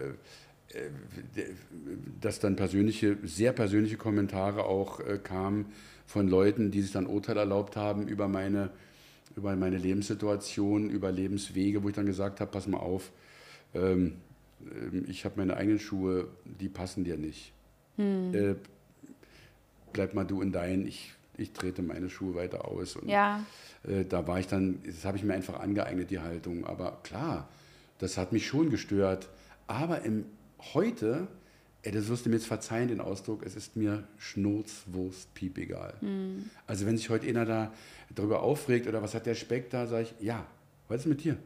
äh, 0.72 0.78
äh, 0.78 0.90
der, 1.36 1.46
dass 2.22 2.40
dann 2.40 2.56
persönliche, 2.56 3.18
sehr 3.24 3.52
persönliche 3.52 3.98
Kommentare 3.98 4.66
auch 4.66 5.00
äh, 5.00 5.18
kamen 5.18 5.66
von 6.06 6.28
Leuten, 6.28 6.72
die 6.72 6.82
sich 6.82 6.92
dann 6.92 7.08
Urteil 7.08 7.38
erlaubt 7.38 7.76
haben 7.76 8.08
über 8.08 8.28
meine, 8.28 8.70
über 9.36 9.56
meine 9.56 9.78
Lebenssituation, 9.78 10.90
über 10.90 11.12
Lebenswege, 11.12 11.84
wo 11.84 11.90
ich 11.90 11.96
dann 11.96 12.06
gesagt 12.06 12.40
habe, 12.40 12.52
pass 12.52 12.68
mal 12.68 12.80
auf, 12.80 13.12
ähm, 13.74 14.14
ich 15.08 15.26
habe 15.26 15.36
meine 15.38 15.58
eigenen 15.58 15.80
Schuhe, 15.80 16.28
die 16.46 16.70
passen 16.70 17.04
dir 17.04 17.18
nicht. 17.18 17.54
Äh, 17.98 18.56
bleib 19.94 20.14
mal 20.14 20.24
du 20.24 20.42
in 20.42 20.52
deinen, 20.52 20.88
ich, 20.88 21.14
ich 21.38 21.52
trete 21.54 21.82
meine 21.82 22.10
Schuhe 22.10 22.36
weiter 22.36 22.66
aus. 22.68 22.96
Und 22.96 23.08
Ja. 23.10 23.44
äh, 23.88 24.06
da 24.06 24.28
war 24.28 24.40
ich 24.40 24.48
dann, 24.48 24.80
das 24.86 25.06
habe 25.06 25.18
ich 25.18 25.24
mir 25.24 25.34
einfach 25.34 25.60
angeeignet, 25.60 26.10
die 26.10 26.20
Haltung. 26.20 26.66
Aber 26.66 27.00
klar, 27.04 27.50
das 28.00 28.18
hat 28.18 28.32
mich 28.32 28.48
schon 28.48 28.70
gestört. 28.70 29.30
Aber 29.68 30.02
im, 30.04 30.26
heute, 30.74 31.28
ey, 31.84 31.92
das 31.92 32.08
wirst 32.08 32.26
du 32.26 32.30
mir 32.30 32.36
jetzt 32.38 32.48
verzeihen, 32.48 32.88
den 32.88 33.02
Ausdruck, 33.02 33.44
es 33.46 33.56
ist 33.56 33.76
mir 33.76 34.08
Schnurzwurst, 34.18 35.34
piep 35.34 35.58
egal. 35.58 35.94
Also 36.68 36.86
wenn 36.86 36.98
sich 36.98 37.10
heute 37.10 37.28
einer 37.28 37.46
da 37.46 37.74
darüber 38.14 38.42
aufregt 38.44 38.88
oder 38.88 39.02
was 39.02 39.14
hat 39.14 39.26
der 39.26 39.36
Speck 39.36 39.70
da, 39.70 39.88
sage 39.88 40.04
ich, 40.04 40.26
ja, 40.26 40.46
was 40.88 41.02
ist 41.02 41.08
mit 41.08 41.24
dir? 41.24 41.38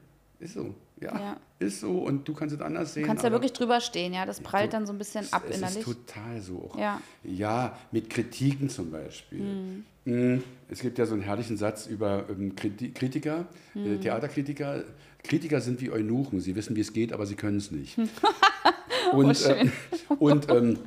Ist 0.45 0.53
so, 0.53 0.75
ja, 1.01 1.11
Ja. 1.19 1.37
ist 1.59 1.79
so 1.79 1.91
und 1.91 2.27
du 2.27 2.33
kannst 2.33 2.53
es 2.55 2.61
anders 2.61 2.93
sehen. 2.93 3.03
Du 3.03 3.07
kannst 3.07 3.23
da 3.23 3.27
aber 3.27 3.37
wirklich 3.37 3.53
drüber 3.53 3.81
stehen, 3.81 4.13
ja. 4.13 4.25
Das 4.25 4.39
prallt 4.41 4.73
dann 4.73 4.85
so 4.85 4.93
ein 4.93 4.97
bisschen 4.99 5.25
ab 5.33 5.43
es 5.49 5.57
innerlich. 5.57 5.79
ist 5.79 5.85
total 5.85 6.39
so. 6.41 6.69
Auch, 6.71 6.77
Ja. 6.77 7.01
ja, 7.23 7.77
mit 7.91 8.09
Kritiken 8.09 8.69
zum 8.69 8.91
Beispiel. 8.91 9.83
Mm, 10.05 10.43
Es 10.69 10.79
gibt 10.81 10.97
ja 10.99 11.05
so 11.07 11.13
einen 11.13 11.23
herrlichen 11.23 11.57
Satz 11.57 11.87
über 11.87 12.25
ähm, 12.29 12.55
Kriti- 12.55 12.93
Kritiker, 12.93 13.45
äh, 13.75 13.97
Theaterkritiker. 13.97 14.83
Kritiker 15.23 15.61
sind 15.61 15.81
wie 15.81 15.89
Eunuchen. 15.89 16.39
Sie 16.41 16.55
wissen, 16.55 16.75
wie 16.75 16.81
es 16.81 16.93
geht, 16.93 17.11
aber 17.11 17.25
sie 17.25 17.35
können 17.35 17.57
es 17.57 17.71
nicht. 17.71 17.97
und 19.13 19.45
äh, 19.45 19.65
und 20.19 20.49
ähm, 20.51 20.77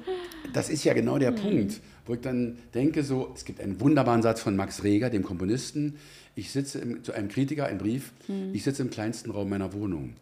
das 0.53 0.71
ist 0.71 0.85
ja 0.85 0.95
genau 0.95 1.19
der 1.19 1.33
Punkt, 1.33 1.81
wo 2.07 2.15
ich 2.15 2.21
dann 2.21 2.59
denke, 2.75 3.03
so, 3.03 3.33
es 3.35 3.45
gibt 3.45 3.61
einen 3.61 3.81
wunderbaren 3.81 4.23
Satz 4.23 4.41
von 4.41 4.55
Max 4.57 4.83
Reger, 4.85 5.11
dem 5.11 5.23
Komponisten. 5.25 5.97
Ich 6.39 6.53
sitze 6.53 6.79
im, 6.79 7.03
zu 7.03 7.13
einem 7.13 7.29
Kritiker, 7.29 7.67
ein 7.67 7.79
Brief, 7.79 8.13
ich 8.53 8.63
sitze 8.63 8.83
im 8.83 8.91
kleinsten 8.91 9.33
Raum 9.33 9.49
meiner 9.49 9.73
Wohnung. 9.73 10.15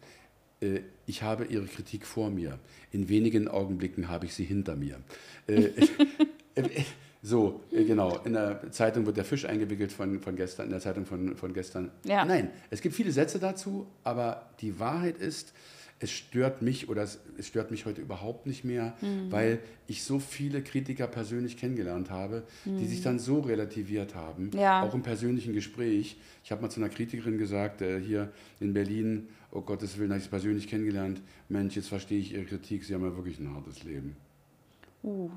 Äh, 0.61 0.79
Ich 1.05 1.21
habe 1.21 1.45
Ihre 1.45 1.65
Kritik 1.65 2.07
vor 2.07 2.31
mir. 2.31 2.57
In 2.91 3.07
wenigen 3.07 3.47
Augenblicken 3.47 4.07
habe 4.09 4.25
ich 4.25 4.33
sie 4.33 4.43
hinter 4.43 4.75
mir. 4.75 4.97
Äh, 5.47 5.71
äh, 6.55 6.83
So, 7.21 7.61
äh, 7.71 7.83
genau. 7.83 8.17
In 8.25 8.33
der 8.33 8.71
Zeitung 8.71 9.05
wird 9.05 9.17
der 9.17 9.25
Fisch 9.25 9.45
eingewickelt 9.45 9.91
von, 9.91 10.19
von 10.19 10.35
gestern, 10.35 10.65
in 10.65 10.71
der 10.71 10.79
Zeitung 10.79 11.05
von, 11.05 11.35
von 11.35 11.53
gestern. 11.53 11.91
Ja. 12.03 12.25
Nein, 12.25 12.49
es 12.71 12.81
gibt 12.81 12.95
viele 12.95 13.11
Sätze 13.11 13.37
dazu, 13.37 13.85
aber 14.03 14.49
die 14.61 14.79
Wahrheit 14.79 15.19
ist, 15.19 15.53
es 15.99 16.11
stört 16.11 16.61
mich 16.61 16.89
oder 16.89 17.01
es, 17.01 17.19
es 17.39 17.47
stört 17.47 17.71
mich 17.71 17.85
heute 17.87 18.01
überhaupt 18.01 18.45
nicht 18.45 18.63
mehr, 18.63 18.95
Mhm. 19.01 19.31
weil 19.31 19.59
ich 19.87 20.03
so 20.03 20.19
viele 20.19 20.61
Kritiker 20.61 21.07
persönlich 21.07 21.57
kennengelernt 21.57 22.11
habe, 22.11 22.43
die 22.65 22.85
sich 22.85 23.01
dann 23.01 23.17
so 23.17 23.39
relativiert 23.39 24.13
haben, 24.13 24.51
Mhm. 24.53 24.59
Ja. 24.59 24.83
auch 24.83 24.93
im 24.93 25.01
persönlichen 25.01 25.53
Gespräch. 25.53 26.17
Ich 26.43 26.51
habe 26.51 26.61
mal 26.61 26.69
zu 26.69 26.79
einer 26.79 26.89
Kritikerin 26.89 27.37
gesagt, 27.39 27.81
äh, 27.81 27.99
hier 27.99 28.31
in 28.59 28.73
Berlin, 28.73 29.27
oh 29.51 29.61
Gottes 29.61 29.97
Willen, 29.97 30.09
habe 30.11 30.19
ich 30.19 30.25
sie 30.25 30.29
persönlich 30.29 30.67
kennengelernt. 30.67 31.19
Mensch, 31.49 31.75
jetzt 31.75 31.89
verstehe 31.89 32.19
ich 32.19 32.33
Ihre 32.33 32.43
Kritik, 32.45 32.83
Sie 32.83 32.93
haben 32.93 33.03
ja 33.03 33.15
wirklich 33.15 33.39
ein 33.39 33.53
hartes 33.55 33.83
Leben. 33.83 34.15
Uh. 35.03 35.29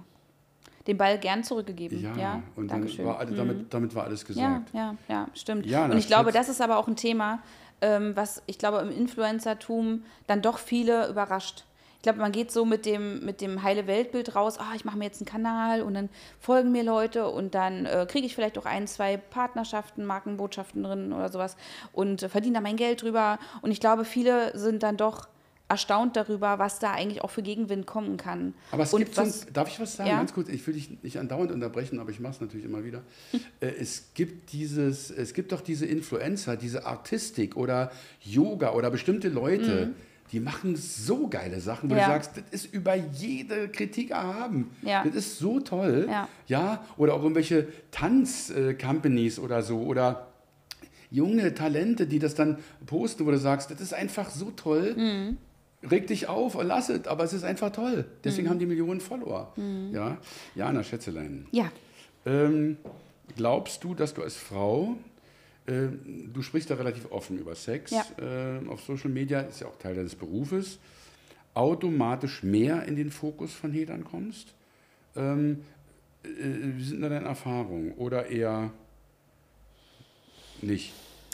Den 0.87 0.97
Ball 0.97 1.19
gern 1.19 1.45
zurückgegeben. 1.45 2.01
Ja, 2.03 2.17
Ja, 2.17 2.43
und 2.57 2.71
war 2.71 3.19
alle, 3.19 3.33
damit, 3.37 3.73
damit 3.73 3.95
war 3.95 4.05
alles 4.05 4.23
Ja, 4.23 4.27
gesagt. 4.29 4.75
ja, 4.75 4.97
ja, 5.09 5.29
stimmt. 5.35 5.67
Ja, 5.67 5.85
und 5.85 5.97
ich 5.99 6.07
glaube, 6.07 6.33
das 6.33 6.49
ist 6.49 6.61
aber 6.61 6.79
auch 6.79 6.89
ein 6.89 6.97
Thema, 6.97 7.43
ähm, 7.81 8.17
was 8.17 8.43
ich 8.47 8.59
glaube 8.59 8.79
im 8.79 8.91
Influencertum 8.91 10.05
dann 10.27 10.43
doch 10.43 10.59
viele 10.59 11.09
überrascht. 11.09 11.65
Ich 12.01 12.03
glaube, 12.03 12.21
man 12.21 12.33
geht 12.33 12.51
so 12.51 12.65
mit 12.65 12.87
dem, 12.87 13.23
mit 13.27 13.43
dem 13.43 13.63
heile 13.63 13.87
Weltbild 13.87 14.35
raus, 14.35 14.57
ah, 14.59 14.73
ich 14.75 14.87
mache 14.87 14.97
mir 14.97 15.05
jetzt 15.05 15.21
einen 15.21 15.27
Kanal 15.27 15.83
und 15.83 15.93
dann 15.93 16.09
folgen 16.39 16.73
mir 16.73 16.83
Leute 16.83 17.29
und 17.29 17.55
dann 17.55 17.85
äh, 17.85 18.07
kriege 18.09 18.27
ich 18.27 18.35
vielleicht 18.35 18.57
auch 18.57 18.65
ein, 18.65 18.87
zwei 18.87 19.19
Partnerschaften, 19.19 20.07
Markenbotschaften 20.07 20.83
drin 20.83 21.13
oder 21.13 21.31
sowas 21.31 21.59
und 21.93 22.23
äh, 22.23 22.31
verdiene 22.31 22.55
da 22.55 22.61
mein 22.63 22.77
Geld 22.77 23.03
drüber. 23.03 23.39
Und 23.61 23.71
ich 23.71 23.81
glaube, 23.81 24.07
viele 24.07 24.57
sind 24.57 24.83
dann 24.83 24.97
doch 24.97 25.29
erstaunt 25.71 26.17
darüber, 26.17 26.59
was 26.59 26.79
da 26.81 26.93
eigentlich 26.93 27.23
auch 27.23 27.31
für 27.31 27.43
Gegenwind 27.43 27.87
kommen 27.87 28.17
kann. 28.17 28.55
Aber 28.73 28.83
es 28.83 28.93
und 28.93 29.01
gibt 29.01 29.15
so, 29.15 29.23
was, 29.23 29.47
ein- 29.47 29.53
darf 29.53 29.69
ich 29.69 29.81
was 29.81 29.97
sagen? 29.97 30.11
Ja. 30.11 30.19
Ganz 30.19 30.35
kurz, 30.35 30.49
ich 30.49 30.67
will 30.67 30.75
dich 30.75 31.03
nicht 31.03 31.19
andauernd 31.19 31.53
unterbrechen, 31.53 31.99
aber 32.01 32.11
ich 32.11 32.21
mache 32.21 32.35
es 32.35 32.41
natürlich 32.41 32.67
immer 32.67 32.85
wieder. 32.85 33.03
Äh, 33.61 33.67
es 33.81 34.13
gibt 34.15 34.53
dieses, 34.53 35.11
es 35.11 35.33
gibt 35.35 35.53
doch 35.53 35.61
diese 35.61 35.87
Influencer, 35.87 36.57
diese 36.57 36.87
Artistik 36.87 37.57
oder 37.57 37.91
Yoga 38.23 38.73
oder 38.73 38.91
bestimmte 38.91 39.29
Leute, 39.29 39.91
die 40.33 40.41
machen 40.41 40.77
so 40.77 41.29
geile 41.29 41.61
Sachen, 41.61 41.91
wo 41.91 41.95
Mhm. 41.95 42.01
Ja. 42.01 42.07
du 42.07 42.13
sagst, 42.13 42.31
das 42.37 42.45
ist 42.63 42.73
über 42.75 42.95
jede 42.95 43.69
Kritik 43.69 44.11
erhaben. 44.13 44.71
Ja. 44.83 45.05
Das 45.05 45.15
ist 45.15 45.39
so 45.39 45.61
toll. 45.61 46.07
Ja. 46.09 46.29
ja? 46.47 46.85
Oder 46.97 47.15
auch 47.15 47.23
irgendwelche 47.23 47.67
Tanz-Companies 47.91 49.39
oder 49.39 49.63
so 49.63 49.79
oder 49.83 50.29
junge 51.11 51.53
Talente, 51.55 52.07
die 52.07 52.19
das 52.19 52.35
dann 52.35 52.59
posten, 52.87 53.27
wo 53.27 53.31
du 53.31 53.39
sagst, 53.39 53.71
das 53.71 53.81
ist 53.81 53.93
einfach 53.95 54.31
so 54.31 54.51
toll. 54.53 54.95
Mhm. 54.97 55.37
Reg 55.83 56.07
dich 56.07 56.29
auf, 56.29 56.59
lass 56.63 56.91
es, 56.91 57.07
aber 57.07 57.25
es 57.25 57.33
ist 57.33 57.43
einfach 57.45 57.73
toll. 57.73 58.05
Deswegen 58.25 58.47
Mhm. 58.47 58.51
haben 58.51 58.59
die 58.59 58.67
Millionen 58.67 59.01
Follower. 59.01 59.53
Ja, 59.93 60.19
Jana 60.55 60.83
Schätzelein. 60.85 61.47
ja, 61.53 61.71
Ähm, 62.27 62.77
glaubst 63.37 63.83
du, 63.83 63.95
dass 63.95 64.13
du 64.13 64.23
als 64.23 64.37
Frau, 64.37 64.97
äh, 65.67 65.89
du 66.35 66.43
sprichst 66.43 66.69
da 66.69 66.75
relativ 66.75 67.11
offen 67.11 67.39
über 67.39 67.55
Sex 67.55 67.93
Ja. 67.93 68.05
äh, 68.19 68.69
auf 68.69 68.83
Social 68.83 69.09
Media, 69.11 69.41
ist 69.41 69.61
ja 69.61 69.69
auch 69.69 69.79
Teil 69.79 69.95
deines 69.95 70.15
Berufes, 70.15 70.79
automatisch 71.55 72.43
mehr 72.43 72.85
in 72.85 72.97
den 72.97 73.11
Fokus 73.11 73.55
von 73.55 73.73
Hatern 73.73 74.05
kommst? 74.05 74.53
Ähm, 75.17 75.63
äh, 76.25 76.29
wie 76.77 76.85
sind 76.85 77.01
da 77.01 77.09
deine 77.09 77.25
Erfahrungen? 77.25 77.93
Oder 77.93 78.27
eher 78.27 78.71
nicht? 80.61 80.93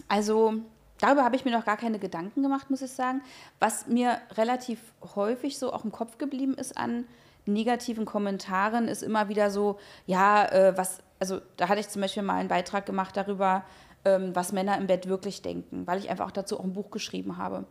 Also 0.08 0.54
darüber 1.00 1.24
habe 1.24 1.36
ich 1.36 1.44
mir 1.44 1.50
noch 1.52 1.64
gar 1.64 1.76
keine 1.76 1.98
Gedanken 1.98 2.42
gemacht, 2.42 2.70
muss 2.70 2.82
ich 2.82 2.90
sagen. 2.90 3.22
Was 3.60 3.86
mir 3.86 4.18
relativ 4.36 4.78
häufig 5.14 5.58
so 5.58 5.72
auch 5.72 5.84
im 5.84 5.92
Kopf 5.92 6.18
geblieben 6.18 6.54
ist 6.54 6.76
an 6.76 7.04
negativen 7.46 8.04
Kommentaren 8.04 8.88
ist 8.88 9.02
immer 9.02 9.28
wieder 9.28 9.50
so, 9.50 9.78
ja, 10.06 10.44
äh, 10.46 10.76
was, 10.76 10.98
also 11.20 11.40
da 11.56 11.68
hatte 11.68 11.80
ich 11.80 11.88
zum 11.88 12.02
Beispiel 12.02 12.22
mal 12.24 12.34
einen 12.34 12.48
Beitrag 12.48 12.86
gemacht 12.86 13.16
darüber, 13.16 13.64
ähm, 14.04 14.34
was 14.34 14.52
Männer 14.52 14.76
im 14.78 14.86
Bett 14.88 15.08
wirklich 15.08 15.42
denken, 15.42 15.86
weil 15.86 15.98
ich 16.00 16.10
einfach 16.10 16.26
auch 16.26 16.32
dazu 16.32 16.58
auch 16.58 16.64
ein 16.64 16.72
Buch 16.72 16.90
geschrieben 16.90 17.36
habe. 17.38 17.64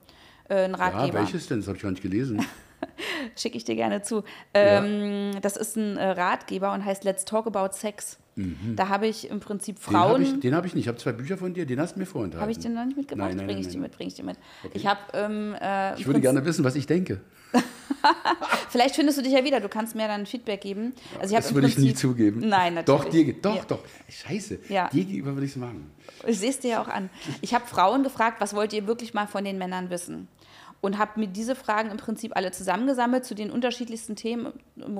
Äh, 0.47 0.63
ein 0.65 0.71
Ja, 0.71 0.77
Ratgeber. 0.77 1.19
welches 1.19 1.47
denn? 1.47 1.59
Das 1.59 1.67
habe 1.67 1.75
ich 1.77 1.83
gar 1.83 1.91
nicht 1.91 2.01
gelesen. 2.03 2.45
Schicke 3.35 3.57
ich 3.57 3.63
dir 3.65 3.75
gerne 3.75 4.01
zu. 4.01 4.23
Ähm, 4.53 5.31
Das 5.41 5.57
ist 5.57 5.75
ein 5.75 5.97
äh, 5.97 6.11
Ratgeber 6.11 6.71
und 6.71 6.85
heißt 6.85 7.03
Let's 7.03 7.25
Talk 7.25 7.47
About 7.47 7.73
Sex. 7.75 8.17
Da 8.75 8.89
habe 8.89 9.07
ich 9.07 9.29
im 9.29 9.39
Prinzip 9.39 9.77
Mhm. 9.77 9.91
Den 9.91 9.97
habe 9.97 10.09
Frauen. 10.09 10.21
ich, 10.21 10.39
den 10.41 10.55
hab 10.55 10.65
ich 10.65 10.73
nicht. 10.75 10.83
Ich 10.83 10.87
habe 10.89 10.97
zwei 10.97 11.13
Bücher 11.13 11.37
von 11.37 11.53
dir, 11.53 11.65
den 11.65 11.79
hast 11.79 11.95
du 11.95 11.99
mir 11.99 12.05
vorenthalten. 12.05 12.41
Habe 12.41 12.51
ich 12.51 12.59
den 12.59 12.73
noch 12.73 12.83
nicht 12.83 12.97
mitgebracht? 12.97 13.29
Nein, 13.29 13.37
nein, 13.37 13.45
bring 13.47 13.57
ich 13.59 13.65
nein, 13.67 13.73
dir 13.73 13.79
mit, 13.79 13.91
bring 13.97 14.07
ich 14.09 14.13
dir 14.15 14.23
mit. 14.23 14.37
Ich 14.73 14.85
habe 14.85 14.99
ähm, 15.13 15.53
äh, 15.61 15.93
Ich 15.93 15.99
würde 16.05 16.19
Prinzip- 16.19 16.21
gerne 16.21 16.45
wissen, 16.45 16.63
was 16.65 16.75
ich 16.75 16.85
denke. 16.85 17.21
Vielleicht 18.69 18.95
findest 18.95 19.17
du 19.17 19.21
dich 19.23 19.31
ja 19.31 19.43
wieder, 19.43 19.59
du 19.61 19.69
kannst 19.69 19.95
mir 19.95 20.07
dann 20.07 20.25
Feedback 20.25 20.61
geben. 20.61 20.93
Also 21.19 21.33
ich 21.35 21.41
Das 21.41 21.53
würde 21.53 21.67
ich 21.67 21.77
nie 21.77 21.93
zugeben. 21.93 22.47
Nein, 22.47 22.73
natürlich. 22.75 23.01
Doch, 23.03 23.09
dir, 23.09 23.33
doch, 23.41 23.55
Ja. 23.55 23.63
doch. 23.65 23.79
Scheiße. 24.09 24.59
Ja. 24.69 24.89
Dir 24.89 25.05
gegenüber 25.05 25.33
würde 25.33 25.45
ich 25.45 25.51
es 25.51 25.57
machen. 25.57 25.89
Ich 26.27 26.39
sehe 26.39 26.49
es 26.49 26.59
dir 26.59 26.71
ja 26.71 26.81
auch 26.81 26.87
an. 26.87 27.09
Ich 27.41 27.53
habe 27.53 27.65
Frauen 27.65 28.03
gefragt, 28.03 28.41
was 28.41 28.53
wollt 28.53 28.73
ihr 28.73 28.85
wirklich 28.87 29.13
mal 29.13 29.27
von 29.27 29.43
den 29.45 29.57
Männern 29.57 29.89
wissen? 29.89 30.27
Und 30.85 30.99
habe 30.99 31.19
mir 31.19 31.27
diese 31.27 31.55
Fragen 31.55 31.89
im 31.89 31.97
Prinzip 31.97 32.35
alle 32.35 32.51
zusammengesammelt 32.51 33.25
zu 33.25 33.33
den 33.33 33.49
unterschiedlichsten 33.49 34.15
Themen 34.15 34.53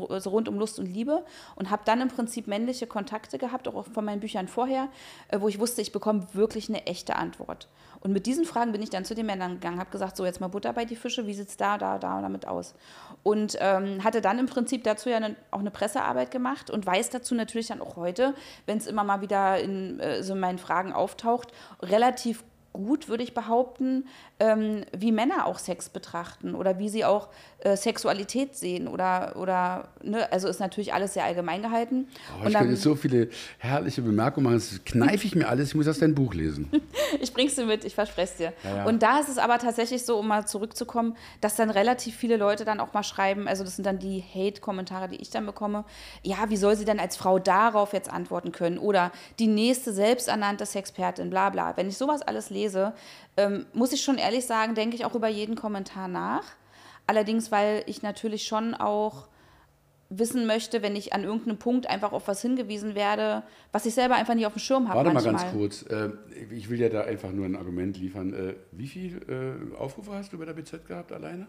also 0.10 0.32
rund 0.32 0.50
um 0.50 0.58
Lust 0.58 0.80
und 0.80 0.88
Liebe 0.88 1.24
und 1.56 1.70
habe 1.70 1.84
dann 1.86 2.02
im 2.02 2.08
Prinzip 2.08 2.48
männliche 2.48 2.88
Kontakte 2.88 3.38
gehabt, 3.38 3.68
auch 3.68 3.86
von 3.86 4.04
meinen 4.04 4.20
Büchern 4.20 4.48
vorher, 4.48 4.90
äh, 5.28 5.40
wo 5.40 5.48
ich 5.48 5.60
wusste, 5.60 5.82
ich 5.82 5.92
bekomme 5.92 6.26
wirklich 6.34 6.70
eine 6.70 6.88
echte 6.88 7.16
Antwort. 7.16 7.68
Und 8.00 8.14
mit 8.14 8.26
diesen 8.26 8.46
Fragen 8.46 8.72
bin 8.72 8.82
ich 8.82 8.90
dann 8.90 9.06
zu 9.06 9.14
den 9.14 9.28
Männern 9.28 9.54
gegangen, 9.54 9.80
habe 9.80 9.92
gesagt, 9.92 10.18
so 10.18 10.26
jetzt 10.26 10.42
mal 10.42 10.48
Butter 10.48 10.74
bei 10.74 10.86
die 10.86 10.96
Fische, 10.96 11.28
wie 11.28 11.36
sieht 11.36 11.50
es 11.50 11.58
da, 11.58 11.78
da, 11.78 12.00
da 12.00 12.18
und 12.18 12.24
damit 12.24 12.48
aus? 12.48 12.74
Und 13.22 13.58
ähm, 13.60 14.04
hatte 14.04 14.22
dann 14.22 14.40
im 14.40 14.48
Prinzip 14.48 14.84
dazu 14.84 15.10
ja 15.10 15.18
eine, 15.18 15.36
auch 15.52 15.60
eine 15.60 15.72
Pressearbeit 15.72 16.32
gemacht 16.32 16.72
und 16.72 16.86
weiß 16.86 17.12
dazu 17.12 17.36
natürlich 17.36 17.68
dann 17.68 17.82
auch 17.82 17.96
heute, 17.96 18.34
wenn 18.66 18.80
es 18.80 18.88
immer 18.88 19.04
mal 19.04 19.22
wieder 19.22 19.60
in 19.60 20.00
äh, 20.00 20.24
so 20.24 20.34
meinen 20.34 20.58
Fragen 20.58 20.94
auftaucht, 20.94 21.52
relativ 21.82 22.44
gut, 22.76 23.08
würde 23.08 23.24
ich 23.24 23.34
behaupten, 23.34 24.08
ähm, 24.40 24.84
wie 24.96 25.12
Männer 25.12 25.46
auch 25.46 25.60
Sex 25.60 25.90
betrachten 25.90 26.56
oder 26.56 26.78
wie 26.78 26.90
sie 26.90 27.06
auch 27.06 27.30
äh, 27.60 27.78
Sexualität 27.78 28.56
sehen 28.56 28.88
oder, 28.88 29.36
oder 29.38 29.88
ne, 30.04 30.30
also 30.32 30.50
ist 30.50 30.60
natürlich 30.60 30.94
alles 30.94 31.14
sehr 31.14 31.24
allgemein 31.24 31.62
gehalten. 31.62 32.08
Oh, 32.34 32.48
ich 32.48 32.54
könnte 32.54 32.74
jetzt 32.74 32.82
so 32.82 32.96
viele 32.96 33.30
herrliche 33.60 34.02
Bemerkungen 34.02 34.44
machen. 34.44 34.56
Das 34.56 34.82
kneife 34.84 35.26
ich 35.26 35.36
mir 35.36 35.48
alles. 35.48 35.70
Ich 35.70 35.76
muss 35.76 35.88
erst 35.88 36.02
dein 36.02 36.16
Buch 36.16 36.34
lesen. 36.34 36.70
Ich 37.22 37.34
bring's 37.34 37.56
dir 37.56 37.66
mit, 37.66 37.86
ich 37.86 37.96
verspreche 37.96 38.32
es 38.32 38.36
dir. 38.36 38.54
Ja, 38.64 38.78
ja. 38.78 38.86
Und 38.86 39.02
da 39.02 39.20
ist 39.20 39.30
es 39.30 39.38
aber 39.38 39.58
tatsächlich 39.58 40.04
so, 40.04 40.18
um 40.18 40.28
mal 40.28 40.46
zurückzukommen, 40.46 41.16
dass 41.40 41.56
dann 41.56 41.70
relativ 41.70 42.16
viele 42.16 42.36
Leute 42.36 42.66
dann 42.66 42.80
auch 42.80 42.94
mal 42.94 43.04
schreiben, 43.04 43.48
also 43.48 43.64
das 43.64 43.78
sind 43.78 43.86
dann 43.86 44.00
die 44.00 44.22
Hate-Kommentare, 44.22 45.08
die 45.08 45.16
ich 45.16 45.30
dann 45.30 45.46
bekomme, 45.46 45.86
ja, 46.24 46.50
wie 46.50 46.58
soll 46.58 46.76
sie 46.76 46.84
denn 46.84 47.00
als 47.00 47.16
Frau 47.16 47.40
darauf 47.40 47.94
jetzt 47.94 48.12
antworten 48.12 48.52
können? 48.52 48.78
Oder 48.78 49.12
die 49.40 49.48
nächste 49.48 49.94
selbsternannte 49.94 50.66
Sexpertin, 50.66 51.30
bla 51.30 51.50
bla. 51.50 51.78
Wenn 51.78 51.88
ich 51.88 51.98
sowas 51.98 52.22
alles 52.22 52.50
lese, 52.50 52.94
ähm, 53.38 53.66
muss 53.74 53.94
ich 53.94 54.02
schon 54.02 54.18
ehrlich 54.26 54.46
sagen, 54.46 54.76
denke 54.76 54.96
ich 54.96 55.06
auch 55.06 55.16
über 55.16 55.28
jeden 55.30 55.56
Kommentar 55.56 56.08
nach. 56.08 56.44
Allerdings, 57.08 57.52
weil 57.52 57.84
ich 57.86 58.02
natürlich 58.02 58.46
schon 58.48 58.74
auch 58.74 59.28
wissen 60.10 60.46
möchte, 60.46 60.82
wenn 60.82 60.96
ich 60.96 61.14
an 61.14 61.24
irgendeinem 61.24 61.58
Punkt 61.58 61.88
einfach 61.88 62.12
auf 62.12 62.28
was 62.28 62.42
hingewiesen 62.42 62.96
werde, 62.96 63.44
was 63.72 63.86
ich 63.86 63.94
selber 63.94 64.16
einfach 64.16 64.36
nicht 64.36 64.46
auf 64.46 64.54
dem 64.54 64.60
Schirm 64.60 64.88
habe. 64.88 64.98
Warte 64.98 65.10
mal 65.12 65.22
manchmal. 65.24 65.44
ganz 65.44 65.54
kurz. 65.54 65.82
Äh, 65.84 66.12
ich 66.52 66.70
will 66.70 66.80
ja 66.80 66.90
da 66.90 67.02
einfach 67.02 67.32
nur 67.32 67.46
ein 67.46 67.56
Argument 67.56 67.98
liefern. 67.98 68.34
Äh, 68.34 68.56
wie 68.72 68.88
viel 68.88 69.22
äh, 69.28 69.76
Aufrufe 69.78 70.12
hast 70.14 70.32
du 70.34 70.38
bei 70.38 70.46
der 70.46 70.54
BZ 70.54 70.88
gehabt 70.88 71.12
alleine? 71.12 71.48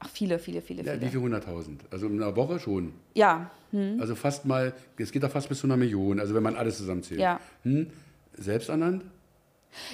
Ach, 0.00 0.08
viele, 0.08 0.38
viele, 0.38 0.60
viele, 0.60 0.82
Ja, 0.82 0.94
wie 0.94 0.98
viele. 0.98 1.10
viel 1.12 1.20
hunderttausend? 1.20 1.82
Also 1.90 2.06
in 2.06 2.22
einer 2.22 2.36
Woche 2.36 2.58
schon. 2.58 2.92
Ja, 3.14 3.50
Also 3.98 4.14
fast 4.14 4.44
mal, 4.44 4.74
es 4.98 5.10
geht 5.10 5.22
da 5.22 5.28
fast 5.28 5.48
bis 5.48 5.60
zu 5.60 5.66
einer 5.66 5.76
Million, 5.76 6.20
also 6.20 6.34
wenn 6.34 6.42
man 6.42 6.56
alles 6.56 6.76
zusammenzählt. 6.76 7.20
Ja. 7.20 7.40
Hm? 7.62 7.90
Selbsternannt? 8.34 9.02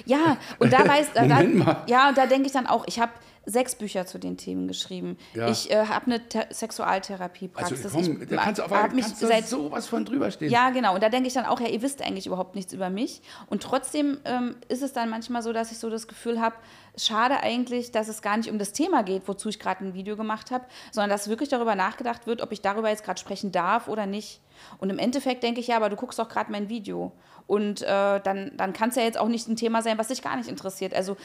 Ja, 0.05 0.37
und 0.59 0.71
da 0.71 0.87
weiß, 0.87 1.13
da, 1.13 1.25
mal. 1.25 1.83
ja, 1.87 2.09
und 2.09 2.17
da 2.17 2.25
denke 2.25 2.47
ich 2.47 2.53
dann 2.53 2.67
auch, 2.67 2.85
ich 2.87 2.99
habe 2.99 3.11
sechs 3.45 3.75
Bücher 3.75 4.05
zu 4.05 4.19
den 4.19 4.37
Themen 4.37 4.67
geschrieben. 4.67 5.17
Ja. 5.33 5.49
Ich 5.49 5.71
äh, 5.71 5.85
habe 5.87 6.05
eine 6.05 6.27
Te 6.27 6.41
Also 6.41 6.55
Sexualtherapiepraxis. 6.59 7.91
komm, 7.91 8.21
ich 8.21 8.29
da 8.29 8.37
kannst 8.37 8.59
du 8.59 8.63
aber 8.63 8.83
hab 8.83 8.93
mich 8.93 9.05
kannst 9.05 9.19
seit 9.19 9.47
sowas 9.47 9.87
von 9.87 10.05
drüber 10.05 10.29
stehen. 10.29 10.51
ja, 10.51 10.69
genau. 10.69 10.93
Und 10.93 11.01
da 11.01 11.09
denke 11.09 11.27
ich 11.27 11.33
dann 11.33 11.45
auch, 11.45 11.59
ja, 11.59 11.67
ihr 11.67 11.81
wisst 11.81 12.01
eigentlich 12.01 12.27
überhaupt 12.27 12.55
nichts 12.55 12.73
über 12.73 12.89
mich. 12.89 13.21
Und 13.47 13.63
trotzdem 13.63 14.19
ähm, 14.25 14.55
ist 14.67 14.83
es 14.83 14.93
dann 14.93 15.09
manchmal 15.09 15.41
so, 15.41 15.53
dass 15.53 15.71
ich 15.71 15.79
so 15.79 15.89
das 15.89 16.07
Gefühl 16.07 16.39
habe, 16.39 16.55
schade 16.97 17.41
eigentlich, 17.41 17.91
dass 17.91 18.07
es 18.07 18.21
gar 18.21 18.37
nicht 18.37 18.49
um 18.49 18.59
das 18.59 18.73
Thema 18.73 19.03
geht, 19.03 19.27
wozu 19.27 19.49
ich 19.49 19.59
gerade 19.59 19.85
ein 19.85 19.93
Video 19.93 20.17
gemacht 20.17 20.51
habe, 20.51 20.65
sondern 20.91 21.09
dass 21.09 21.27
wirklich 21.27 21.49
darüber 21.49 21.75
nachgedacht 21.75 22.27
wird, 22.27 22.41
ob 22.41 22.51
ich 22.51 22.61
darüber 22.61 22.89
jetzt 22.89 23.03
gerade 23.03 23.19
sprechen 23.19 23.51
darf 23.51 23.87
oder 23.87 24.05
nicht. 24.05 24.41
Und 24.77 24.89
im 24.89 24.99
Endeffekt 24.99 25.43
denke 25.43 25.59
ich, 25.59 25.67
ja, 25.67 25.77
aber 25.77 25.89
du 25.89 25.95
guckst 25.95 26.19
doch 26.19 26.29
gerade 26.29 26.51
mein 26.51 26.69
Video. 26.69 27.11
Und 27.47 27.81
äh, 27.81 28.19
dann, 28.21 28.51
dann 28.55 28.73
kann 28.73 28.89
es 28.89 28.95
ja 28.95 29.03
jetzt 29.03 29.17
auch 29.17 29.27
nicht 29.27 29.47
ein 29.47 29.55
Thema 29.55 29.81
sein, 29.81 29.97
was 29.97 30.09
dich 30.09 30.21
gar 30.21 30.37
nicht 30.37 30.49
interessiert. 30.49 30.93
Also, 30.93 31.17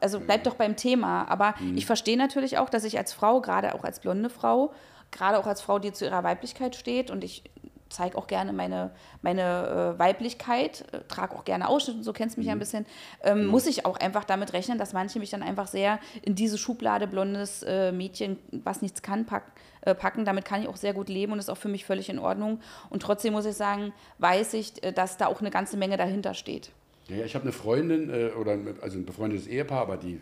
also 0.00 0.20
bleib 0.20 0.44
doch 0.44 0.54
beim 0.54 0.76
Thema. 0.76 1.28
Aber 1.28 1.54
ich 1.74 1.86
verstehe 1.86 2.16
natürlich 2.16 2.58
auch, 2.58 2.70
dass 2.70 2.84
ich 2.84 2.98
als 2.98 3.12
Frau, 3.12 3.40
gerade 3.40 3.74
auch 3.74 3.84
als 3.84 4.00
blonde 4.00 4.30
Frau, 4.30 4.72
gerade 5.10 5.38
auch 5.38 5.46
als 5.46 5.60
Frau, 5.60 5.78
die 5.78 5.92
zu 5.92 6.04
ihrer 6.04 6.24
Weiblichkeit 6.24 6.76
steht 6.76 7.10
und 7.10 7.24
ich 7.24 7.44
zeige 7.90 8.16
auch 8.16 8.26
gerne 8.26 8.52
meine, 8.52 8.92
meine 9.20 9.94
äh, 9.96 9.98
Weiblichkeit, 9.98 10.84
äh, 10.92 11.00
trage 11.08 11.34
auch 11.34 11.44
gerne 11.44 11.68
Ausschnitte, 11.68 12.02
so 12.02 12.12
kennst 12.12 12.38
mich 12.38 12.46
ja 12.46 12.52
ein 12.52 12.58
bisschen, 12.58 12.86
ähm, 13.22 13.46
muss 13.46 13.66
ich 13.66 13.84
auch 13.84 13.98
einfach 13.98 14.24
damit 14.24 14.52
rechnen, 14.52 14.78
dass 14.78 14.92
manche 14.92 15.18
mich 15.18 15.30
dann 15.30 15.42
einfach 15.42 15.66
sehr 15.66 15.98
in 16.22 16.34
diese 16.34 16.56
Schublade 16.56 17.06
blondes 17.06 17.62
äh, 17.64 17.92
Mädchen, 17.92 18.38
was 18.50 18.80
nichts 18.80 19.02
kann, 19.02 19.26
pack, 19.26 19.52
äh, 19.82 19.94
packen. 19.94 20.24
Damit 20.24 20.44
kann 20.44 20.62
ich 20.62 20.68
auch 20.68 20.76
sehr 20.76 20.94
gut 20.94 21.08
leben 21.08 21.32
und 21.32 21.38
ist 21.38 21.50
auch 21.50 21.56
für 21.56 21.68
mich 21.68 21.84
völlig 21.84 22.08
in 22.08 22.18
Ordnung. 22.18 22.60
Und 22.88 23.02
trotzdem 23.02 23.32
muss 23.32 23.44
ich 23.44 23.56
sagen, 23.56 23.92
weiß 24.18 24.54
ich, 24.54 24.82
äh, 24.82 24.92
dass 24.92 25.16
da 25.16 25.26
auch 25.26 25.40
eine 25.40 25.50
ganze 25.50 25.76
Menge 25.76 25.96
dahinter 25.96 26.34
steht. 26.34 26.70
Ja, 27.08 27.16
ja, 27.16 27.24
ich 27.24 27.34
habe 27.34 27.42
eine 27.42 27.52
Freundin, 27.52 28.08
äh, 28.08 28.30
oder 28.38 28.56
also 28.80 28.98
ein 28.98 29.04
befreundetes 29.04 29.48
Ehepaar, 29.48 29.80
aber 29.80 29.96
die, 29.96 30.20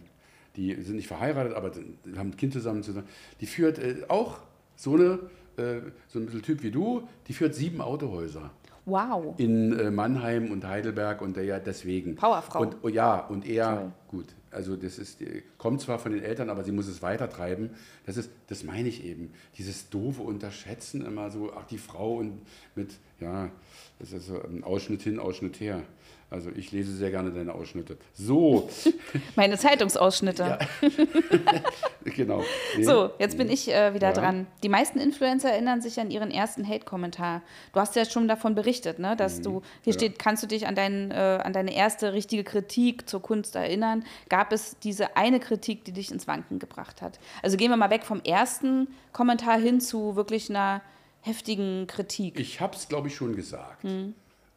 die 0.57 0.75
sind 0.83 0.97
nicht 0.97 1.09
verheiratet, 1.09 1.55
aber 1.55 1.71
die 1.71 2.19
haben 2.19 2.31
ein 2.31 2.37
Kind 2.37 2.55
zusammen. 2.55 2.83
zusammen. 2.83 3.09
Die 3.41 3.47
führt 3.47 3.79
auch 4.09 4.39
so 4.75 4.95
eine, 4.95 5.19
äh, 5.59 5.81
so 6.09 6.19
ein 6.19 6.27
bisschen 6.27 6.43
Typ 6.43 6.63
wie 6.63 6.71
du, 6.71 7.03
die 7.27 7.33
führt 7.33 7.55
sieben 7.55 7.81
Autohäuser. 7.81 8.51
Wow. 8.89 9.35
in 9.37 9.79
äh, 9.79 9.91
Mannheim 9.91 10.51
und 10.51 10.67
Heidelberg 10.67 11.21
und 11.21 11.37
der 11.37 11.45
ja 11.45 11.59
deswegen. 11.59 12.17
Powerfrau. 12.17 12.63
Und 12.63 12.77
oh, 12.83 12.89
ja, 12.89 13.19
und 13.19 13.47
er, 13.47 13.77
Toll. 13.77 13.93
gut, 14.09 14.27
also 14.51 14.77
das 14.77 14.99
ist, 14.99 15.21
äh, 15.21 15.43
kommt 15.59 15.83
zwar 15.83 15.99
von 15.99 16.13
den 16.13 16.23
Eltern, 16.23 16.49
aber 16.49 16.65
sie 16.65 16.73
muss 16.73 16.89
es 16.89 17.03
weitertreiben. 17.03 17.71
Das 18.07 18.17
ist, 18.17 18.31
das 18.47 18.65
meine 18.65 18.89
ich 18.89 19.05
eben. 19.05 19.33
Dieses 19.59 19.91
doofe 19.91 20.23
Unterschätzen 20.23 21.05
immer 21.05 21.31
so, 21.31 21.53
ach 21.55 21.67
die 21.67 21.77
Frau 21.77 22.17
und 22.17 22.41
mit, 22.75 22.95
ja, 23.21 23.51
das 23.99 24.13
ist 24.13 24.27
so 24.27 24.43
ein 24.43 24.65
Ausschnitt 24.65 25.03
hin, 25.03 25.19
Ausschnitt 25.19 25.61
her. 25.61 25.83
Also 26.31 26.51
ich 26.55 26.73
lese 26.73 26.95
sehr 26.95 27.11
gerne 27.11 27.31
deine 27.31 27.55
Ausschnitte. 27.55 27.97
So, 28.13 28.69
Meine 29.37 29.57
Zeitungsausschnitte. 29.57 30.59
genau. 32.05 32.43
Nee. 32.77 32.83
So, 32.85 33.11
jetzt 33.19 33.39
bin 33.39 33.49
ich 33.51 33.73
äh, 33.73 33.95
wieder 33.95 34.09
Ja. 34.09 34.13
dran. 34.13 34.47
Die 34.63 34.69
meisten 34.69 34.99
Influencer 34.99 35.51
erinnern 35.51 35.81
sich 35.81 35.99
an 36.01 36.11
ihren 36.11 36.31
ersten 36.31 36.69
Hate-Kommentar. 36.69 37.43
Du 37.73 37.81
hast 37.81 37.97
ja 37.97 38.05
schon 38.05 38.29
davon 38.29 38.55
berichtet, 38.55 38.99
ne? 38.99 39.17
dass 39.17 39.41
du, 39.41 39.63
hier 39.83 39.93
Ja. 39.95 39.99
steht, 39.99 40.19
kannst 40.19 40.43
du 40.43 40.47
dich 40.47 40.67
an, 40.67 40.75
dein, 40.75 41.11
äh, 41.11 41.15
an 41.43 41.53
deine 41.55 41.75
erste 41.75 42.13
richtige 42.13 42.45
Kritik 42.45 43.09
zur 43.09 43.23
Kunst 43.23 43.57
erinnern? 43.57 44.05
Gab 44.29 44.53
es 44.53 44.79
diese 44.81 45.17
eine 45.17 45.41
Kritik, 45.41 45.85
die 45.85 45.93
dich 45.93 46.11
ins 46.11 46.27
Wanken 46.27 46.59
gebracht 46.59 47.01
hat? 47.01 47.19
Also 47.43 47.57
gehen 47.57 47.71
wir 47.71 47.77
mal 47.79 47.91
weg 47.91 48.05
vom 48.05 48.21
ersten 48.23 48.89
Kommentar 49.13 49.59
hin 49.59 49.81
zu 49.81 50.15
wirklich 50.15 50.51
einer 50.51 50.83
heftigen 51.23 51.87
Kritik. 51.87 52.39
Ich 52.39 52.61
habe 52.61 52.77
es, 52.77 52.87
glaube 52.89 53.09
ich, 53.09 53.17
schon 53.17 53.35
gesagt. 53.35 53.85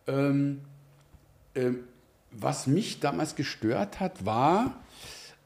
Ähm, 0.08 0.60
ähm, 1.56 1.80
was 2.32 2.68
mich 2.68 3.00
damals 3.00 3.36
gestört 3.36 4.00
hat, 4.00 4.26
war, 4.26 4.82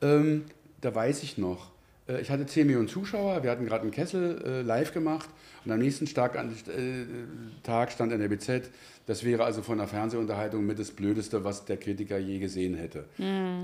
ähm, 0.01 0.45
da 0.81 0.93
weiß 0.93 1.23
ich 1.23 1.37
noch, 1.37 1.71
äh, 2.07 2.21
ich 2.21 2.29
hatte 2.29 2.45
10 2.45 2.67
Millionen 2.67 2.87
Zuschauer, 2.87 3.43
wir 3.43 3.49
hatten 3.51 3.65
gerade 3.65 3.81
einen 3.83 3.91
Kessel 3.91 4.41
äh, 4.45 4.61
live 4.61 4.93
gemacht 4.93 5.29
und 5.65 5.71
am 5.71 5.79
nächsten 5.79 6.05
Tag, 6.05 6.37
an, 6.37 6.51
äh, 6.51 7.05
Tag 7.63 7.91
stand 7.91 8.11
in 8.11 8.19
der 8.19 8.27
BZ, 8.27 8.69
das 9.07 9.23
wäre 9.23 9.43
also 9.43 9.61
von 9.63 9.79
einer 9.79 9.87
Fernsehunterhaltung 9.87 10.65
mit 10.65 10.77
das 10.79 10.91
Blödeste, 10.91 11.43
was 11.43 11.65
der 11.65 11.77
Kritiker 11.77 12.17
je 12.17 12.39
gesehen 12.39 12.73
hätte. 12.75 13.05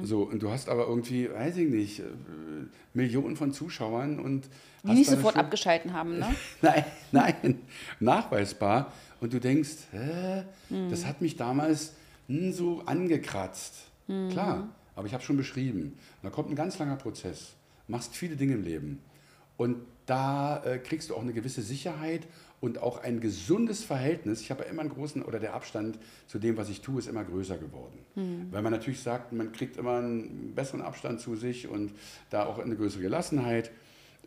So, 0.03 0.21
und 0.21 0.41
du 0.43 0.51
hast 0.51 0.69
aber 0.69 0.85
irgendwie, 0.87 1.31
weiß 1.31 1.57
ich 1.57 1.67
nicht, 1.69 1.99
äh, 1.99 2.03
Millionen 2.93 3.35
von 3.35 3.51
Zuschauern 3.51 4.19
und 4.19 4.45
Die 4.83 4.91
nicht 4.93 5.09
sofort 5.09 5.33
schon- 5.33 5.41
abgeschalten 5.41 5.93
haben, 5.93 6.19
ne? 6.19 6.27
Nein, 6.61 6.83
nein, 7.11 7.59
nachweisbar. 7.99 8.91
Und 9.19 9.33
du 9.33 9.39
denkst, 9.39 9.69
hä, 9.91 10.43
das 10.89 11.05
hat 11.05 11.21
mich 11.21 11.37
damals 11.37 11.93
hm, 12.39 12.53
so 12.53 12.81
angekratzt. 12.85 13.75
Klar, 14.31 14.69
aber 14.95 15.07
ich 15.07 15.13
habe 15.13 15.23
schon 15.23 15.37
beschrieben. 15.37 15.93
Und 16.21 16.23
da 16.23 16.29
kommt 16.29 16.49
ein 16.49 16.55
ganz 16.55 16.77
langer 16.79 16.97
Prozess. 16.97 17.53
Machst 17.87 18.15
viele 18.15 18.35
Dinge 18.35 18.53
im 18.53 18.63
Leben. 18.63 18.99
Und 19.57 19.77
da 20.05 20.63
äh, 20.63 20.79
kriegst 20.79 21.09
du 21.09 21.15
auch 21.15 21.21
eine 21.21 21.33
gewisse 21.33 21.61
Sicherheit 21.61 22.27
und 22.59 22.79
auch 22.79 23.03
ein 23.03 23.19
gesundes 23.21 23.83
Verhältnis. 23.83 24.41
Ich 24.41 24.51
habe 24.51 24.63
ja 24.63 24.69
immer 24.69 24.81
einen 24.81 24.89
großen, 24.89 25.23
oder 25.23 25.39
der 25.39 25.53
Abstand 25.53 25.97
zu 26.27 26.39
dem, 26.39 26.57
was 26.57 26.69
ich 26.69 26.81
tue, 26.81 26.99
ist 26.99 27.07
immer 27.07 27.23
größer 27.23 27.57
geworden. 27.57 27.99
Weil 28.51 28.61
man 28.61 28.71
natürlich 28.71 29.01
sagt, 29.01 29.33
man 29.33 29.51
kriegt 29.51 29.77
immer 29.77 29.97
einen 29.97 30.53
besseren 30.55 30.81
Abstand 30.81 31.19
zu 31.19 31.35
sich 31.35 31.67
und 31.67 31.93
da 32.29 32.45
auch 32.45 32.59
eine 32.59 32.75
größere 32.75 33.01
Gelassenheit. 33.01 33.71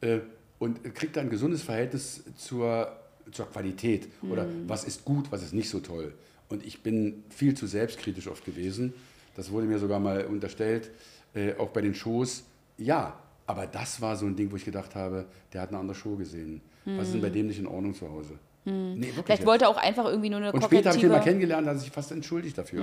Äh, 0.00 0.20
und 0.58 0.94
kriegt 0.94 1.16
dann 1.16 1.26
ein 1.26 1.30
gesundes 1.30 1.62
Verhältnis 1.62 2.24
zur, 2.36 2.96
zur 3.32 3.50
Qualität 3.50 4.08
oder 4.30 4.46
was 4.66 4.84
ist 4.84 5.04
gut, 5.04 5.30
was 5.30 5.42
ist 5.42 5.52
nicht 5.52 5.68
so 5.68 5.80
toll. 5.80 6.14
Und 6.54 6.64
ich 6.64 6.82
bin 6.82 7.24
viel 7.30 7.54
zu 7.54 7.66
selbstkritisch 7.66 8.28
oft 8.28 8.44
gewesen. 8.44 8.94
Das 9.36 9.50
wurde 9.50 9.66
mir 9.66 9.78
sogar 9.80 9.98
mal 9.98 10.24
unterstellt, 10.24 10.90
äh, 11.34 11.54
auch 11.58 11.70
bei 11.70 11.80
den 11.80 11.94
Shows. 11.94 12.44
Ja, 12.78 13.18
aber 13.46 13.66
das 13.66 14.00
war 14.00 14.16
so 14.16 14.26
ein 14.26 14.36
Ding, 14.36 14.52
wo 14.52 14.56
ich 14.56 14.64
gedacht 14.64 14.94
habe, 14.94 15.26
der 15.52 15.62
hat 15.62 15.70
eine 15.70 15.78
andere 15.78 15.96
Show 15.96 16.14
gesehen. 16.14 16.60
Was 16.84 17.08
ist 17.08 17.14
denn 17.14 17.22
bei 17.22 17.30
dem 17.30 17.46
nicht 17.46 17.58
in 17.58 17.66
Ordnung 17.66 17.94
zu 17.94 18.08
Hause? 18.08 18.38
Nee, 18.66 19.08
wirklich 19.08 19.24
Vielleicht 19.24 19.40
jetzt. 19.40 19.46
wollte 19.46 19.64
er 19.66 19.70
auch 19.70 19.76
einfach 19.76 20.06
irgendwie 20.06 20.30
nur 20.30 20.38
eine 20.38 20.52
Und 20.52 20.64
später 20.64 20.90
habe 20.90 20.98
ich 20.98 21.04
ihn 21.04 21.10
mal 21.10 21.20
kennengelernt, 21.20 21.66
hat 21.66 21.74
er 21.74 21.78
sich 21.78 21.90
fast 21.90 22.12
entschuldigt 22.12 22.56
dafür. 22.56 22.82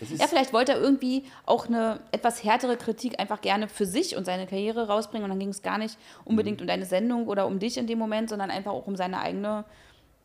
Ist, 0.00 0.18
Ja, 0.18 0.26
vielleicht 0.26 0.52
wollte 0.52 0.72
er 0.72 0.80
irgendwie 0.80 1.24
auch 1.46 1.66
eine 1.66 2.00
etwas 2.12 2.44
härtere 2.44 2.76
Kritik 2.76 3.18
einfach 3.18 3.40
gerne 3.40 3.68
für 3.68 3.86
sich 3.86 4.16
und 4.16 4.26
seine 4.26 4.46
Karriere 4.46 4.88
rausbringen. 4.88 5.24
Und 5.24 5.30
dann 5.30 5.38
ging 5.38 5.48
es 5.48 5.62
gar 5.62 5.78
nicht 5.78 5.96
unbedingt 6.24 6.60
um 6.60 6.66
deine 6.66 6.84
Sendung 6.84 7.26
oder 7.26 7.46
um 7.46 7.58
dich 7.58 7.78
in 7.78 7.86
dem 7.86 7.98
Moment, 7.98 8.28
sondern 8.28 8.50
einfach 8.50 8.72
auch 8.72 8.86
um 8.86 8.96
seine 8.96 9.20
eigene 9.20 9.64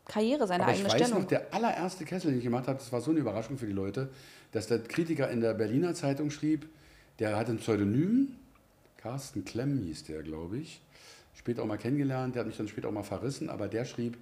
Karriere, 0.06 0.46
seine 0.46 0.64
aber 0.64 0.72
ich 0.72 0.78
eigene 0.80 0.92
weiß 0.92 1.02
Stellung. 1.06 1.22
noch, 1.22 1.28
der 1.28 1.52
allererste 1.54 2.04
Kessel, 2.04 2.30
den 2.30 2.38
ich 2.38 2.44
gemacht 2.44 2.68
habe, 2.68 2.78
das 2.78 2.92
war 2.92 3.00
so 3.00 3.10
eine 3.10 3.20
Überraschung 3.20 3.56
für 3.58 3.66
die 3.66 3.72
Leute, 3.72 4.10
dass 4.52 4.66
der 4.66 4.80
Kritiker 4.82 5.30
in 5.30 5.40
der 5.40 5.54
Berliner 5.54 5.94
Zeitung 5.94 6.30
schrieb, 6.30 6.68
der 7.18 7.36
hatte 7.36 7.52
ein 7.52 7.58
Pseudonym, 7.58 8.28
Carsten 8.98 9.44
Klemm 9.44 9.78
hieß 9.84 10.04
der, 10.04 10.22
glaube 10.22 10.58
ich, 10.58 10.80
später 11.34 11.62
auch 11.62 11.66
mal 11.66 11.78
kennengelernt, 11.78 12.34
der 12.34 12.40
hat 12.40 12.46
mich 12.46 12.56
dann 12.56 12.68
später 12.68 12.88
auch 12.88 12.92
mal 12.92 13.02
verrissen, 13.02 13.48
aber 13.50 13.68
der 13.68 13.84
schrieb, 13.84 14.16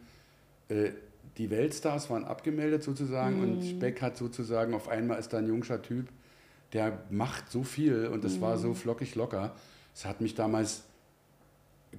äh, 0.69 0.91
die 1.39 1.51
Weltstars 1.51 2.11
waren 2.11 2.25
abgemeldet 2.25 2.83
sozusagen 2.83 3.37
Mhm. 3.37 3.43
und 3.43 3.63
Speck 3.65 4.03
hat 4.03 4.17
sozusagen, 4.17 4.75
auf 4.75 4.89
einmal 4.89 5.19
ist 5.19 5.33
da 5.33 5.39
ein 5.39 5.47
jungscher 5.47 5.81
Typ, 5.83 6.09
der 6.73 6.99
macht 7.11 7.51
so 7.51 7.63
viel 7.65 8.07
und 8.07 8.25
das 8.25 8.41
war 8.41 8.57
Mhm. 8.57 8.61
so 8.61 8.75
flockig 8.75 9.15
locker. 9.15 9.55
Es 9.95 10.05
hat 10.05 10.21
mich 10.21 10.35
damals 10.35 10.83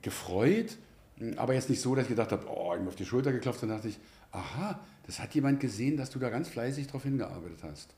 gefreut, 0.02 0.78
aber 1.38 1.54
jetzt 1.54 1.70
nicht 1.70 1.82
so, 1.82 1.96
dass 1.96 2.04
ich 2.04 2.10
gedacht 2.10 2.32
habe, 2.32 2.46
oh, 2.50 2.74
ich 2.76 2.82
mir 2.82 2.88
auf 2.88 2.96
die 2.96 3.06
Schulter 3.06 3.32
geklopft, 3.32 3.62
dann 3.64 3.70
dachte 3.70 3.88
ich, 3.88 4.00
aha, 4.32 4.80
das 5.06 5.20
hat 5.20 5.34
jemand 5.36 5.60
gesehen, 5.60 5.98
dass 5.98 6.10
du 6.10 6.20
da 6.20 6.30
ganz 6.30 6.50
fleißig 6.50 6.88
drauf 6.88 7.04
hingearbeitet 7.04 7.60
hast. 7.64 7.94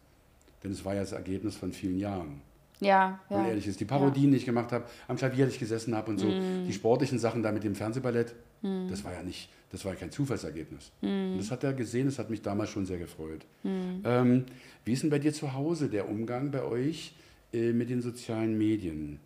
Denn 0.63 0.71
es 0.71 0.83
war 0.83 0.95
ja 0.95 1.01
das 1.01 1.11
Ergebnis 1.11 1.55
von 1.55 1.71
vielen 1.73 1.97
Jahren. 1.99 2.41
ja, 2.81 3.19
Wenn 3.29 3.37
ja. 3.37 3.41
man 3.43 3.49
ehrlich 3.51 3.67
ist, 3.67 3.79
die 3.79 3.85
Parodien, 3.85 4.31
die 4.31 4.37
ich 4.37 4.45
gemacht 4.45 4.71
habe, 4.71 4.85
am 5.07 5.15
Klavier, 5.15 5.45
die 5.45 5.51
ich 5.53 5.59
gesessen 5.59 5.95
habe 5.95 6.11
und 6.11 6.17
so, 6.17 6.27
Mhm. 6.27 6.65
die 6.67 6.73
sportlichen 6.73 7.19
Sachen 7.19 7.41
da 7.43 7.51
mit 7.51 7.63
dem 7.63 7.75
Fernsehballett, 7.75 8.33
das 8.89 9.03
war 9.03 9.13
ja 9.13 9.21
nicht, 9.21 9.49
das 9.71 9.85
war 9.85 9.93
ja 9.93 9.99
kein 9.99 10.11
Zufallsergebnis. 10.11 10.91
Mhm. 11.01 11.33
Und 11.33 11.37
das 11.37 11.51
hat 11.51 11.63
er 11.63 11.73
gesehen, 11.73 12.07
das 12.07 12.17
hat 12.17 12.29
mich 12.31 12.41
damals 12.41 12.71
schon 12.71 12.85
sehr 12.87 12.97
gefreut. 12.97 13.45
Ähm, 13.63 14.45
wie 14.83 14.93
ist 14.93 15.03
denn 15.03 15.11
bei 15.11 15.19
dir 15.19 15.33
zu 15.33 15.53
Hause 15.53 15.87
der 15.87 16.09
Umgang 16.09 16.49
bei 16.51 16.63
euch 16.63 17.13
äh, 17.53 17.71
mit 17.73 17.89
den 17.91 18.01
sozialen 18.01 18.57
Medien? 18.57 19.19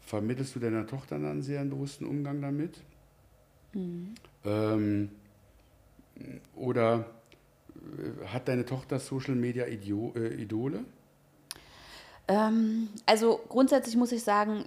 Vermittelst 0.00 0.54
du 0.56 0.60
deiner 0.60 0.86
Tochter 0.86 1.16
dann 1.18 1.30
einen 1.30 1.42
sehr 1.42 1.62
bewussten 1.64 2.06
Umgang 2.06 2.40
damit? 2.40 2.78
Mhm. 3.74 4.14
Ähm, 4.44 5.10
oder 6.54 7.06
äh, 7.76 8.26
hat 8.26 8.48
deine 8.48 8.64
Tochter 8.64 8.98
Social 8.98 9.34
Media 9.34 9.66
Idio 9.66 10.12
äh, 10.16 10.34
Idole? 10.34 10.84
Ähm, 12.28 12.88
also 13.06 13.40
grundsätzlich 13.48 13.96
muss 13.96 14.12
ich 14.12 14.22
sagen, 14.22 14.64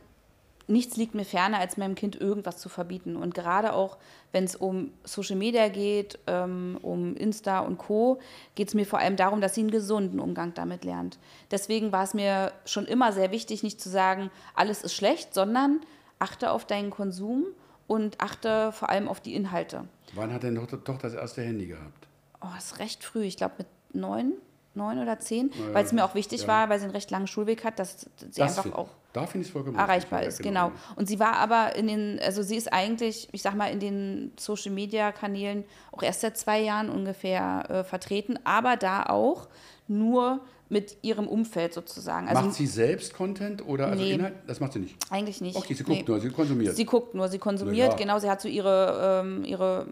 nichts 0.67 0.97
liegt 0.97 1.15
mir 1.15 1.25
ferner, 1.25 1.59
als 1.59 1.77
meinem 1.77 1.95
Kind 1.95 2.19
irgendwas 2.19 2.57
zu 2.57 2.69
verbieten. 2.69 3.15
Und 3.15 3.33
gerade 3.33 3.73
auch, 3.73 3.97
wenn 4.31 4.43
es 4.43 4.55
um 4.55 4.91
Social 5.03 5.37
Media 5.37 5.69
geht, 5.69 6.19
ähm, 6.27 6.77
um 6.81 7.15
Insta 7.15 7.59
und 7.59 7.77
Co., 7.77 8.19
geht 8.55 8.67
es 8.67 8.73
mir 8.73 8.85
vor 8.85 8.99
allem 8.99 9.15
darum, 9.15 9.41
dass 9.41 9.55
sie 9.55 9.61
einen 9.61 9.71
gesunden 9.71 10.19
Umgang 10.19 10.53
damit 10.53 10.83
lernt. 10.83 11.17
Deswegen 11.51 11.91
war 11.91 12.03
es 12.03 12.13
mir 12.13 12.51
schon 12.65 12.85
immer 12.85 13.13
sehr 13.13 13.31
wichtig, 13.31 13.63
nicht 13.63 13.81
zu 13.81 13.89
sagen, 13.89 14.29
alles 14.55 14.83
ist 14.83 14.93
schlecht, 14.93 15.33
sondern 15.33 15.79
achte 16.19 16.51
auf 16.51 16.65
deinen 16.65 16.89
Konsum 16.89 17.45
und 17.87 18.19
achte 18.21 18.71
vor 18.71 18.89
allem 18.89 19.07
auf 19.07 19.19
die 19.21 19.33
Inhalte. 19.35 19.85
Wann 20.13 20.31
hat 20.33 20.43
deine 20.43 20.59
Tochter, 20.59 20.83
Tochter 20.83 21.07
das 21.09 21.13
erste 21.15 21.41
Handy 21.41 21.67
gehabt? 21.67 22.07
Oh, 22.41 22.47
das 22.55 22.65
ist 22.73 22.79
recht 22.79 23.03
früh, 23.03 23.23
ich 23.23 23.37
glaube 23.37 23.55
mit 23.59 23.67
neun, 23.93 24.33
neun 24.75 24.99
oder 24.99 25.19
zehn, 25.19 25.51
weil 25.73 25.83
es 25.83 25.91
mir 25.91 26.05
auch 26.05 26.13
wichtig 26.15 26.41
ja. 26.43 26.47
war, 26.47 26.69
weil 26.69 26.79
sie 26.79 26.85
einen 26.85 26.93
recht 26.93 27.09
langen 27.09 27.27
Schulweg 27.27 27.63
hat, 27.63 27.79
dass 27.79 28.01
sie 28.01 28.07
Das 28.35 28.39
einfach 28.51 28.63
find- 28.63 28.75
auch 28.75 28.89
Da 29.13 29.27
ich 29.33 29.51
vollkommen 29.51 29.77
erreichbar 29.77 30.23
ist, 30.23 30.39
Ja, 30.39 30.43
genau. 30.43 30.71
Und 30.95 31.07
sie 31.07 31.19
war 31.19 31.37
aber 31.37 31.75
in 31.75 31.87
den, 31.87 32.19
also 32.21 32.43
sie 32.43 32.55
ist 32.55 32.71
eigentlich, 32.71 33.27
ich 33.31 33.41
sag 33.41 33.55
mal, 33.55 33.71
in 33.71 33.79
den 33.79 34.33
Social 34.37 34.71
Media 34.71 35.11
Kanälen 35.11 35.63
auch 35.91 36.03
erst 36.03 36.21
seit 36.21 36.37
zwei 36.37 36.59
Jahren 36.59 36.89
ungefähr 36.89 37.65
äh, 37.69 37.83
vertreten, 37.83 38.37
aber 38.43 38.75
da 38.77 39.03
auch 39.07 39.47
nur 39.87 40.41
mit 40.69 40.97
ihrem 41.01 41.27
Umfeld 41.27 41.73
sozusagen. 41.73 42.27
Also 42.27 42.43
macht 42.43 42.55
sie 42.55 42.67
selbst 42.67 43.13
Content 43.13 43.65
oder 43.65 43.87
also 43.87 44.03
Nee. 44.03 44.13
Inhalt? 44.13 44.35
Das 44.47 44.59
macht 44.59 44.73
sie 44.73 44.79
nicht. 44.79 44.95
eigentlich 45.09 45.39
nicht. 45.41 45.55
Okay, 45.55 45.73
sie 45.73 45.83
guckt 45.83 45.99
Nee. 45.99 46.05
nur, 46.07 46.19
sie 46.19 46.29
konsumiert. 46.29 46.75
Sie 46.75 46.85
guckt 46.85 47.15
nur, 47.15 47.29
sie 47.29 47.39
konsumiert, 47.39 47.91
ja. 47.93 47.97
genau, 47.97 48.19
sie 48.19 48.29
hat 48.29 48.41
so 48.41 48.47
ihre, 48.49 49.23
ähm, 49.25 49.45
ihre 49.45 49.87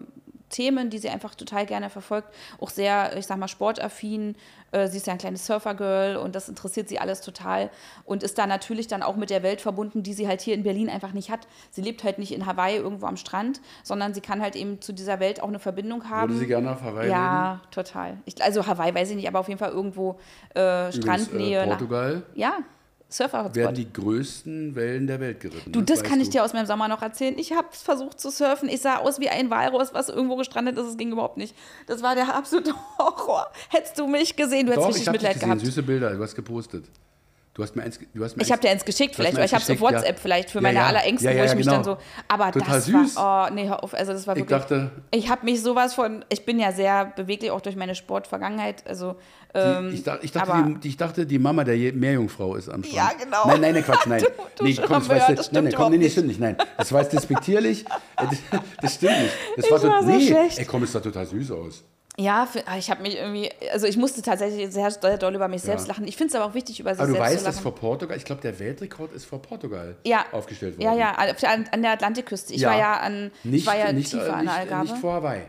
Themen, 0.48 0.90
die 0.90 0.98
sie 0.98 1.08
einfach 1.08 1.34
total 1.34 1.66
gerne 1.66 1.90
verfolgt, 1.90 2.28
auch 2.60 2.70
sehr, 2.70 3.16
ich 3.16 3.26
sag 3.26 3.36
mal, 3.38 3.48
sportaffin. 3.48 4.36
Äh, 4.72 4.88
sie 4.88 4.98
ist 4.98 5.06
ja 5.06 5.12
ein 5.12 5.18
kleines 5.18 5.46
Surfer-Girl 5.46 6.16
und 6.16 6.34
das 6.34 6.48
interessiert 6.48 6.88
sie 6.88 6.98
alles 6.98 7.20
total 7.20 7.70
und 8.04 8.22
ist 8.22 8.38
da 8.38 8.46
natürlich 8.46 8.86
dann 8.88 9.02
auch 9.02 9.16
mit 9.16 9.30
der 9.30 9.42
Welt 9.42 9.60
verbunden, 9.60 10.02
die 10.02 10.12
sie 10.12 10.28
halt 10.28 10.40
hier 10.40 10.54
in 10.54 10.62
Berlin 10.62 10.88
einfach 10.88 11.12
nicht 11.12 11.30
hat. 11.30 11.46
Sie 11.70 11.82
lebt 11.82 12.04
halt 12.04 12.18
nicht 12.18 12.32
in 12.32 12.46
Hawaii 12.46 12.76
irgendwo 12.76 13.06
am 13.06 13.16
Strand, 13.16 13.60
sondern 13.82 14.14
sie 14.14 14.20
kann 14.20 14.40
halt 14.40 14.56
eben 14.56 14.80
zu 14.80 14.92
dieser 14.92 15.20
Welt 15.20 15.40
auch 15.42 15.48
eine 15.48 15.58
Verbindung 15.58 16.08
haben. 16.08 16.30
Würde 16.30 16.40
sie 16.40 16.46
gerne 16.46 16.72
auf 16.72 16.82
Hawaii 16.82 17.02
leben? 17.06 17.10
ja, 17.10 17.60
total. 17.70 18.18
Ich, 18.24 18.42
also 18.42 18.66
Hawaii 18.66 18.94
weiß 18.94 19.10
ich 19.10 19.16
nicht, 19.16 19.28
aber 19.28 19.40
auf 19.40 19.48
jeden 19.48 19.58
Fall 19.58 19.70
irgendwo 19.72 20.18
äh, 20.54 20.88
Übrigens, 20.88 20.96
Strandnähe. 21.24 21.60
Äh, 21.60 21.66
nach- 21.66 21.78
Portugal 21.78 22.22
ja, 22.34 22.58
Surfer-Hotspot. 23.08 23.54
werden 23.56 23.74
die 23.76 23.92
größten 23.92 24.74
Wellen 24.74 25.06
der 25.06 25.20
Welt 25.20 25.38
geritten. 25.40 25.70
Du, 25.72 25.80
das 25.80 25.98
weißt 26.00 26.08
kann 26.08 26.20
ich 26.20 26.26
du. 26.28 26.32
dir 26.32 26.44
aus 26.44 26.52
meinem 26.52 26.66
Sommer 26.66 26.88
noch 26.88 27.02
erzählen. 27.02 27.38
Ich 27.38 27.52
habe 27.52 27.68
versucht 27.70 28.18
zu 28.18 28.30
surfen. 28.30 28.68
Ich 28.68 28.80
sah 28.80 28.96
aus 28.96 29.20
wie 29.20 29.28
ein 29.28 29.48
Walross, 29.48 29.94
was 29.94 30.08
irgendwo 30.08 30.36
gestrandet 30.36 30.76
ist. 30.76 30.86
Es 30.86 30.96
ging 30.96 31.12
überhaupt 31.12 31.36
nicht. 31.36 31.54
Das 31.86 32.02
war 32.02 32.14
der 32.16 32.34
absolute 32.34 32.74
Horror. 32.98 33.46
Hättest 33.68 33.98
du 33.98 34.06
mich 34.08 34.34
gesehen, 34.34 34.66
du 34.66 34.72
hättest 34.72 34.88
Doch, 34.88 34.94
richtig 34.94 35.12
Mitleid 35.12 35.34
gesehen, 35.34 35.48
gehabt. 35.50 35.64
süße 35.64 35.82
Bilder, 35.84 36.14
du 36.14 36.22
hast 36.22 36.34
gepostet. 36.34 36.84
Du 37.56 37.62
hast 37.62 37.74
mir 37.74 37.84
eins, 37.84 37.98
du 38.12 38.22
hast 38.22 38.36
mir 38.36 38.42
Ich 38.42 38.52
habe 38.52 38.60
dir 38.60 38.68
eins 38.68 38.84
geschickt, 38.84 39.16
vielleicht, 39.16 39.34
weil 39.34 39.46
ich 39.46 39.54
habe 39.54 39.62
es 39.62 39.70
auf 39.70 39.76
geschickt, 39.78 39.90
ja. 39.90 39.98
WhatsApp 39.98 40.18
vielleicht 40.18 40.50
für 40.50 40.58
Ja, 40.58 40.62
meine 40.62 40.78
ja. 40.78 40.90
Ja, 40.92 41.00
wo 41.40 41.44
ich 41.44 41.54
mich 41.54 41.64
genau. 41.64 41.72
dann 41.76 41.84
so. 41.84 41.96
Aber 42.28 42.52
Total 42.52 42.74
das 42.74 42.84
süß. 42.84 43.16
war. 43.16 43.48
Oh, 43.50 43.54
nee, 43.54 43.66
hör 43.66 43.82
auf. 43.82 43.94
Also, 43.94 44.12
das 44.12 44.26
war 44.26 44.36
Ich 44.36 44.42
wirklich. 44.42 44.58
dachte, 44.58 44.90
ich 45.10 45.30
habe 45.30 45.42
mich 45.46 45.62
sowas 45.62 45.94
von. 45.94 46.22
Ich 46.28 46.44
bin 46.44 46.58
ja 46.60 46.70
sehr 46.72 47.06
beweglich, 47.16 47.50
auch 47.50 47.62
durch 47.62 47.74
meine 47.76 47.94
Sportvergangenheit. 47.94 48.86
Also. 48.86 49.14
die, 49.54 49.58
Ähm, 49.58 49.90
ich, 49.94 50.02
dachte, 50.02 50.24
ich, 50.26 50.32
dachte, 50.32 50.52
aber- 50.52 50.68
die, 50.78 50.88
ich 50.88 50.96
dachte, 50.98 51.24
die 51.24 51.38
Mama 51.38 51.64
der 51.64 51.76
Meerjungfrau 51.94 52.56
ist 52.56 52.68
am 52.68 52.84
Strand. 52.84 52.94
Ja, 52.94 53.24
genau. 53.24 53.46
Nein, 53.46 53.62
nein, 53.62 53.72
nein, 53.72 53.84
Quatsch, 53.84 54.06
nein. 54.06 54.22
du 54.58 54.64
nee, 54.64 54.74
komm, 54.74 54.88
das 54.88 55.08
weißt 55.08 55.28
du, 55.30 55.34
das 55.36 55.52
nein, 55.52 55.64
nein, 55.64 55.72
komm, 55.74 55.92
nee, 55.92 55.96
nee, 55.98 56.10
stimmt 56.10 56.26
nicht, 56.28 56.40
nein. 56.40 56.58
Das 56.76 56.92
war 56.92 57.00
jetzt 57.00 57.14
despektierlich. 57.14 57.86
Das, 58.82 58.92
stimmt 58.94 59.18
nicht. 59.22 59.32
Das 59.56 59.70
war, 59.70 59.78
Ich 59.82 59.84
war 59.88 60.02
so 60.02 60.08
nee, 60.10 60.26
schlecht. 60.26 60.58
ey, 60.58 60.64
komm, 60.66 60.82
es 60.82 60.92
sah 60.92 61.00
total 61.00 61.24
süß 61.24 61.52
aus. 61.52 61.84
Ja, 62.18 62.46
für, 62.46 62.66
ah, 62.66 62.78
ich 62.78 62.90
habe 62.90 63.02
mich 63.02 63.16
irgendwie. 63.16 63.50
Also, 63.72 63.86
ich 63.86 63.98
musste 63.98 64.22
tatsächlich 64.22 64.72
sehr, 64.72 64.90
sehr 64.90 65.18
doll 65.18 65.34
über 65.34 65.48
mich 65.48 65.60
selbst 65.60 65.86
lachen. 65.86 66.08
Ich 66.08 66.16
finde 66.16 66.30
es 66.30 66.34
aber 66.40 66.50
auch 66.50 66.54
wichtig, 66.54 66.80
über 66.80 66.94
sich 66.94 67.00
Aber 67.00 67.08
du 67.08 67.12
selbst 67.14 67.26
weißt, 67.30 67.38
zu 67.40 67.44
dass 67.44 67.54
lachen. 67.56 67.62
vor 67.64 67.74
Portugal, 67.74 68.16
ich 68.16 68.24
glaube, 68.24 68.40
der 68.40 68.58
Weltrekord 68.58 69.12
ist 69.12 69.26
vor 69.26 69.42
Portugal 69.42 69.96
ja. 70.04 70.24
aufgestellt 70.32 70.78
worden. 70.78 70.84
Ja, 70.84 70.94
ja, 70.94 71.12
an, 71.12 71.28
der- 71.38 71.72
an 71.74 71.82
der 71.82 71.90
Atlantikküste. 71.92 72.54
Ich 72.54 72.62
Ja. 72.62 72.70
war 72.70 72.78
ja 72.78 72.94
an 73.00 73.30
Nicht, 73.44 73.62
ich 73.62 73.66
war 73.66 73.76
ja 73.76 73.92
nicht, 73.92 74.10
tiefer 74.10 74.28
äh, 74.28 74.30
an 74.30 74.34
der 74.36 74.42
nicht, 74.44 74.52
Algarve. 74.54 74.88
nicht 74.92 74.96
vor 75.00 75.12
Hawaii. 75.12 75.42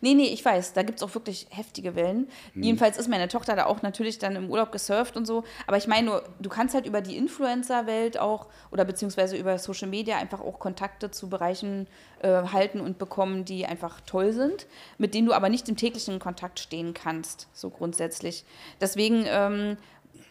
Nee, 0.00 0.14
nee, 0.14 0.28
ich 0.28 0.44
weiß, 0.44 0.72
da 0.72 0.82
gibt 0.82 0.98
es 0.98 1.02
auch 1.02 1.14
wirklich 1.14 1.46
heftige 1.50 1.94
Wellen. 1.94 2.28
Hm. 2.54 2.62
Jedenfalls 2.62 2.98
ist 2.98 3.08
meine 3.08 3.28
Tochter 3.28 3.56
da 3.56 3.66
auch 3.66 3.82
natürlich 3.82 4.18
dann 4.18 4.36
im 4.36 4.50
Urlaub 4.50 4.72
gesurft 4.72 5.16
und 5.16 5.26
so. 5.26 5.44
Aber 5.66 5.76
ich 5.76 5.86
meine 5.86 6.06
nur, 6.06 6.22
du 6.40 6.48
kannst 6.48 6.74
halt 6.74 6.86
über 6.86 7.00
die 7.00 7.16
Influencer-Welt 7.16 8.18
auch 8.18 8.46
oder 8.70 8.84
beziehungsweise 8.84 9.36
über 9.36 9.58
Social 9.58 9.88
Media 9.88 10.16
einfach 10.18 10.40
auch 10.40 10.58
Kontakte 10.58 11.10
zu 11.10 11.28
Bereichen 11.28 11.86
äh, 12.22 12.28
halten 12.28 12.80
und 12.80 12.98
bekommen, 12.98 13.44
die 13.44 13.66
einfach 13.66 14.00
toll 14.02 14.32
sind, 14.32 14.66
mit 14.98 15.14
denen 15.14 15.26
du 15.26 15.32
aber 15.32 15.48
nicht 15.48 15.68
im 15.68 15.76
täglichen 15.76 16.18
Kontakt 16.18 16.60
stehen 16.60 16.94
kannst, 16.94 17.48
so 17.52 17.70
grundsätzlich. 17.70 18.44
Deswegen 18.80 19.24
ähm, 19.26 19.76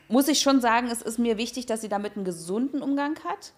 muss 0.08 0.28
ich 0.28 0.40
schon 0.42 0.60
sagen, 0.60 0.88
es 0.88 1.02
ist 1.02 1.20
mir 1.20 1.38
wichtig, 1.38 1.66
dass 1.66 1.82
sie 1.82 1.90
damit 1.90 2.16
einen 2.16 2.26
gesunden 2.26 2.82
Umgang 2.82 3.18
hat. 3.24 3.54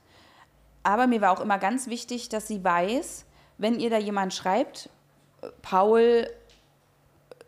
Aber 0.83 1.07
mir 1.07 1.21
war 1.21 1.31
auch 1.31 1.41
immer 1.41 1.57
ganz 1.57 1.87
wichtig, 1.87 2.29
dass 2.29 2.47
sie 2.47 2.63
weiß, 2.63 3.25
wenn 3.57 3.79
ihr 3.79 3.89
da 3.89 3.97
jemand 3.97 4.33
schreibt, 4.33 4.89
Paul, 5.61 6.27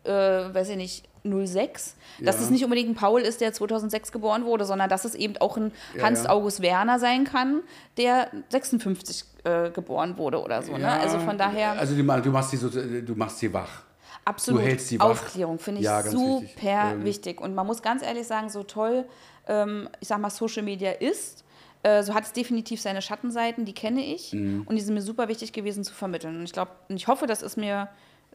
äh, 0.04 0.10
weiß 0.10 0.70
ich 0.70 0.76
nicht, 0.76 1.08
06, 1.26 1.94
dass 2.20 2.36
Ja. 2.36 2.42
es 2.42 2.50
nicht 2.50 2.62
unbedingt 2.64 2.90
ein 2.90 2.94
Paul 2.94 3.22
ist, 3.22 3.40
der 3.40 3.52
2006 3.54 4.12
geboren 4.12 4.44
wurde, 4.44 4.66
sondern 4.66 4.90
dass 4.90 5.06
es 5.06 5.14
eben 5.14 5.38
auch 5.38 5.56
ein 5.56 5.72
Ja, 5.96 6.02
Hans 6.04 6.24
ja. 6.24 6.30
August 6.30 6.60
Werner 6.60 6.98
sein 6.98 7.24
kann, 7.24 7.62
der 7.96 8.28
56 8.50 9.24
äh, 9.44 9.70
geboren 9.70 10.18
wurde 10.18 10.42
oder 10.42 10.62
so. 10.62 10.76
Ne? 10.76 10.90
Also 10.90 11.18
von 11.20 11.38
daher 11.38 11.72
Also 11.78 11.94
du, 11.96 12.02
ma- 12.02 12.20
du, 12.20 12.30
machst 12.30 12.50
sie 12.50 12.58
so, 12.58 12.68
du 12.68 13.14
machst 13.14 13.38
sie 13.38 13.52
wach. 13.52 13.82
absolut 14.26 14.62
hältst 14.62 14.88
sie 14.88 14.98
wach. 15.00 15.06
Aufklärung 15.10 15.58
finde 15.58 15.80
ich 15.80 15.86
super 15.88 16.42
wichtig. 16.42 17.04
wichtig. 17.04 17.38
Ähm, 17.38 17.44
Und 17.44 17.54
man 17.54 17.66
muss 17.66 17.80
ganz 17.80 18.02
ehrlich 18.02 18.26
sagen, 18.26 18.50
so 18.50 18.62
toll, 18.62 19.06
ähm, 19.48 19.88
ich 20.00 20.08
sag 20.08 20.18
mal, 20.18 20.28
Social 20.30 20.62
Media 20.62 20.90
ist, 20.92 21.42
äh, 21.84 22.02
so 22.02 22.12
hat 22.14 22.24
es 22.24 22.32
definitiv 22.32 22.80
seine 22.80 23.00
Schattenseiten, 23.02 23.64
die 23.64 23.72
kenne 23.74 24.04
ich. 24.04 24.32
Mhm. 24.32 24.62
Und 24.66 24.74
die 24.76 24.82
sind 24.82 24.94
mir 24.94 25.02
super 25.02 25.28
wichtig 25.28 25.52
gewesen 25.52 25.84
zu 25.84 25.94
vermitteln. 25.94 26.36
Und 26.36 26.44
ich 26.44 26.52
glaube, 26.52 26.72
ich 26.88 27.06
hoffe, 27.06 27.26
das 27.28 27.42
ist 27.42 27.56
mir 27.56 27.88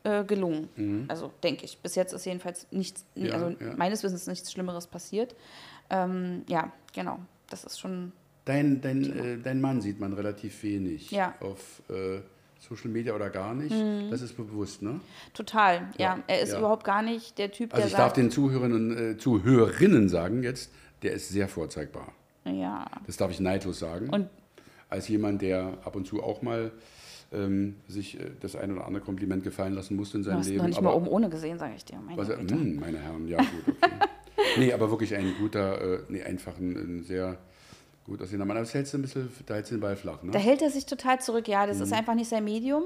äh, 0.04 0.24
gelungen. 0.24 1.06
Also 1.10 1.32
denke 1.44 1.66
ich. 1.66 1.78
Bis 1.80 1.96
jetzt 1.96 2.14
ist 2.14 2.26
jedenfalls 2.26 2.68
nichts, 2.72 3.04
Mhm. 3.16 3.26
Ja, 3.26 3.34
also 3.34 3.50
ja. 3.50 3.76
meines 3.76 4.02
Wissens 4.04 4.28
nichts 4.28 4.52
Schlimmeres 4.52 4.88
passiert. 4.88 5.36
Ähm, 5.90 6.44
ja, 6.48 6.72
genau. 6.94 7.20
Das 7.50 7.64
ist 7.66 7.80
schon. 7.80 8.14
Dein, 8.46 8.80
dein, 8.82 9.04
äh, 9.18 9.38
dein 9.44 9.60
Mann 9.60 9.82
sieht 9.82 10.00
man 10.00 10.14
relativ 10.14 10.64
wenig 10.64 11.12
Ja. 11.12 11.36
auf 11.42 11.82
äh, 11.90 12.22
Social 12.60 12.90
Media 12.90 13.14
oder 13.16 13.30
gar 13.30 13.54
nicht. 13.54 13.74
Das 14.12 14.22
ist 14.22 14.38
mir 14.38 14.46
bewusst, 14.46 14.82
ne? 14.82 15.00
Total, 15.34 15.88
ja. 15.98 16.16
Ja, 16.18 16.24
Er 16.28 16.42
ist 16.42 16.52
ja. 16.54 16.60
überhaupt 16.60 16.84
gar 16.84 17.02
nicht 17.02 17.38
der 17.38 17.52
Typ, 17.52 17.74
Also 17.74 17.82
der 17.82 17.88
ich 17.88 17.94
darf 17.94 18.08
sagt, 18.10 18.18
den 18.18 18.32
Zuhörern, 18.32 18.98
äh, 19.14 19.18
Zuhörerinnen 19.18 20.10
sagen 20.10 20.44
jetzt, 20.44 20.72
der 21.02 21.14
ist 21.14 21.30
sehr 21.30 21.48
vorzeigbar. 21.48 22.12
Ja. 22.50 22.86
Das 23.06 23.18
darf 23.18 23.32
ich 23.32 23.40
neidlos 23.40 23.80
sagen. 23.80 24.10
Und 24.10 24.30
Als 24.90 25.08
jemand, 25.08 25.42
der 25.42 25.78
ab 25.84 25.96
und 25.96 26.06
zu 26.08 26.24
auch 26.24 26.42
mal 26.42 26.72
ähm, 27.32 27.76
sich 27.88 28.20
äh, 28.20 28.32
das 28.42 28.56
ein 28.56 28.72
oder 28.72 28.86
andere 28.88 29.04
Kompliment 29.04 29.44
gefallen 29.44 29.74
lassen 29.74 29.96
musste 29.96 30.18
in 30.18 30.24
du 30.24 30.30
seinem 30.30 30.40
hast 30.40 30.48
Leben. 30.48 30.58
noch 30.60 30.68
nicht 30.68 30.82
mal 30.82 30.94
oben 30.94 31.08
ohne 31.08 31.30
gesehen, 31.30 31.60
sage 31.60 31.74
ich 31.76 31.86
dir. 31.86 32.00
Meine 32.00 32.18
was, 32.18 32.28
Güte. 32.28 32.54
hm, 32.56 32.80
meine 32.80 32.98
Herren, 33.00 33.28
ja 33.28 33.38
gut, 33.38 33.76
okay. 33.82 33.92
nee, 34.58 34.74
aber 34.74 34.90
wirklich 34.90 35.16
ein 35.16 35.36
guter, 35.40 35.80
äh, 35.82 36.00
nee, 36.10 36.24
einfach 36.24 36.58
ein, 36.58 36.76
ein 36.76 37.04
sehr 37.04 37.38
gut 38.08 38.20
aussehender 38.24 38.46
Mann. 38.46 38.58
Aber 38.58 38.64
das 38.66 38.74
hältst 38.74 38.94
du 38.94 38.98
ein 38.98 39.04
bisschen, 39.04 39.30
da 39.46 39.54
hältst 39.54 39.72
du 39.72 39.76
den 39.76 39.82
Ball 39.82 39.96
flach, 39.96 40.24
ne? 40.24 40.32
Da 40.32 40.40
hält 40.40 40.64
er 40.64 40.72
sich 40.72 40.88
total 40.88 41.22
zurück, 41.22 41.48
ja. 41.48 41.68
Das 41.68 41.78
Mhm. 41.78 41.84
ist 41.84 41.94
einfach 41.94 42.16
nicht 42.16 42.30
sein 42.30 42.44
Medium. 42.44 42.82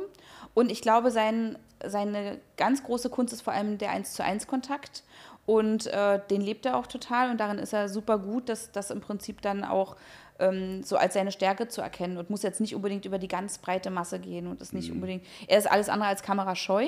Und 0.53 0.69
ich 0.73 0.81
glaube, 0.81 1.09
sein, 1.09 1.57
seine 1.85 2.39
ganz 2.57 2.83
große 2.83 3.09
Kunst 3.09 3.31
ist 3.33 3.41
vor 3.43 3.53
allem 3.53 3.77
der 3.77 3.91
1 3.91 4.11
zu 4.13 4.23
1 4.25 4.45
Kontakt. 4.47 5.03
Und 5.45 5.87
äh, 5.87 6.19
den 6.29 6.39
lebt 6.41 6.65
er 6.65 6.77
auch 6.77 6.87
total 6.87 7.29
und 7.29 7.37
darin 7.39 7.57
ist 7.59 7.73
er 7.73 7.89
super 7.89 8.17
gut, 8.17 8.47
das, 8.47 8.71
das 8.71 8.91
im 8.91 9.01
Prinzip 9.01 9.41
dann 9.41 9.65
auch 9.65 9.97
ähm, 10.39 10.83
so 10.83 10.95
als 10.95 11.15
seine 11.15 11.31
Stärke 11.33 11.67
zu 11.67 11.81
erkennen 11.81 12.17
und 12.17 12.29
muss 12.29 12.43
jetzt 12.43 12.61
nicht 12.61 12.73
unbedingt 12.75 13.03
über 13.05 13.19
die 13.19 13.27
ganz 13.27 13.57
breite 13.57 13.89
Masse 13.91 14.19
gehen 14.19 14.47
und 14.47 14.61
ist 14.61 14.73
nicht 14.73 14.87
Mhm. 14.89 14.95
unbedingt, 14.95 15.25
er 15.47 15.57
ist 15.57 15.69
alles 15.69 15.89
andere 15.89 16.07
als 16.09 16.23
kamerascheu, 16.23 16.87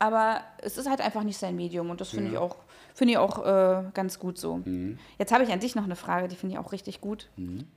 aber 0.00 0.40
es 0.62 0.78
ist 0.78 0.88
halt 0.90 1.00
einfach 1.00 1.22
nicht 1.22 1.38
sein 1.38 1.54
Medium 1.54 1.88
und 1.90 2.00
das 2.00 2.10
finde 2.10 2.32
ich 2.32 2.38
auch, 2.38 2.56
finde 2.94 3.12
ich 3.12 3.18
auch 3.18 3.46
äh, 3.46 3.84
ganz 3.94 4.18
gut 4.18 4.36
so. 4.36 4.60
Jetzt 5.18 5.32
habe 5.32 5.44
ich 5.44 5.52
an 5.52 5.60
dich 5.60 5.76
noch 5.76 5.84
eine 5.84 5.96
Frage, 5.96 6.26
die 6.26 6.34
finde 6.36 6.54
ich 6.54 6.58
auch 6.58 6.72
richtig 6.72 7.00
gut. 7.00 7.28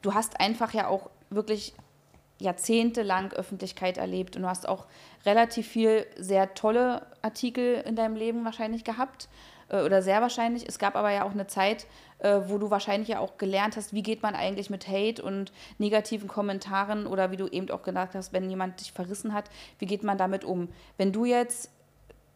Du 0.01 0.14
hast 0.16 0.39
einfach 0.39 0.74
ja 0.74 0.88
auch 0.88 1.12
wirklich 1.30 1.76
jahrzehntelang 2.39 3.32
Öffentlichkeit 3.34 3.97
erlebt 3.97 4.36
und 4.36 4.43
du 4.43 4.47
hast 4.49 4.68
auch 4.68 4.86
relativ 5.26 5.68
viel 5.68 6.05
sehr 6.18 6.53
tolle 6.53 7.05
Artikel 7.22 7.76
in 7.86 7.95
deinem 7.95 8.16
Leben 8.16 8.43
wahrscheinlich 8.45 8.84
gehabt 8.84 9.30
oder 9.70 10.02
sehr 10.02 10.22
wahrscheinlich. 10.22 10.68
Es 10.68 10.80
gab 10.80 10.96
aber 10.96 11.12
ja 11.12 11.24
auch 11.26 11.32
eine 11.32 11.48
Zeit, 11.48 11.86
äh, 12.20 12.40
wo 12.48 12.58
du 12.58 12.70
wahrscheinlich 12.70 13.10
ja 13.10 13.20
auch 13.20 13.38
gelernt 13.38 13.78
hast, 13.78 13.94
wie 13.94 14.04
geht 14.04 14.22
man 14.22 14.36
eigentlich 14.36 14.70
mit 14.70 14.88
Hate 14.88 15.22
und 15.22 15.52
negativen 15.78 16.28
Kommentaren 16.28 17.08
oder 17.08 17.32
wie 17.32 17.38
du 17.38 17.48
eben 17.48 17.70
auch 17.72 17.84
gesagt 17.84 18.16
hast, 18.16 18.34
wenn 18.34 18.50
jemand 18.50 18.80
dich 18.80 18.92
verrissen 18.92 19.34
hat, 19.34 19.50
wie 19.80 19.86
geht 19.86 20.04
man 20.04 20.18
damit 20.18 20.44
um? 20.44 20.70
Wenn 20.98 21.12
du 21.12 21.26
jetzt 21.26 21.72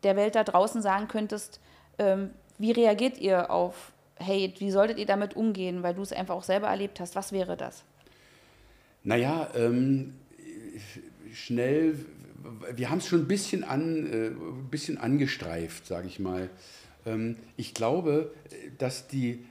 der 0.03 0.15
Welt 0.15 0.35
da 0.35 0.43
draußen 0.43 0.81
sagen 0.81 1.07
könntest, 1.07 1.59
ähm, 1.97 2.31
wie 2.57 2.71
reagiert 2.71 3.17
ihr 3.17 3.51
auf 3.51 3.93
Hate? 4.19 4.59
Wie 4.59 4.71
solltet 4.71 4.97
ihr 4.99 5.05
damit 5.05 5.35
umgehen, 5.35 5.83
weil 5.83 5.95
du 5.95 6.01
es 6.01 6.13
einfach 6.13 6.35
auch 6.35 6.43
selber 6.43 6.67
erlebt 6.67 6.99
hast? 6.99 7.15
Was 7.15 7.31
wäre 7.31 7.57
das? 7.57 7.83
Naja, 9.03 9.49
ähm, 9.55 10.13
schnell, 11.33 11.97
wir 12.73 12.89
haben 12.89 12.99
es 12.99 13.07
schon 13.07 13.21
ein 13.21 13.27
bisschen, 13.27 13.63
an, 13.63 14.07
äh, 14.07 14.27
ein 14.27 14.69
bisschen 14.69 14.97
angestreift, 14.97 15.85
sage 15.85 16.07
ich 16.07 16.19
mal. 16.19 16.49
Ähm, 17.05 17.37
ich 17.57 17.73
glaube, 17.73 18.31
dass, 18.77 19.07
die, 19.07 19.45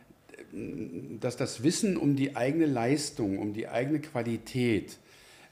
dass 1.20 1.36
das 1.36 1.62
Wissen 1.62 1.96
um 1.96 2.16
die 2.16 2.36
eigene 2.36 2.66
Leistung, 2.66 3.38
um 3.38 3.52
die 3.52 3.68
eigene 3.68 4.00
Qualität, 4.00 4.98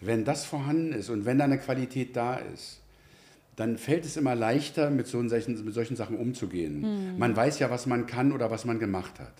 wenn 0.00 0.24
das 0.24 0.44
vorhanden 0.44 0.92
ist 0.92 1.10
und 1.10 1.24
wenn 1.26 1.38
da 1.38 1.44
eine 1.44 1.58
Qualität 1.58 2.16
da 2.16 2.36
ist, 2.36 2.80
dann 3.56 3.76
fällt 3.76 4.06
es 4.06 4.16
immer 4.16 4.34
leichter, 4.34 4.88
mit, 4.88 5.06
so 5.06 5.26
solchen, 5.28 5.62
mit 5.64 5.74
solchen 5.74 5.94
Sachen 5.94 6.16
umzugehen. 6.16 7.18
Man 7.18 7.36
weiß 7.36 7.58
ja, 7.58 7.68
was 7.68 7.84
man 7.84 8.06
kann 8.06 8.32
oder 8.32 8.50
was 8.50 8.64
man 8.64 8.78
gemacht 8.78 9.20
hat. 9.20 9.34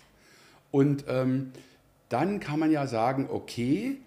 Und 0.69 1.05
ähm, 1.07 1.51
dann 2.09 2.39
kann 2.39 2.59
man 2.59 2.71
ja 2.71 2.85
sagen, 2.85 3.27
okay, 3.31 3.97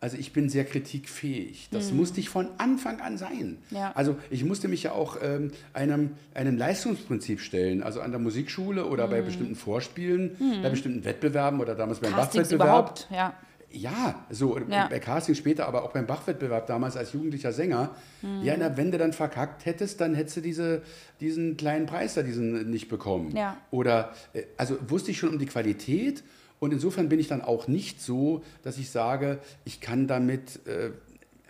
also 0.00 0.16
ich 0.18 0.32
bin 0.32 0.48
sehr 0.48 0.64
kritikfähig. 0.64 1.68
Das 1.70 1.90
musste 1.92 2.20
ich 2.20 2.28
von 2.28 2.48
Anfang 2.58 3.00
an 3.00 3.16
sein. 3.16 3.58
Ja. 3.70 3.92
Also 3.94 4.16
ich 4.30 4.44
musste 4.44 4.68
mich 4.68 4.82
ja 4.82 4.92
auch 4.92 5.16
ähm, 5.22 5.52
einem, 5.72 6.10
einem 6.34 6.58
Leistungsprinzip 6.58 7.40
stellen. 7.40 7.82
Also 7.82 8.00
an 8.02 8.10
der 8.10 8.20
Musikschule 8.20 8.84
oder 8.86 9.08
bei 9.08 9.22
bestimmten 9.22 9.56
Vorspielen, 9.56 10.36
bei 10.62 10.68
bestimmten 10.68 11.04
Wettbewerben 11.04 11.60
oder 11.60 11.74
damals 11.74 12.00
beim 12.00 12.12
Bachwettbewerb. 12.12 12.52
überhaupt, 12.52 13.08
ja. 13.10 13.34
Ja, 13.72 14.24
so 14.30 14.58
Ja. 14.70 14.86
bei 14.86 15.00
Casting 15.00 15.34
später, 15.34 15.66
aber 15.66 15.82
auch 15.82 15.92
beim 15.92 16.06
Bachwettbewerb 16.06 16.66
damals 16.66 16.96
als 16.96 17.12
jugendlicher 17.12 17.52
Sänger. 17.52 17.94
Ja, 18.42 18.56
na, 18.56 18.76
wenn 18.76 18.90
du 18.90 18.96
dann 18.98 19.12
verkackt 19.12 19.66
hättest, 19.66 20.00
dann 20.00 20.14
hättest 20.14 20.36
du 20.38 20.40
diese, 20.40 20.82
diesen 21.20 21.56
kleinen 21.56 21.86
Preis 21.86 22.14
da, 22.14 22.22
diesen 22.22 22.70
nicht 22.70 22.88
bekommen. 22.88 23.36
Ja. 23.36 23.56
Oder, 23.70 24.12
äh, 24.32 24.42
also 24.56 24.78
wusste 24.88 25.10
ich 25.10 25.18
schon 25.18 25.30
um 25.30 25.38
die 25.38 25.46
Qualität 25.46 26.22
und 26.58 26.72
insofern 26.72 27.08
bin 27.08 27.18
ich 27.20 27.28
dann 27.28 27.42
auch 27.42 27.68
nicht 27.68 28.00
so, 28.00 28.42
dass 28.62 28.78
ich 28.78 28.90
sage, 28.90 29.38
ich 29.64 29.80
kann 29.80 30.06
damit. 30.06 30.60
Äh, 30.66 30.90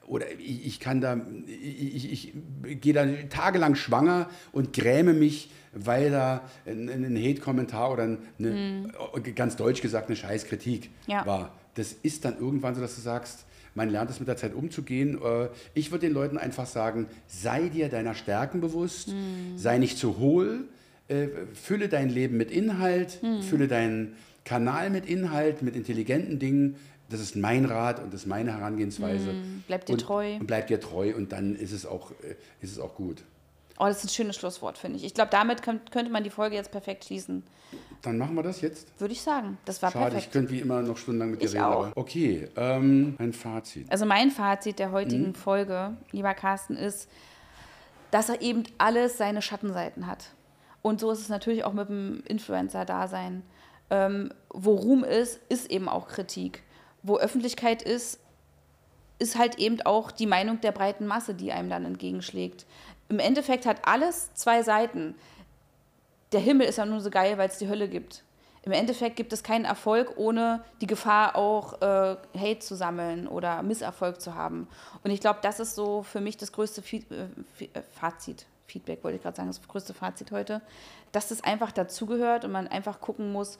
oder 0.08 0.26
ich, 0.38 0.64
ich 0.66 0.78
kann 0.80 1.00
da, 1.00 1.20
ich, 1.48 2.12
ich, 2.12 2.32
ich 2.64 2.80
gehe 2.80 2.92
da 2.92 3.04
tagelang 3.28 3.74
schwanger 3.74 4.30
und 4.52 4.72
gräme 4.72 5.14
mich, 5.14 5.50
weil 5.72 6.12
da 6.12 6.42
ein, 6.64 6.88
ein 6.88 7.16
Hate-Kommentar 7.16 7.92
oder 7.92 8.16
eine, 8.38 8.88
ganz 9.34 9.56
deutsch 9.56 9.82
gesagt, 9.82 10.06
eine 10.08 10.14
Scheißkritik 10.14 10.90
Ja. 11.08 11.26
war. 11.26 11.52
Das 11.74 11.92
ist 11.92 12.24
dann 12.24 12.38
irgendwann 12.38 12.76
so, 12.76 12.80
dass 12.80 12.94
du 12.94 13.00
sagst, 13.00 13.46
man 13.74 13.90
lernt 13.90 14.08
es 14.10 14.20
mit 14.20 14.28
der 14.28 14.36
Zeit 14.36 14.54
umzugehen. 14.54 15.18
Äh, 15.20 15.48
Ich 15.74 15.90
würde 15.90 16.06
den 16.06 16.14
Leuten 16.14 16.38
einfach 16.38 16.66
sagen, 16.66 17.06
sei 17.26 17.68
dir 17.68 17.88
deiner 17.88 18.14
Stärken 18.14 18.60
bewusst, 18.60 19.12
sei 19.56 19.78
nicht 19.78 19.98
zu 19.98 20.18
hohl, 20.18 20.68
äh, 21.08 21.26
fülle 21.54 21.88
dein 21.88 22.10
Leben 22.10 22.36
mit 22.36 22.52
Inhalt, 22.52 23.18
fülle 23.42 23.66
deinen 23.66 24.14
Kanal 24.46 24.88
mit 24.88 25.04
Inhalt, 25.04 25.60
mit 25.60 25.76
intelligenten 25.76 26.38
Dingen. 26.38 26.76
Das 27.10 27.20
ist 27.20 27.36
mein 27.36 27.66
Rat 27.66 28.00
und 28.00 28.12
das 28.14 28.22
ist 28.22 28.26
meine 28.26 28.52
Herangehensweise. 28.56 29.34
bleib 29.66 29.84
dir 29.84 29.92
und, 29.92 29.98
treu. 30.00 30.36
Und 30.36 30.46
bleib 30.46 30.68
dir 30.68 30.80
treu 30.80 31.14
und 31.14 31.32
dann 31.32 31.54
ist 31.54 31.72
es 31.72 31.84
auch, 31.84 32.12
äh, 32.22 32.34
ist 32.62 32.72
es 32.72 32.78
auch 32.78 32.94
gut. 32.94 33.22
Oh, 33.78 33.84
das 33.84 33.98
ist 33.98 34.04
ein 34.06 34.08
schönes 34.08 34.36
Schlusswort, 34.36 34.78
finde 34.78 34.96
ich. 34.96 35.04
Ich 35.04 35.12
glaube, 35.12 35.28
damit 35.30 35.62
könnt, 35.62 35.92
könnte 35.92 36.10
man 36.10 36.24
die 36.24 36.30
Folge 36.30 36.56
jetzt 36.56 36.70
perfekt 36.72 37.04
schließen. 37.04 37.42
Dann 38.00 38.16
machen 38.16 38.34
wir 38.34 38.42
das 38.42 38.62
jetzt. 38.62 38.88
Würde 38.98 39.12
ich 39.12 39.20
sagen. 39.20 39.58
Das 39.66 39.82
war 39.82 39.90
Schade, 39.92 40.06
ich 40.06 40.12
perfekt. 40.12 40.32
könnte 40.32 40.52
wie 40.52 40.60
immer 40.60 40.80
noch 40.80 40.96
stundenlang 40.96 41.32
mit 41.32 41.42
dir 41.42 41.46
Ich 41.46 41.52
reden. 41.54 41.64
auch. 41.64 41.92
Okay, 41.94 42.48
ähm, 42.56 43.16
ein 43.18 43.34
Fazit. 43.34 43.86
Also 43.92 44.06
mein 44.06 44.30
Fazit 44.30 44.78
der 44.78 44.88
Mhm. 44.88 44.92
heutigen 44.92 45.34
Folge, 45.34 45.96
lieber 46.12 46.32
Carsten, 46.32 46.74
ist, 46.76 47.08
dass 48.10 48.30
er 48.30 48.40
eben 48.40 48.62
alles 48.78 49.18
seine 49.18 49.42
Schattenseiten 49.42 50.06
hat. 50.06 50.30
Und 50.80 51.00
so 51.00 51.10
ist 51.10 51.20
es 51.20 51.28
natürlich 51.28 51.64
auch 51.64 51.72
mit 51.74 51.88
dem 51.88 52.22
Influencer-Dasein. 52.26 53.42
Ähm, 53.90 54.32
wo 54.50 54.74
Ruhm 54.74 55.04
ist, 55.04 55.40
ist 55.48 55.70
eben 55.70 55.88
auch 55.88 56.08
Kritik. 56.08 56.62
Wo 57.02 57.18
Öffentlichkeit 57.18 57.82
ist, 57.82 58.20
ist 59.18 59.38
halt 59.38 59.58
eben 59.58 59.80
auch 59.82 60.10
die 60.10 60.26
Meinung 60.26 60.60
der 60.60 60.72
breiten 60.72 61.06
Masse, 61.06 61.34
die 61.34 61.52
einem 61.52 61.70
dann 61.70 61.84
entgegenschlägt. 61.84 62.66
Im 63.08 63.18
Endeffekt 63.18 63.66
hat 63.66 63.86
alles 63.86 64.34
zwei 64.34 64.62
Seiten. 64.62 65.14
Der 66.32 66.40
Himmel 66.40 66.66
ist 66.66 66.78
ja 66.78 66.86
nur 66.86 67.00
so 67.00 67.10
geil, 67.10 67.38
weil 67.38 67.48
es 67.48 67.58
die 67.58 67.68
Hölle 67.68 67.88
gibt. 67.88 68.24
Im 68.66 68.72
Endeffekt 68.72 69.14
gibt 69.14 69.32
es 69.32 69.44
keinen 69.44 69.64
Erfolg, 69.64 70.14
ohne 70.16 70.64
die 70.80 70.88
Gefahr 70.88 71.36
auch 71.36 71.80
äh, 71.80 72.16
Hate 72.36 72.58
zu 72.58 72.74
sammeln 72.74 73.28
oder 73.28 73.62
Misserfolg 73.62 74.20
zu 74.20 74.34
haben. 74.34 74.66
Und 75.04 75.12
ich 75.12 75.20
glaube, 75.20 75.38
das 75.40 75.60
ist 75.60 75.76
so 75.76 76.02
für 76.02 76.20
mich 76.20 76.36
das 76.36 76.50
größte 76.50 76.82
äh, 76.90 77.64
äh, 77.64 77.82
Fazit. 77.92 78.44
Feedback 78.66 79.02
wollte 79.04 79.16
ich 79.16 79.22
gerade 79.22 79.36
sagen, 79.36 79.48
das 79.48 79.60
größte 79.66 79.94
Fazit 79.94 80.30
heute, 80.32 80.60
dass 81.12 81.28
das 81.28 81.42
einfach 81.42 81.72
dazugehört 81.72 82.44
und 82.44 82.52
man 82.52 82.68
einfach 82.68 83.00
gucken 83.00 83.32
muss, 83.32 83.58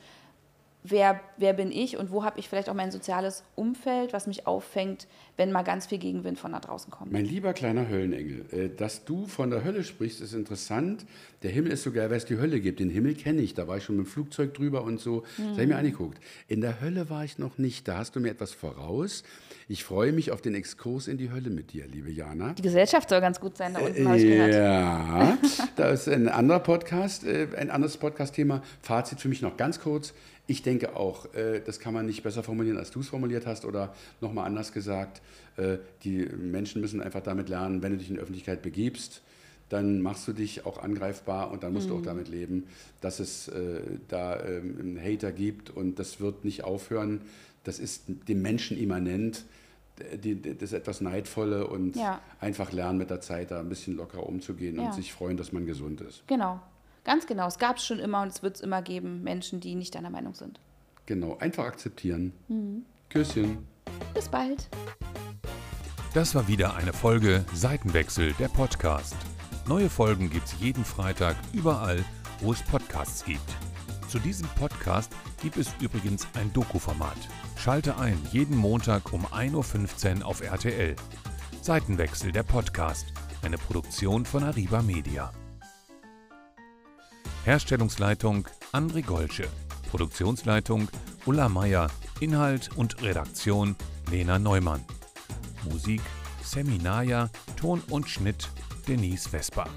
wer, 0.91 1.21
wer 1.37 1.53
bin 1.53 1.73
ich 1.73 1.97
und 1.97 2.11
wo 2.11 2.25
habe 2.25 2.39
ich 2.39 2.49
vielleicht 2.49 2.69
auch 2.69 2.75
mein 2.75 2.91
soziales 2.91 3.45
Umfeld, 3.55 4.13
was 4.13 4.27
mich 4.27 4.47
auffängt, 4.47 5.07
wenn 5.37 5.53
mal 5.53 5.63
ganz 5.63 5.87
viel 5.87 5.99
Gegenwind 5.99 6.39
von 6.39 6.53
da 6.53 6.61
draußen 6.61 6.91
kommt. 6.91 7.13
Mein 7.13 7.25
lieber 7.25 7.53
kleiner 7.53 7.89
Höllenengel, 7.89 8.47
äh, 8.53 8.69
dass 8.75 9.05
du 9.05 9.27
von 9.27 9.51
der 9.51 9.65
Hölle 9.65 9.85
sprichst, 9.85 10.21
ist 10.21 10.33
interessant. 10.33 11.05
Der 11.43 11.51
Himmel 11.51 11.73
ist 11.73 11.83
so 11.83 11.93
geil, 11.93 12.11
weil 12.11 12.17
es 12.17 12.25
die 12.25 12.39
Hölle 12.39 12.61
gibt. 12.61 12.81
Den 12.81 12.91
Himmel 12.91 13.15
kenne 13.15 13.43
ich, 13.43 13.55
da 13.55 13.69
war 13.69 13.77
ich 13.77 13.85
schon 13.85 13.97
mit 13.97 14.07
dem 14.07 14.11
Flugzeug 14.11 14.55
drüber 14.55 14.83
und 14.83 15.01
so. 15.01 15.23
Das 15.37 15.49
habe 15.49 15.63
ich 15.63 15.69
mir 15.69 15.77
angeguckt. 15.77 16.19
In 16.49 16.61
der 16.61 16.81
Hölle 16.81 17.11
war 17.11 17.25
ich 17.25 17.39
noch 17.39 17.59
nicht, 17.59 17.87
da 17.87 17.99
hast 17.99 18.17
du 18.17 18.21
mir 18.21 18.31
etwas 18.31 18.53
voraus. 18.53 19.23
Ich 19.69 19.85
freue 19.85 20.13
mich 20.13 20.31
auf 20.31 20.41
den 20.41 20.55
Exkurs 20.55 21.09
in 21.09 21.19
die 21.19 21.31
Hölle 21.31 21.51
mit 21.51 21.73
dir, 21.73 21.87
liebe 21.89 22.11
Jana. 22.11 22.53
Die 22.53 22.63
Gesellschaft 22.63 23.09
soll 23.11 23.21
ganz 23.21 23.41
gut 23.41 23.57
sein, 23.57 23.75
da 23.75 23.81
unten 23.81 24.07
habe 24.07 24.17
ich 24.17 24.25
gehört. 24.25 24.55
Ja, 24.55 25.39
da 25.77 25.91
ist 25.91 26.09
ein 26.09 26.29
anderer 26.29 26.61
Podcast, 26.61 27.25
äh, 27.25 27.49
ein 27.57 27.71
anderes 27.71 27.97
Podcast-Thema. 27.97 28.63
Fazit 28.81 29.21
für 29.21 29.29
mich 29.29 29.43
noch 29.43 29.57
ganz 29.57 29.81
kurz. 29.81 30.15
Ich 30.49 30.63
denke 30.63 30.95
auch, 30.97 31.35
äh, 31.35 31.61
das 31.61 31.81
kann 31.81 31.93
man 31.93 32.07
nicht 32.07 32.23
besser 32.23 32.43
formulieren, 32.43 32.79
als 32.79 32.91
du 32.91 33.01
es 33.01 33.09
formuliert 33.09 33.47
hast 33.47 33.65
oder 33.65 33.95
nochmal 34.21 34.47
anders 34.47 34.73
gesagt. 34.73 35.21
äh, 35.57 35.79
Die 36.05 36.25
Menschen 36.27 36.81
müssen 36.81 37.01
einfach 37.03 37.23
damit 37.23 37.49
lernen, 37.49 37.83
wenn 37.83 37.93
du 37.93 37.99
dich 37.99 38.09
in 38.09 38.15
die 38.15 38.21
Öffentlichkeit 38.21 38.63
begibst, 38.63 39.23
dann 39.69 40.01
machst 40.01 40.29
du 40.29 40.33
dich 40.33 40.65
auch 40.65 40.79
angreifbar 40.79 41.51
und 41.51 41.65
dann 41.65 41.73
musst 41.73 41.91
du 41.91 41.97
auch 41.97 42.03
damit 42.03 42.29
leben, 42.29 42.69
dass 43.01 43.19
es 43.19 43.49
äh, 43.49 43.81
da 44.07 44.41
ähm, 44.45 44.77
einen 44.79 45.01
Hater 45.03 45.33
gibt 45.33 45.71
und 45.71 45.99
das 45.99 46.21
wird 46.21 46.45
nicht 46.45 46.63
aufhören. 46.63 47.23
Das 47.65 47.81
ist 47.81 48.05
dem 48.29 48.43
Menschen 48.43 48.79
immanent. 48.79 49.45
Das 50.61 50.73
etwas 50.75 51.01
Neidvolle 51.01 51.67
und 51.67 51.97
Ja. 51.97 52.21
einfach 52.39 52.71
lernen 52.71 52.99
mit 52.99 53.09
der 53.09 53.23
Zeit 53.23 53.51
da 53.51 53.61
ein 53.61 53.69
bisschen 53.71 53.97
lockerer 53.97 54.27
umzugehen 54.27 54.77
Ja. 54.77 54.87
und 54.87 54.95
sich 54.95 55.13
freuen, 55.13 55.37
dass 55.39 55.53
man 55.53 55.65
gesund 55.67 56.03
ist. 56.03 56.23
Genau, 56.29 56.61
ganz 57.07 57.27
genau. 57.27 57.47
Es 57.47 57.59
gab 57.59 57.79
es 57.79 57.87
schon 57.87 57.99
immer 57.99 58.21
und 58.21 58.29
es 58.29 58.43
wird 58.43 58.57
es 58.57 58.61
immer 58.61 58.83
geben, 58.83 59.23
Menschen, 59.23 59.61
die 59.61 59.75
nicht 59.75 59.95
deiner 59.95 60.11
Meinung 60.11 60.35
sind. 60.35 60.61
Genau, 61.07 61.39
einfach 61.39 61.65
akzeptieren. 61.65 62.33
Mhm. 62.49 62.85
Küsschen. 63.09 63.67
Bis 64.13 64.29
bald. 64.29 64.69
Das 66.13 66.35
war 66.35 66.49
wieder 66.49 66.75
eine 66.75 66.93
Folge 66.93 67.45
Seitenwechsel, 67.55 68.35
der 68.39 68.49
Podcast. 68.49 69.17
Neue 69.69 69.89
Folgen 69.89 70.31
gibt's 70.31 70.57
jeden 70.61 70.85
Freitag 70.85 71.37
überall, 71.53 72.05
wo 72.41 72.53
es 72.53 72.63
Podcasts 72.63 73.25
gibt. 73.25 73.41
Zu 74.09 74.19
diesem 74.19 74.49
Podcast 74.59 75.13
gibt 75.43 75.57
es 75.57 75.71
übrigens 75.81 76.27
ein 76.35 76.53
Doku-Format. 76.53 77.17
Schalte 77.57 77.99
ein 77.99 78.19
jeden 78.33 78.57
Montag 78.57 79.13
um 79.13 79.27
1.15 79.27 80.21
Uhr 80.21 80.27
auf 80.27 80.43
RTL. 80.43 80.97
Seitenwechsel, 81.63 82.33
der 82.33 82.45
Podcast. 82.45 83.07
Eine 83.43 83.59
Produktion 83.59 84.25
von 84.25 84.45
Arriba 84.45 84.83
Media. 84.83 85.33
Herstellungsleitung 87.47 88.49
André 88.73 89.03
Golsche. 89.03 89.47
Produktionsleitung 89.91 90.89
Ulla 91.27 91.49
Meier. 91.49 91.89
Inhalt 92.19 92.71
und 92.75 93.01
Redaktion 93.03 93.77
Lena 94.11 94.41
Neumann. 94.41 94.85
Musik 95.71 96.01
Seminaya, 96.43 97.31
Ton 97.57 97.83
und 97.89 98.09
Schnitt 98.09 98.49
Denise 98.89 99.29
Vesper. 99.29 99.69